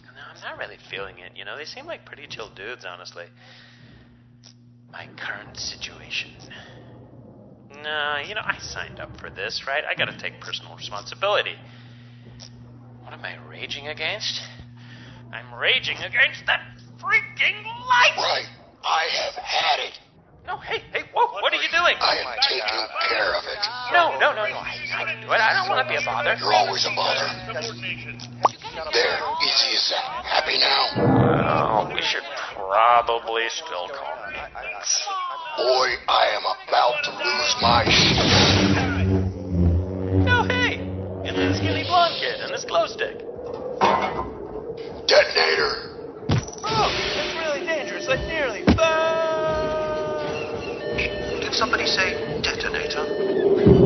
No, 0.04 0.22
I'm 0.34 0.42
not 0.42 0.58
really 0.58 0.78
feeling 0.90 1.20
it, 1.20 1.34
you 1.36 1.46
know? 1.46 1.58
They 1.58 1.66
seem 1.66 1.86
like 1.86 2.06
pretty 2.06 2.28
chill 2.28 2.50
dudes, 2.50 2.86
honestly. 2.86 3.26
My 4.94 5.10
current 5.18 5.58
situation. 5.58 6.30
No, 7.82 8.22
you 8.24 8.36
know, 8.36 8.46
I 8.46 8.58
signed 8.62 9.00
up 9.00 9.10
for 9.20 9.32
this, 9.32 9.66
right? 9.68 9.84
I 9.84 9.98
gotta 9.98 10.16
take 10.16 10.40
personal 10.40 10.76
responsibility. 10.78 11.56
What 13.02 13.12
am 13.12 13.26
I 13.26 13.36
raging 13.50 13.88
against? 13.88 14.40
I'm 15.34 15.52
raging 15.58 15.98
against 15.98 16.46
that 16.46 16.62
freaking 17.02 17.66
light! 17.66 18.14
Right. 18.22 18.46
I 18.86 19.10
have 19.18 19.34
had 19.34 19.80
it. 19.82 19.98
No, 20.46 20.58
hey, 20.60 20.84
hey, 20.94 21.10
whoa, 21.16 21.26
what, 21.42 21.54
are 21.54 21.58
you 21.58 21.72
doing? 21.74 21.98
I 21.98 22.20
am 22.20 22.38
taking 22.46 22.62
care 23.10 23.34
of 23.34 23.44
it. 23.50 23.60
No, 23.98 24.14
no, 24.20 24.36
no, 24.36 24.46
no, 24.46 24.60
I, 24.62 24.78
I 24.94 25.04
can 25.10 25.22
do 25.26 25.32
it. 25.32 25.40
I 25.42 25.58
don't 25.58 25.74
want 25.74 25.88
to 25.88 25.90
be 25.90 25.98
a 25.98 26.06
bother. 26.06 26.36
You're 26.38 26.54
always 26.54 26.86
a 26.86 26.94
bother. 26.94 27.26
There, 28.94 29.20
easy 29.42 29.74
as 29.74 29.90
that. 29.90 30.22
Happy 30.28 30.60
now? 30.60 31.90
Oh, 31.90 31.96
we 31.96 32.02
should 32.04 32.24
probably 32.74 33.46
still 33.50 33.88
call 33.88 34.18
maintenance. 34.34 35.06
Boy, 35.58 35.94
I 36.10 36.34
am 36.34 36.42
about 36.66 37.04
to 37.06 37.12
lose 37.22 37.56
my 37.62 37.86
shit. 37.86 38.18
No, 40.26 40.42
hey, 40.50 40.82
it's 41.24 41.38
the 41.38 41.54
skinny 41.54 41.84
blonde 41.84 42.16
kid 42.20 42.42
and 42.42 42.52
this 42.52 42.66
glow 42.66 42.88
stick. 42.88 43.20
Detonator. 45.06 45.94
Oh, 46.66 46.90
that's 47.14 47.36
really 47.46 47.62
dangerous. 47.64 48.08
I 48.10 48.16
nearly 48.26 48.64
fell! 48.74 50.24
Did 51.42 51.54
somebody 51.54 51.86
say 51.86 52.42
detonator? 52.42 53.83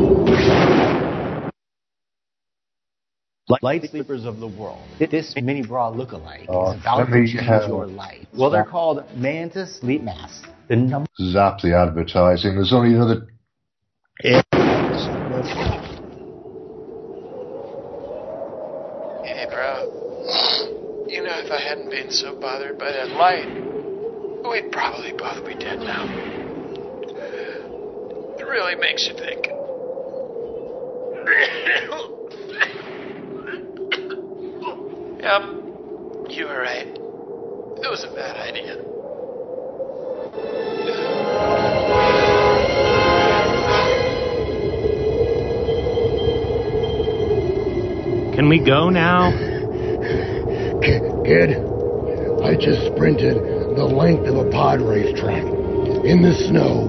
Light 3.49 3.89
sleepers 3.89 4.25
of 4.25 4.39
the 4.39 4.47
world. 4.47 4.83
This 4.99 5.33
mini 5.41 5.65
bra 5.65 5.89
lookalike 5.89 6.47
Oh, 6.49 6.71
is 6.73 6.81
about 6.81 7.05
to 7.05 7.11
change 7.11 7.39
have- 7.39 7.69
your 7.69 7.85
life. 7.85 8.25
Well, 8.37 8.49
they're 8.49 8.65
called 8.65 9.05
Mantis 9.15 9.79
Sleep 9.79 10.01
Masks. 10.03 10.41
The 10.67 10.75
number 10.75 11.07
Zap 11.31 11.59
the 11.61 11.73
advertising. 11.73 12.55
There's 12.55 12.73
only 12.73 12.93
another. 12.93 13.27
Hey, 14.21 14.41
bro. 19.49 21.05
You 21.07 21.23
know, 21.23 21.39
if 21.39 21.49
I 21.49 21.61
hadn't 21.61 21.89
been 21.89 22.11
so 22.11 22.35
bothered 22.35 22.77
by 22.77 22.91
that 22.91 23.11
light, 23.11 23.47
we'd 24.49 24.71
probably 24.73 25.13
both 25.13 25.45
be 25.45 25.53
dead 25.55 25.79
now. 25.79 26.03
It 28.37 28.43
really 28.43 28.75
makes 28.75 29.07
you 29.07 29.13
think. 29.15 29.47
Yep, 35.27 35.41
you 36.29 36.45
were 36.45 36.61
right. 36.61 36.87
It 36.87 37.89
was 37.91 38.05
a 38.05 38.15
bad 38.15 38.37
idea. 38.37 38.77
Can 48.35 48.47
we 48.47 48.59
go 48.59 48.89
now? 48.89 49.31
Kid, 51.25 51.57
I 52.45 52.55
just 52.55 52.85
sprinted 52.95 53.35
the 53.75 53.83
length 53.83 54.29
of 54.29 54.37
a 54.37 54.49
pod 54.49 54.79
race 54.79 55.13
track 55.19 55.43
in 55.43 56.21
the 56.21 56.33
snow, 56.47 56.87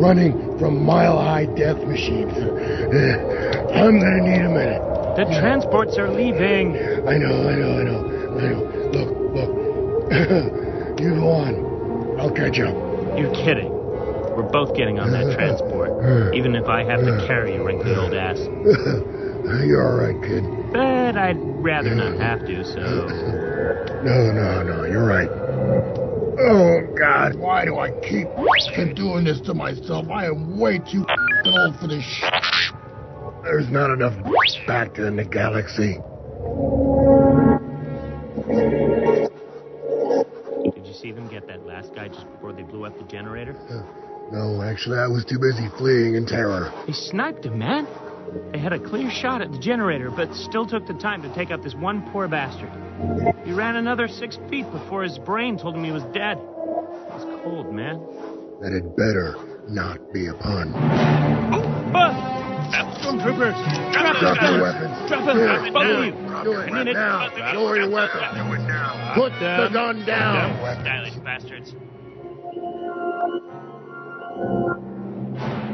running 0.00 0.56
from 0.60 0.80
mile 0.80 1.18
high 1.18 1.46
death 1.46 1.78
machines. 1.78 2.30
I'm 3.74 3.98
gonna 3.98 4.22
need 4.22 4.42
a 4.42 4.48
minute. 4.48 4.89
The 5.16 5.24
transports 5.40 5.98
are 5.98 6.08
leaving. 6.08 6.76
I 7.06 7.18
know, 7.18 7.48
I 7.48 7.54
know, 7.56 7.78
I 7.78 7.82
know, 7.82 8.00
I 8.38 8.48
know. 8.48 8.60
Look, 8.94 9.10
look. 9.34 9.50
you 11.00 11.14
go 11.14 11.28
on. 11.28 12.18
I'll 12.20 12.30
catch 12.30 12.60
up. 12.60 12.74
You're 13.18 13.34
kidding. 13.34 13.70
We're 14.36 14.50
both 14.50 14.74
getting 14.76 14.98
on 14.98 15.10
that 15.12 15.34
transport, 15.36 15.90
even 16.34 16.54
if 16.54 16.68
I 16.68 16.84
have 16.84 17.00
to 17.00 17.24
carry 17.26 17.54
your 17.54 17.64
wrinkly 17.64 17.94
old 17.96 18.14
ass. 18.14 18.38
You're 19.66 19.82
all 19.82 19.98
right, 20.06 20.22
kid. 20.22 20.44
But 20.72 21.16
I'd 21.16 21.38
rather 21.64 21.94
not 21.94 22.16
have 22.16 22.46
to, 22.46 22.64
so. 22.64 22.80
No, 24.02 24.32
no, 24.32 24.62
no. 24.62 24.84
You're 24.84 25.04
right. 25.04 25.28
Oh 26.38 26.80
God, 26.96 27.36
why 27.38 27.64
do 27.64 27.76
I 27.76 27.90
keep 27.90 28.28
doing 28.94 29.24
this 29.24 29.40
to 29.42 29.54
myself? 29.54 30.06
I 30.10 30.26
am 30.26 30.58
way 30.58 30.78
too 30.78 31.04
old 31.46 31.76
for 31.76 31.86
this 31.88 32.02
shit. 32.04 32.32
There's 33.50 33.68
not 33.68 33.90
enough 33.90 34.14
back 34.68 34.96
in 34.98 35.16
the 35.16 35.24
galaxy. 35.24 35.94
Did 40.72 40.86
you 40.86 40.94
see 40.94 41.10
them 41.10 41.26
get 41.28 41.48
that 41.48 41.66
last 41.66 41.92
guy 41.92 42.06
just 42.06 42.30
before 42.30 42.52
they 42.52 42.62
blew 42.62 42.84
up 42.84 42.96
the 42.96 43.04
generator? 43.06 43.56
No, 44.30 44.62
actually, 44.62 44.98
I 44.98 45.08
was 45.08 45.24
too 45.24 45.40
busy 45.40 45.66
fleeing 45.78 46.14
in 46.14 46.26
terror. 46.26 46.72
They 46.86 46.92
sniped 46.92 47.44
him, 47.44 47.58
man. 47.58 47.88
They 48.52 48.60
had 48.60 48.72
a 48.72 48.78
clear 48.78 49.10
shot 49.10 49.42
at 49.42 49.50
the 49.50 49.58
generator, 49.58 50.12
but 50.12 50.32
still 50.32 50.64
took 50.64 50.86
the 50.86 50.94
time 50.94 51.20
to 51.22 51.34
take 51.34 51.50
out 51.50 51.64
this 51.64 51.74
one 51.74 52.08
poor 52.12 52.28
bastard. 52.28 52.70
He 53.44 53.50
ran 53.50 53.74
another 53.74 54.06
six 54.06 54.38
feet 54.48 54.70
before 54.70 55.02
his 55.02 55.18
brain 55.18 55.58
told 55.58 55.74
him 55.74 55.82
he 55.82 55.90
was 55.90 56.04
dead. 56.14 56.38
It 56.38 57.14
was 57.14 57.42
cold, 57.42 57.74
man. 57.74 57.98
That 58.60 58.72
had 58.72 58.94
better 58.94 59.34
not 59.68 60.12
be 60.12 60.28
a 60.28 60.34
pun. 60.34 60.72
Ah! 63.10 63.16
Stormtroopers! 63.16 63.92
Drop, 63.92 64.16
Drop 64.20 64.40
them! 64.40 64.54
your 64.54 64.62
weapons. 64.62 65.08
Drop 65.08 65.26
them! 65.26 65.36
Do 65.36 65.42
it 65.42 65.72
Both 65.72 65.82
of 65.82 66.14
now. 66.14 66.44
Do 66.44 66.52
it 66.52 66.72
I 66.72 66.80
it. 66.80 66.94
now. 66.94 67.52
Lower 67.54 67.76
your 67.76 67.90
weapon. 67.90 68.20
Do 68.34 68.52
it 68.54 68.58
now. 68.68 69.12
Put 69.14 69.32
the 69.34 69.68
gun 69.72 70.06
down. 70.06 70.56
Stylish 70.80 71.14
bastards. 71.24 71.74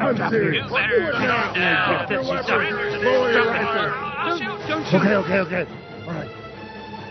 I'm 0.01 0.17
serious. 0.31 0.65
You 0.65 0.75
better 0.77 1.11
Drop 1.11 1.15
calm 1.15 1.55
down. 1.55 1.89
Drop 2.09 2.11
your 2.11 2.23
weapon. 2.23 3.05
Lower 3.05 3.33
your 3.33 3.43
Drop 3.43 3.57
it. 3.57 3.67
weapon. 3.67 3.93
I'll 4.19 4.39
shoot. 4.39 4.69
Don't 4.69 4.85
shoot. 4.87 4.97
Okay, 4.97 5.15
okay, 5.15 5.39
okay. 5.41 5.65
All 6.07 6.13
right. 6.15 6.31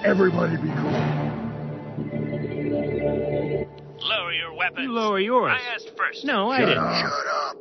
Everybody 0.05 0.57
be 0.57 0.69
cool. 0.69 0.91
Lower 4.07 4.33
your 4.33 4.53
weapons. 4.55 4.87
Lower 4.89 5.19
yours. 5.19 5.51
I 5.55 5.73
asked 5.73 5.91
first. 5.97 6.25
No, 6.25 6.49
I 6.51 6.59
didn't. 6.59 6.77
up. 6.77 6.95
Shut 7.01 7.27
up. 7.27 7.57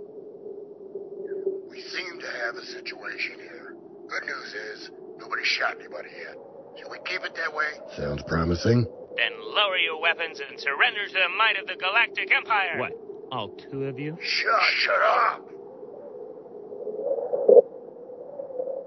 We 1.75 1.81
seem 1.81 2.21
to 2.21 2.31
have 2.47 2.55
a 2.55 2.65
situation 2.67 3.35
here. 3.41 3.75
Good 4.07 4.23
news 4.27 4.55
is 4.55 4.91
nobody 5.19 5.43
shot 5.43 5.75
anybody 5.81 6.11
yet. 6.17 6.37
Shall 6.79 6.89
we 6.89 6.99
keep 7.05 7.25
it 7.25 7.35
that 7.35 7.53
way? 7.53 7.67
Sounds 7.97 8.23
promising. 8.29 8.87
Then 9.17 9.33
lower 9.43 9.77
your 9.79 10.01
weapons 10.01 10.39
and 10.39 10.61
surrender 10.61 11.05
to 11.09 11.13
the 11.13 11.29
might 11.37 11.59
of 11.61 11.67
the 11.67 11.75
Galactic 11.75 12.31
Empire. 12.33 12.79
What? 12.79 12.93
All 13.33 13.49
two 13.49 13.87
of 13.87 13.99
you? 13.99 14.17
Shut, 14.23 14.61
shut 14.77 15.03
up. 15.03 15.49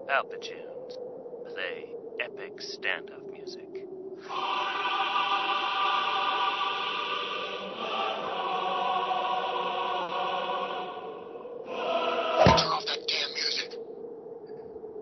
Palpitunes. 0.07 0.95
Play 1.53 1.89
epic 2.21 2.61
stand-up 2.61 3.29
music. 3.29 3.83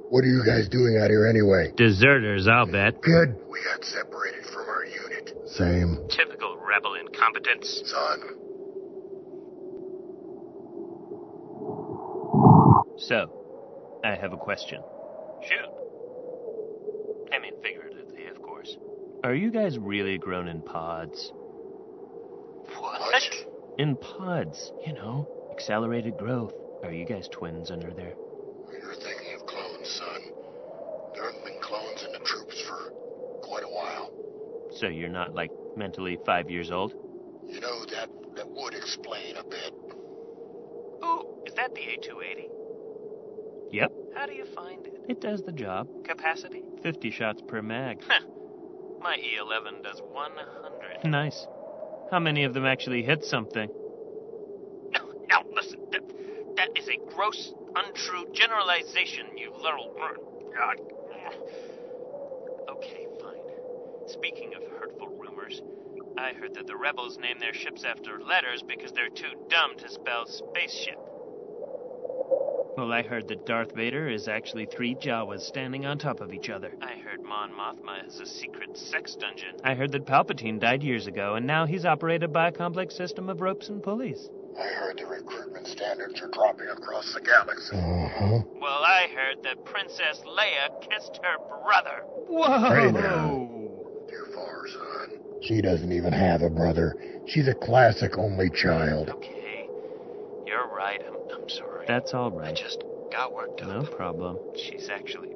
What 0.10 0.24
are 0.24 0.28
you 0.28 0.44
guys 0.46 0.70
doing 0.70 0.98
out 0.98 1.10
here 1.10 1.26
anyway? 1.28 1.72
Deserters, 1.76 2.48
I'll 2.48 2.66
bet. 2.72 3.02
Good. 3.02 3.36
We 3.50 3.60
got 3.64 3.84
separated 3.84 4.46
from 4.46 4.70
our 4.70 4.86
unit. 4.86 5.34
Same. 5.48 6.08
Typical 6.10 6.58
rebel 6.58 6.96
incompetence. 6.96 7.82
Son, 7.86 8.22
So, 12.98 14.00
I 14.04 14.16
have 14.16 14.32
a 14.32 14.38
question. 14.38 14.82
Shoot. 15.44 15.70
I 17.34 17.40
mean, 17.40 17.54
figuratively, 17.62 18.28
of 18.28 18.42
course. 18.42 18.78
Are 19.24 19.36
you 19.36 19.52
guys 19.52 19.78
really 19.78 20.18
grown 20.18 20.48
in 20.48 20.62
pods? 20.62 21.32
What? 22.78 23.24
In 23.78 23.98
pods, 23.98 24.72
you 24.86 24.94
know, 24.94 25.28
accelerated 25.52 26.18
growth. 26.18 26.54
Are 26.84 26.92
you 26.92 27.06
guys 27.06 27.28
twins 27.28 27.70
under 27.70 27.92
there? 27.92 28.14
you're 28.72 28.94
thinking 28.96 29.34
of 29.40 29.46
clones, 29.46 29.90
son. 29.90 30.22
There 31.14 31.32
have 31.32 31.44
been 31.44 31.60
clones 31.62 32.04
in 32.06 32.12
the 32.14 32.20
troops 32.20 32.62
for 32.62 32.92
quite 33.42 33.64
a 33.64 33.68
while. 33.68 34.12
So 34.86 34.90
you're 34.90 35.10
not 35.10 35.34
like 35.34 35.50
mentally 35.76 36.20
five 36.28 36.48
years 36.48 36.70
old? 36.70 36.94
You 37.48 37.60
know, 37.60 37.86
that, 37.86 38.08
that 38.36 38.48
would 38.48 38.76
explain 38.76 39.36
a 39.36 39.44
bit. 39.44 39.74
Ooh, 41.04 41.24
is 41.44 41.56
that 41.56 41.74
the 41.74 41.82
A280? 41.82 42.48
Yep. 43.72 43.92
How 44.14 44.28
do 44.28 44.34
you 44.34 44.46
find 44.54 44.86
it? 44.86 44.94
It 45.08 45.20
does 45.20 45.42
the 45.42 45.54
job. 45.54 45.88
Capacity? 46.04 46.62
50 46.84 47.10
shots 47.10 47.42
per 47.48 47.64
mag. 47.64 47.98
My 49.02 49.18
E11 49.18 49.84
does 49.84 50.04
100. 50.12 51.10
Nice. 51.10 51.48
How 52.12 52.20
many 52.20 52.44
of 52.44 52.54
them 52.54 52.68
actually 52.68 53.02
hit 53.02 53.26
something? 53.26 53.68
No, 54.94 55.00
now 55.32 55.42
listen. 55.56 55.80
That, 55.92 56.04
that 56.58 56.70
is 56.78 56.88
a 56.90 56.98
gross, 57.16 57.56
untrue 57.76 58.28
generalization, 58.34 59.36
you 59.36 59.52
little. 59.64 59.96
God. 60.56 60.80
Okay, 60.80 60.94
fine. 61.12 61.65
Speaking 64.16 64.54
of 64.56 64.64
hurtful 64.80 65.10
rumors, 65.10 65.62
I 66.18 66.32
heard 66.32 66.54
that 66.54 66.68
the 66.68 66.78
rebels 66.78 67.18
name 67.18 67.38
their 67.38 67.54
ships 67.54 67.84
after 67.84 68.18
letters 68.18 68.64
because 68.66 68.94
they're 68.94 69.10
too 69.10 69.34
dumb 69.50 69.76
to 69.78 69.90
spell 69.90 70.26
spaceship. 70.26 70.98
Well, 72.78 72.94
I 72.94 73.04
heard 73.04 73.28
that 73.28 73.46
Darth 73.46 73.76
Vader 73.76 74.08
is 74.08 74.30
actually 74.30 74.68
three 74.68 74.96
Jawas 74.96 75.42
standing 75.42 75.86
on 75.86 75.98
top 75.98 76.22
of 76.22 76.34
each 76.34 76.50
other. 76.50 76.72
I 76.82 76.94
heard 76.94 77.24
Mon 77.24 77.52
Mothma 77.52 78.08
is 78.08 78.22
a 78.22 78.26
secret 78.26 78.78
sex 78.78 79.16
dungeon. 79.16 79.56
I 79.66 79.74
heard 79.76 79.92
that 79.92 80.06
Palpatine 80.06 80.60
died 80.60 80.82
years 80.82 81.08
ago, 81.08 81.36
and 81.36 81.46
now 81.46 81.66
he's 81.66 81.86
operated 81.86 82.32
by 82.32 82.48
a 82.48 82.52
complex 82.54 82.96
system 82.96 83.30
of 83.30 83.42
ropes 83.42 83.68
and 83.68 83.84
pulleys. 83.84 84.30
I 84.58 84.68
heard 84.68 84.98
the 84.98 85.08
recruitment 85.08 85.68
standards 85.68 86.22
are 86.22 86.30
dropping 86.30 86.70
across 86.70 87.14
the 87.14 87.20
galaxy. 87.20 87.76
Uh-huh. 87.76 88.44
Well, 88.62 88.84
I 88.86 89.08
heard 89.14 89.44
that 89.44 89.66
Princess 89.66 90.22
Leia 90.26 90.90
kissed 90.90 91.20
her 91.22 91.38
brother. 91.66 92.04
Hey 92.28 92.92
now. 94.16 94.26
Too 94.26 94.32
far, 94.34 94.68
son. 94.68 95.10
She 95.40 95.62
doesn't 95.62 95.92
even 95.92 96.14
have 96.14 96.42
a 96.42 96.50
brother. 96.50 96.96
She's 97.26 97.48
a 97.48 97.56
classic 97.56 98.18
only 98.18 98.50
child. 98.50 99.10
Okay, 99.10 99.70
you're 100.48 100.68
right. 100.76 101.02
I'm, 101.08 101.16
I'm 101.34 101.50
sorry. 101.50 101.86
That's 101.88 102.14
all 102.14 102.32
right. 102.32 102.50
I 102.50 102.54
just 102.54 102.84
got 103.12 103.34
worked 103.34 103.62
up. 103.62 103.68
No 103.70 103.84
problem. 103.84 104.40
She's 104.56 104.90
actually 104.92 105.30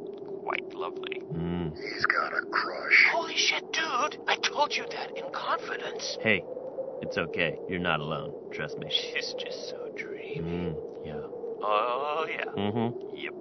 quite 0.44 0.64
lovely. 0.76 1.22
Mm. 1.36 1.74
He's 1.76 2.06
got 2.06 2.34
a 2.34 2.42
crush. 2.52 3.08
Holy 3.12 3.36
shit, 3.36 3.64
dude! 3.72 4.18
I 4.28 4.36
told 4.42 4.76
you 4.76 4.84
that 4.92 5.12
in 5.16 5.30
confidence. 5.32 6.18
Hey, 6.22 6.44
it's 7.02 7.18
okay. 7.18 7.60
You're 7.68 7.80
not 7.80 8.00
alone. 8.00 8.34
Trust 8.52 8.80
me. 8.80 8.88
She's 8.90 9.34
just 9.38 9.70
so 9.70 9.78
dreamy. 9.96 10.74
Mm, 10.74 10.76
yeah. 11.04 11.22
Oh, 11.62 12.26
yeah. 12.30 12.62
Mm-hmm. 12.62 12.90
Yep. 13.16 13.34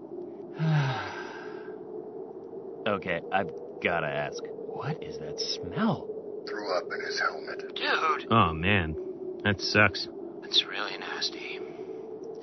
okay, 2.89 3.21
I've 3.33 3.51
gotta 3.83 4.07
ask. 4.07 4.43
What 4.79 5.03
is 5.03 5.19
that 5.19 5.41
smell? 5.41 6.07
Threw 6.49 6.71
up 6.71 6.85
in 6.85 7.05
his 7.05 7.19
helmet. 7.19 7.75
Dude! 7.75 8.31
Oh, 8.31 8.53
man. 8.53 8.95
That 9.43 9.61
sucks. 9.61 10.07
That's 10.41 10.65
really 10.71 10.97
nasty. 10.97 11.59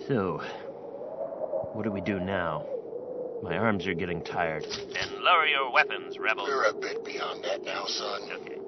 So, 0.09 0.41
what 1.71 1.86
do 1.86 1.91
we 1.91 2.01
do 2.01 2.19
now? 2.19 2.65
My 3.41 3.57
arms 3.57 3.88
are 3.88 3.93
getting 3.93 4.21
tired. 4.21 4.63
Then 4.63 5.23
lower 5.23 5.45
your 5.45 5.71
weapons, 5.71 6.19
rebels. 6.19 6.49
We're 6.49 6.71
a 6.71 6.73
bit 6.73 7.05
beyond 7.05 7.45
that 7.45 7.63
now, 7.63 7.86
son. 7.86 8.23
Okay. 8.29 8.59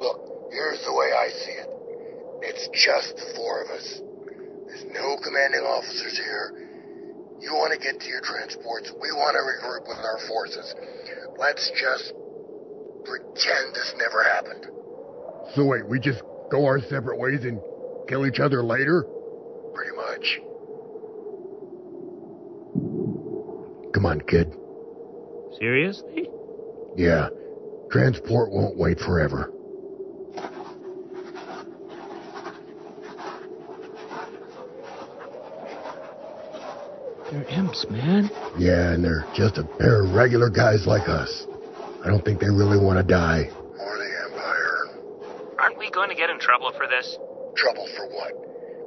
Look, 0.00 0.48
here's 0.50 0.82
the 0.82 0.94
way 0.94 1.12
I 1.12 1.28
see 1.28 1.52
it. 1.60 1.68
It's 2.40 2.68
just 2.72 3.16
the 3.16 3.34
four 3.36 3.60
of 3.64 3.68
us. 3.68 4.00
There's 4.66 4.86
no 4.94 5.18
commanding 5.22 5.60
officers 5.60 6.16
here. 6.16 6.65
You 7.40 7.52
want 7.52 7.72
to 7.72 7.78
get 7.78 8.00
to 8.00 8.06
your 8.06 8.20
transports. 8.22 8.90
We 9.00 9.12
want 9.12 9.36
to 9.36 9.42
regroup 9.44 9.88
with 9.88 9.98
our 9.98 10.18
forces. 10.26 10.74
Let's 11.38 11.70
just 11.78 12.12
pretend 13.04 13.74
this 13.74 13.94
never 13.98 14.22
happened. 14.22 14.66
So 15.54 15.64
wait, 15.66 15.86
we 15.86 16.00
just 16.00 16.22
go 16.50 16.64
our 16.64 16.80
separate 16.80 17.18
ways 17.18 17.44
and 17.44 17.60
kill 18.08 18.26
each 18.26 18.40
other 18.40 18.62
later? 18.62 19.06
Pretty 19.74 19.96
much. 19.96 20.40
Come 23.92 24.06
Come 24.06 24.06
on, 24.06 24.20
kid. 24.20 24.54
Seriously? 25.58 26.28
Yeah. 26.96 27.28
Transport 27.90 28.52
won't 28.52 28.76
wait 28.76 29.00
forever. 29.00 29.50
They're 37.30 37.44
imps, 37.48 37.86
man. 37.90 38.30
Yeah, 38.58 38.92
and 38.92 39.04
they're 39.04 39.26
just 39.34 39.58
a 39.58 39.64
pair 39.64 40.04
of 40.04 40.14
regular 40.14 40.48
guys 40.48 40.86
like 40.86 41.08
us. 41.08 41.46
I 42.04 42.08
don't 42.08 42.24
think 42.24 42.40
they 42.40 42.48
really 42.50 42.78
want 42.78 42.98
to 42.98 43.02
die. 43.02 43.50
Or 43.50 43.98
the 43.98 44.30
Empire. 44.30 45.56
Aren't 45.58 45.78
we 45.78 45.90
going 45.90 46.08
to 46.10 46.14
get 46.14 46.30
in 46.30 46.38
trouble 46.38 46.70
for 46.76 46.86
this? 46.86 47.18
Trouble 47.56 47.88
for 47.96 48.06
what? 48.08 48.32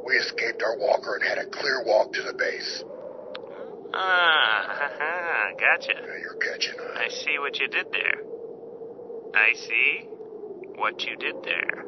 We 0.06 0.16
escaped 0.16 0.64
our 0.64 0.78
walker 0.78 1.16
and 1.16 1.24
had 1.24 1.38
a 1.38 1.46
clear 1.50 1.84
walk 1.86 2.14
to 2.14 2.22
the 2.24 2.34
base. 2.34 2.84
Ah, 3.94 4.66
haha, 4.68 5.52
gotcha. 5.60 5.94
you're 6.22 6.36
catching 6.36 6.80
on. 6.80 6.98
I 6.98 7.10
see 7.10 7.38
what 7.40 7.60
you 7.60 7.68
did 7.68 7.88
there. 7.92 8.22
I 9.36 9.54
see 9.54 10.08
what 10.76 11.02
you 11.04 11.16
did 11.18 11.36
there. 11.44 11.84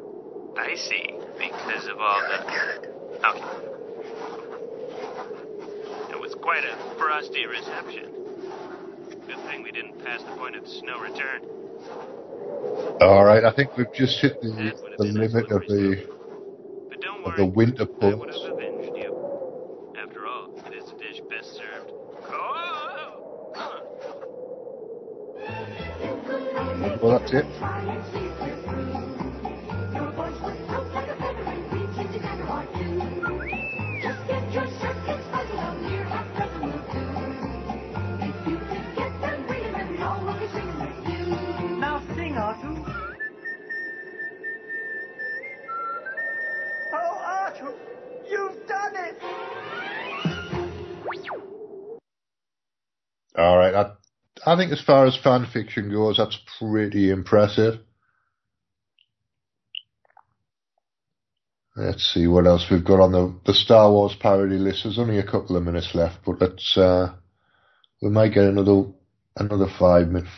I 0.58 0.74
see. 0.74 1.06
Because 1.38 1.86
of 1.88 1.98
all 1.98 2.20
the. 2.20 2.42
Okay. 2.42 2.92
It 3.24 3.32
was 3.34 3.71
quite 6.42 6.64
a 6.64 6.76
frosty 6.98 7.46
reception. 7.46 8.10
Good 9.26 9.38
thing 9.46 9.62
we 9.62 9.70
didn't 9.70 10.04
pass 10.04 10.22
the 10.22 10.32
point 10.32 10.56
of 10.56 10.66
snow 10.66 10.98
return. 11.00 11.42
All 13.00 13.24
right, 13.24 13.44
I 13.44 13.52
think 13.54 13.76
we've 13.76 13.92
just 13.94 14.20
hit 14.20 14.40
the, 14.42 14.74
the 14.98 15.04
limit 15.04 15.50
of 15.52 15.62
the 15.66 16.06
of 17.24 17.36
the 17.36 17.46
winter 17.46 17.86
pubs. 17.86 18.36
avenged 18.44 18.96
you. 18.96 19.94
After 19.96 20.26
all, 20.26 20.52
it 20.66 20.74
is 20.74 20.90
a 20.90 20.98
dish 20.98 21.20
best 21.30 21.54
served. 21.54 21.92
Well, 27.00 27.18
that's 27.18 27.32
it. 27.32 28.21
I 54.52 54.56
think 54.56 54.70
as 54.70 54.82
far 54.82 55.06
as 55.06 55.16
fan 55.16 55.46
fiction 55.50 55.90
goes, 55.90 56.18
that's 56.18 56.38
pretty 56.58 57.10
impressive. 57.10 57.80
Let's 61.74 62.04
see 62.12 62.26
what 62.26 62.46
else 62.46 62.66
we've 62.70 62.84
got 62.84 63.00
on 63.00 63.12
the 63.12 63.34
the 63.46 63.54
Star 63.54 63.90
Wars 63.90 64.14
parody 64.20 64.58
list. 64.58 64.82
There's 64.84 64.98
only 64.98 65.18
a 65.18 65.24
couple 65.24 65.56
of 65.56 65.62
minutes 65.62 65.94
left, 65.94 66.18
but 66.26 66.38
let's 66.38 66.76
uh, 66.76 67.14
we 68.02 68.10
might 68.10 68.34
get 68.34 68.44
another 68.44 68.92
another 69.36 69.68
five 69.78 70.08
minutes, 70.08 70.28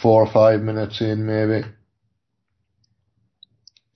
four 0.00 0.24
or 0.24 0.32
five 0.32 0.62
minutes 0.62 1.02
in 1.02 1.26
maybe. 1.26 1.68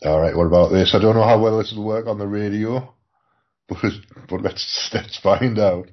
All 0.05 0.20
right, 0.20 0.37
what 0.37 0.49
about 0.49 0.68
this? 0.70 0.95
I 0.95 1.01
don't 1.01 1.16
know 1.16 1.25
how 1.25 1.41
well 1.41 1.57
this 1.57 1.73
will 1.75 1.87
work 1.87 2.07
on 2.07 2.18
the 2.18 2.27
radio, 2.27 2.93
but 3.68 3.79
but 4.29 4.43
let's 4.43 4.91
let's 4.93 5.18
find 5.18 5.59
out. 5.59 5.87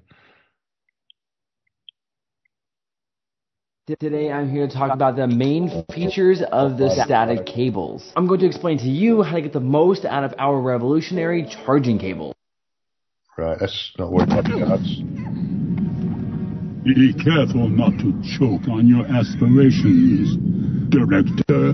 Today 3.98 4.32
I'm 4.32 4.52
here 4.52 4.68
to 4.68 4.74
talk 4.74 4.94
about 4.94 5.16
the 5.16 5.26
main 5.26 5.84
features 5.92 6.44
of 6.52 6.78
the 6.78 6.92
static 7.06 7.48
cables. 7.48 8.14
I'm 8.16 8.28
going 8.28 8.40
to 8.42 8.46
explain 8.46 8.78
to 8.78 8.88
you 8.88 9.24
how 9.24 9.38
to 9.38 9.42
get 9.42 9.52
the 9.52 9.60
most 9.60 10.06
out 10.06 10.24
of 10.24 10.36
our 10.38 10.62
revolutionary 10.62 11.48
charging 11.66 11.98
cable. 11.98 12.36
Right, 13.36 13.58
let's 13.60 13.92
not 13.98 14.12
worry 14.12 14.26
about 14.26 14.44
that. 14.44 14.80
Be 16.86 17.14
careful 17.14 17.68
not 17.68 17.98
to 17.98 18.14
choke 18.38 18.68
on 18.70 18.88
your 18.88 19.08
aspirations, 19.08 20.38
Director. 20.90 21.74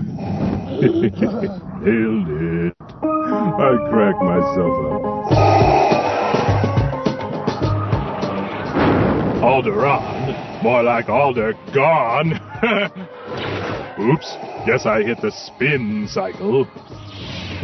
Nailed 1.84 2.28
it. 2.30 2.72
I 2.80 3.76
cracked 3.90 4.22
myself 4.22 4.72
up. 4.88 5.02
Alderaan. 9.44 10.15
More 10.66 10.82
like 10.82 11.08
Alder 11.08 11.52
gone. 11.72 12.32
Oops. 14.00 14.36
Guess 14.66 14.84
I 14.84 15.00
hit 15.04 15.20
the 15.22 15.30
spin 15.30 16.08
cycle. 16.10 16.66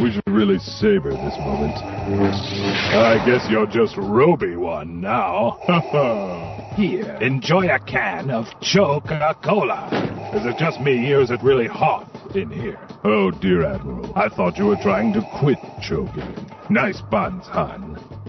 We 0.01 0.13
should 0.13 0.23
really 0.25 0.57
savor 0.57 1.09
this 1.09 1.37
moment. 1.39 1.75
I 1.83 3.21
guess 3.25 3.45
you're 3.51 3.67
just 3.67 3.97
Roby 3.97 4.55
one 4.55 5.01
now. 5.01 5.59
Here, 6.77 7.17
enjoy 7.19 7.67
a 7.67 7.77
can 7.77 8.31
of 8.31 8.45
Coca-Cola. 8.73 9.89
Is 10.33 10.45
it 10.45 10.57
just 10.57 10.79
me, 10.79 11.11
or 11.11 11.19
is 11.19 11.29
it 11.29 11.43
really 11.43 11.67
hot 11.67 12.09
in 12.33 12.49
here? 12.49 12.79
Oh, 13.03 13.31
dear 13.31 13.65
Admiral, 13.65 14.13
I 14.17 14.29
thought 14.29 14.57
you 14.57 14.67
were 14.67 14.81
trying 14.81 15.11
to 15.11 15.21
quit 15.41 15.59
choking. 15.81 16.47
Nice 16.69 17.01
buns. 17.11 17.47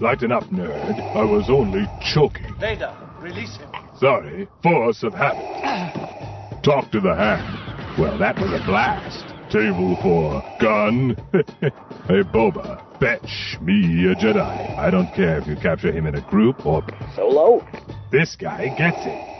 Lighten 0.00 0.32
up, 0.32 0.44
nerd. 0.46 0.98
I 1.14 1.24
was 1.24 1.48
only 1.48 1.86
choking. 2.12 2.52
Vader, 2.58 2.92
release 3.20 3.56
him. 3.56 3.83
Sorry, 3.98 4.48
force 4.62 5.02
of 5.02 5.14
habit. 5.14 6.62
Talk 6.64 6.90
to 6.90 7.00
the 7.00 7.14
hand. 7.14 7.98
Well, 7.98 8.18
that 8.18 8.36
was 8.36 8.50
a 8.50 8.64
blast. 8.66 9.24
Table 9.52 9.96
for 10.02 10.42
gun. 10.60 11.16
hey, 12.08 12.22
Boba, 12.24 12.82
fetch 12.98 13.56
me 13.60 14.06
a 14.10 14.14
Jedi. 14.16 14.78
I 14.78 14.90
don't 14.90 15.12
care 15.14 15.38
if 15.38 15.46
you 15.46 15.54
capture 15.54 15.92
him 15.92 16.06
in 16.06 16.16
a 16.16 16.20
group 16.28 16.66
or 16.66 16.82
solo. 17.14 17.64
This 18.10 18.34
guy 18.34 18.74
gets 18.76 18.98
it. 19.00 19.34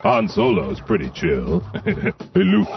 Han 0.00 0.28
Solo's 0.28 0.80
pretty 0.80 1.10
chill. 1.10 1.60
hey, 1.84 2.12
Luke, 2.34 2.68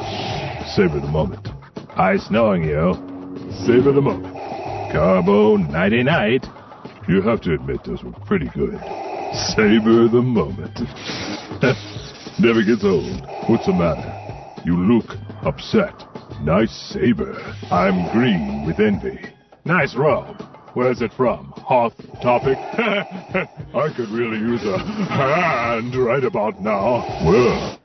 savor 0.75 0.99
the 0.99 1.09
moment. 1.09 1.47
Ice 1.95 2.29
knowing 2.29 2.65
you. 2.65 2.93
Savor 3.65 3.93
the 3.93 4.01
moment. 4.01 4.33
Carbo, 4.91 5.55
nighty 5.55 6.03
night. 6.03 6.45
You 7.07 7.21
have 7.21 7.39
to 7.41 7.53
admit 7.53 7.83
those 7.85 8.03
were 8.03 8.11
pretty 8.25 8.49
good. 8.49 8.79
Savor 9.33 10.07
the 10.07 10.21
moment. 10.21 10.79
Never 12.39 12.63
gets 12.63 12.83
old. 12.83 13.25
What's 13.47 13.65
the 13.65 13.73
matter? 13.73 14.11
You 14.65 14.75
look 14.75 15.17
upset. 15.43 15.93
Nice 16.41 16.71
saber. 16.91 17.33
I'm 17.71 18.11
green 18.11 18.65
with 18.65 18.79
envy. 18.79 19.19
Nice 19.63 19.95
robe. 19.95 20.41
Where's 20.73 21.01
it 21.01 21.13
from? 21.13 21.53
Hoth 21.55 21.95
topic? 22.21 22.57
I 22.73 23.93
could 23.95 24.09
really 24.09 24.37
use 24.37 24.63
a 24.65 24.77
hand 24.77 25.95
right 25.95 26.23
about 26.23 26.61
now. 26.61 27.05
Well. 27.25 27.79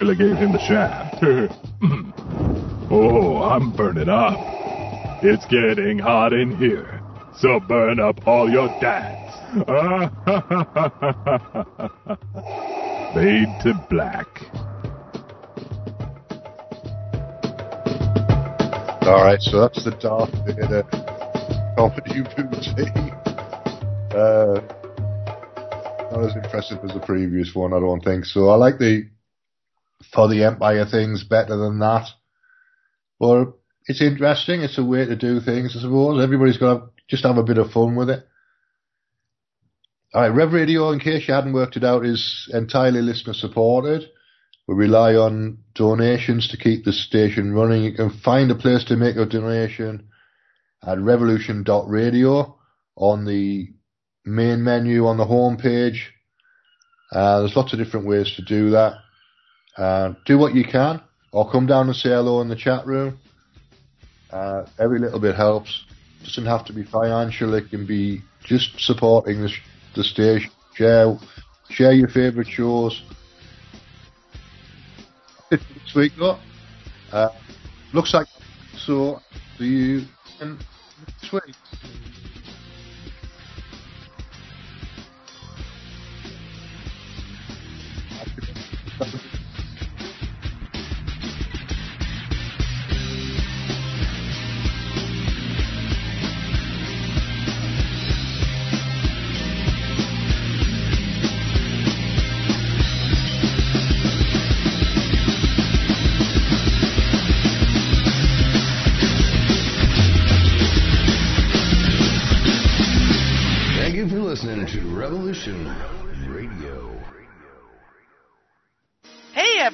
Really 0.00 0.16
gave 0.16 0.36
him 0.36 0.52
the 0.52 0.58
shaft. 0.58 1.22
oh, 2.90 3.42
I'm 3.42 3.72
burning 3.72 4.10
up. 4.10 4.36
It's 5.22 5.46
getting 5.46 5.98
hot 5.98 6.34
in 6.34 6.54
here. 6.56 6.93
So 7.36 7.58
burn 7.60 7.98
up 7.98 8.26
all 8.26 8.48
your 8.48 8.68
dads. 8.80 9.34
Fade 13.14 13.48
to 13.62 13.86
black. 13.90 14.28
All 19.06 19.22
right, 19.24 19.40
so 19.42 19.60
that's 19.60 19.84
the 19.84 19.90
Darth 20.00 20.32
Vader 20.46 20.84
comedy 21.76 22.22
movie. 22.38 22.90
Uh, 24.14 24.60
not 26.10 26.24
as 26.24 26.36
impressive 26.36 26.78
as 26.84 26.94
the 26.94 27.02
previous 27.04 27.54
one, 27.54 27.72
I 27.74 27.80
don't 27.80 28.00
think. 28.02 28.24
So 28.24 28.48
I 28.48 28.54
like 28.54 28.78
the 28.78 29.08
for 30.12 30.28
the 30.28 30.44
Empire 30.44 30.86
things 30.90 31.24
better 31.24 31.56
than 31.56 31.80
that. 31.80 32.06
But 33.18 33.54
it's 33.86 34.00
interesting. 34.00 34.62
It's 34.62 34.78
a 34.78 34.84
way 34.84 35.04
to 35.04 35.16
do 35.16 35.40
things, 35.40 35.74
I 35.76 35.80
suppose. 35.80 36.22
Everybody's 36.22 36.58
got 36.58 36.74
to 36.74 36.93
just 37.08 37.24
have 37.24 37.38
a 37.38 37.42
bit 37.42 37.58
of 37.58 37.70
fun 37.70 37.96
with 37.96 38.10
it. 38.10 38.26
All 40.14 40.22
right, 40.22 40.28
Rev 40.28 40.52
Radio, 40.52 40.90
in 40.90 41.00
case 41.00 41.26
you 41.26 41.34
hadn't 41.34 41.54
worked 41.54 41.76
it 41.76 41.84
out, 41.84 42.06
is 42.06 42.48
entirely 42.52 43.02
listener 43.02 43.34
supported. 43.34 44.08
We 44.66 44.74
rely 44.76 45.14
on 45.14 45.58
donations 45.74 46.48
to 46.48 46.56
keep 46.56 46.84
the 46.84 46.92
station 46.92 47.52
running. 47.52 47.82
You 47.82 47.92
can 47.94 48.10
find 48.10 48.50
a 48.50 48.54
place 48.54 48.84
to 48.84 48.96
make 48.96 49.16
a 49.16 49.26
donation 49.26 50.08
at 50.86 51.00
revolution.radio 51.00 52.56
on 52.96 53.24
the 53.24 53.68
main 54.24 54.62
menu 54.62 55.06
on 55.06 55.16
the 55.16 55.26
home 55.26 55.56
page. 55.56 56.12
Uh, 57.12 57.40
there's 57.40 57.56
lots 57.56 57.72
of 57.72 57.78
different 57.78 58.06
ways 58.06 58.32
to 58.36 58.42
do 58.42 58.70
that. 58.70 58.94
Uh, 59.76 60.14
do 60.24 60.38
what 60.38 60.54
you 60.54 60.64
can, 60.64 61.00
or 61.32 61.50
come 61.50 61.66
down 61.66 61.88
and 61.88 61.96
say 61.96 62.10
hello 62.10 62.40
in 62.40 62.48
the 62.48 62.56
chat 62.56 62.86
room. 62.86 63.18
Uh, 64.30 64.66
every 64.78 64.98
little 64.98 65.20
bit 65.20 65.34
helps. 65.34 65.84
Doesn't 66.24 66.46
have 66.46 66.64
to 66.64 66.72
be 66.72 66.82
financial. 66.82 67.54
It 67.54 67.70
can 67.70 67.86
be 67.86 68.22
just 68.44 68.80
supporting 68.80 69.42
the, 69.42 69.52
the 69.94 70.02
station. 70.02 70.50
Share, 70.74 71.16
share 71.70 71.92
your 71.92 72.08
favourite 72.08 72.48
shows. 72.48 73.02
this 75.50 75.94
week, 75.94 76.12
though. 76.18 76.38
Uh, 77.12 77.28
looks 77.92 78.12
like 78.14 78.26
so. 78.76 79.20
See 79.58 79.66
you 79.66 80.04
next 80.40 81.32
week. 81.32 81.54
Thank 88.98 89.33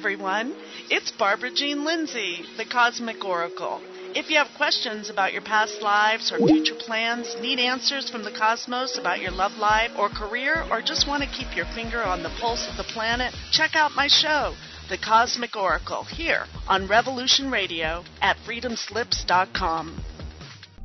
everyone, 0.01 0.55
it's 0.89 1.11
Barbara 1.11 1.51
Jean 1.53 1.85
Lindsay, 1.85 2.39
the 2.57 2.65
Cosmic 2.65 3.23
Oracle. 3.23 3.79
If 4.15 4.31
you 4.31 4.37
have 4.37 4.47
questions 4.57 5.11
about 5.11 5.31
your 5.31 5.43
past 5.43 5.79
lives 5.79 6.31
or 6.31 6.39
future 6.39 6.73
plans, 6.73 7.35
need 7.39 7.59
answers 7.59 8.09
from 8.09 8.23
the 8.23 8.31
cosmos 8.31 8.97
about 8.97 9.21
your 9.21 9.29
love 9.29 9.51
life 9.59 9.91
or 9.95 10.09
career, 10.09 10.65
or 10.71 10.81
just 10.81 11.07
want 11.07 11.21
to 11.21 11.29
keep 11.29 11.55
your 11.55 11.67
finger 11.75 12.01
on 12.01 12.23
the 12.23 12.35
pulse 12.39 12.67
of 12.67 12.77
the 12.77 12.91
planet, 12.91 13.31
check 13.51 13.75
out 13.75 13.91
my 13.91 14.07
show, 14.07 14.55
The 14.89 14.97
Cosmic 14.97 15.55
Oracle, 15.55 16.03
here 16.03 16.45
on 16.67 16.87
Revolution 16.87 17.51
Radio 17.51 18.03
at 18.21 18.37
freedomslips.com. 18.37 20.03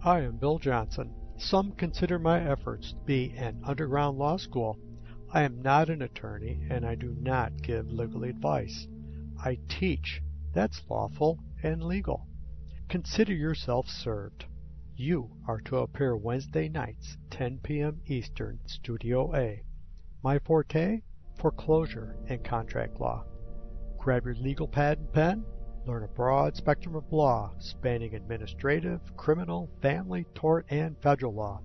I 0.04 0.20
am 0.20 0.36
Bill 0.36 0.58
Johnson. 0.58 1.10
Some 1.38 1.72
consider 1.72 2.18
my 2.18 2.46
efforts 2.46 2.90
to 2.90 2.98
be 3.06 3.32
an 3.34 3.62
underground 3.66 4.18
law 4.18 4.36
school. 4.36 4.78
I 5.32 5.44
am 5.44 5.62
not 5.62 5.88
an 5.88 6.02
attorney 6.02 6.60
and 6.70 6.84
I 6.84 6.96
do 6.96 7.16
not 7.18 7.62
give 7.62 7.90
legal 7.90 8.24
advice. 8.24 8.86
I 9.44 9.58
teach. 9.68 10.22
That's 10.52 10.82
lawful 10.88 11.38
and 11.62 11.82
legal. 11.82 12.26
Consider 12.88 13.34
yourself 13.34 13.88
served. 13.88 14.46
You 14.94 15.30
are 15.46 15.60
to 15.62 15.78
appear 15.78 16.16
Wednesday 16.16 16.68
nights, 16.68 17.18
10 17.30 17.58
p.m. 17.62 18.00
Eastern, 18.06 18.60
Studio 18.66 19.34
A. 19.34 19.62
My 20.22 20.38
forte? 20.38 21.02
Foreclosure 21.34 22.16
and 22.28 22.42
contract 22.42 22.98
law. 22.98 23.24
Grab 23.98 24.24
your 24.24 24.36
legal 24.36 24.66
pad 24.66 24.98
and 24.98 25.12
pen. 25.12 25.44
Learn 25.84 26.04
a 26.04 26.08
broad 26.08 26.56
spectrum 26.56 26.94
of 26.94 27.12
law 27.12 27.52
spanning 27.58 28.14
administrative, 28.14 29.00
criminal, 29.16 29.68
family, 29.82 30.24
tort, 30.34 30.64
and 30.70 30.96
federal 31.02 31.34
law. 31.34 31.60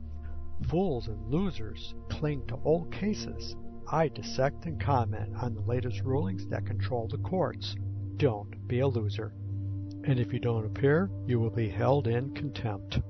Fools 0.69 1.07
and 1.07 1.27
losers 1.27 1.95
cling 2.09 2.45
to 2.47 2.59
old 2.65 2.91
cases. 2.91 3.55
I 3.93 4.07
dissect 4.07 4.67
and 4.67 4.79
comment 4.79 5.35
on 5.35 5.53
the 5.53 5.59
latest 5.59 5.99
rulings 6.05 6.47
that 6.47 6.65
control 6.65 7.09
the 7.09 7.17
courts. 7.17 7.75
Don't 8.15 8.65
be 8.65 8.79
a 8.79 8.87
loser. 8.87 9.33
And 10.05 10.17
if 10.17 10.31
you 10.31 10.39
don't 10.39 10.65
appear, 10.65 11.09
you 11.27 11.41
will 11.41 11.49
be 11.49 11.67
held 11.67 12.07
in 12.07 12.33
contempt. 12.33 13.01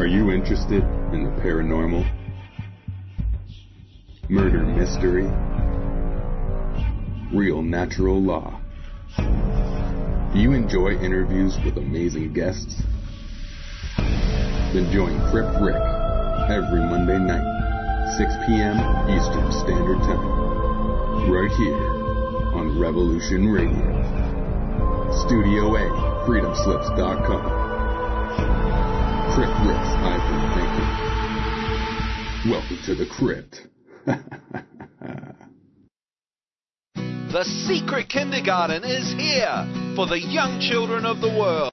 Are 0.00 0.06
you 0.06 0.32
interested 0.32 0.82
in 1.12 1.22
the 1.22 1.40
paranormal? 1.40 2.10
Murder 4.28 4.64
mystery? 4.64 5.30
Real 7.32 7.62
natural 7.62 8.20
law? 8.20 8.59
Do 10.32 10.38
you 10.38 10.52
enjoy 10.52 10.90
interviews 10.92 11.58
with 11.64 11.76
amazing 11.76 12.32
guests? 12.32 12.80
Then 13.98 14.88
join 14.92 15.18
Crypt 15.32 15.60
Rick 15.60 15.82
every 16.48 16.78
Monday 16.86 17.18
night, 17.18 17.42
6 18.16 18.30
p.m. 18.46 18.78
Eastern 19.10 19.50
Standard 19.50 19.98
Time, 20.06 21.32
right 21.32 21.50
here 21.50 21.82
on 22.54 22.78
Revolution 22.78 23.48
Radio. 23.48 23.90
Studio 25.26 25.74
A, 25.74 25.90
freedomslips.com. 26.24 27.42
Crypt 29.34 29.58
Rick's 29.66 29.92
High 29.98 30.20
from 30.28 30.42
Thinking. 32.38 32.52
Welcome 32.52 32.78
to 32.84 32.94
the 32.94 33.06
Crypt. 33.06 33.66
The 37.32 37.44
secret 37.44 38.08
kindergarten 38.08 38.82
is 38.82 39.12
here 39.12 39.64
for 39.94 40.06
the 40.06 40.18
young 40.18 40.58
children 40.58 41.06
of 41.06 41.20
the 41.20 41.28
world. 41.28 41.60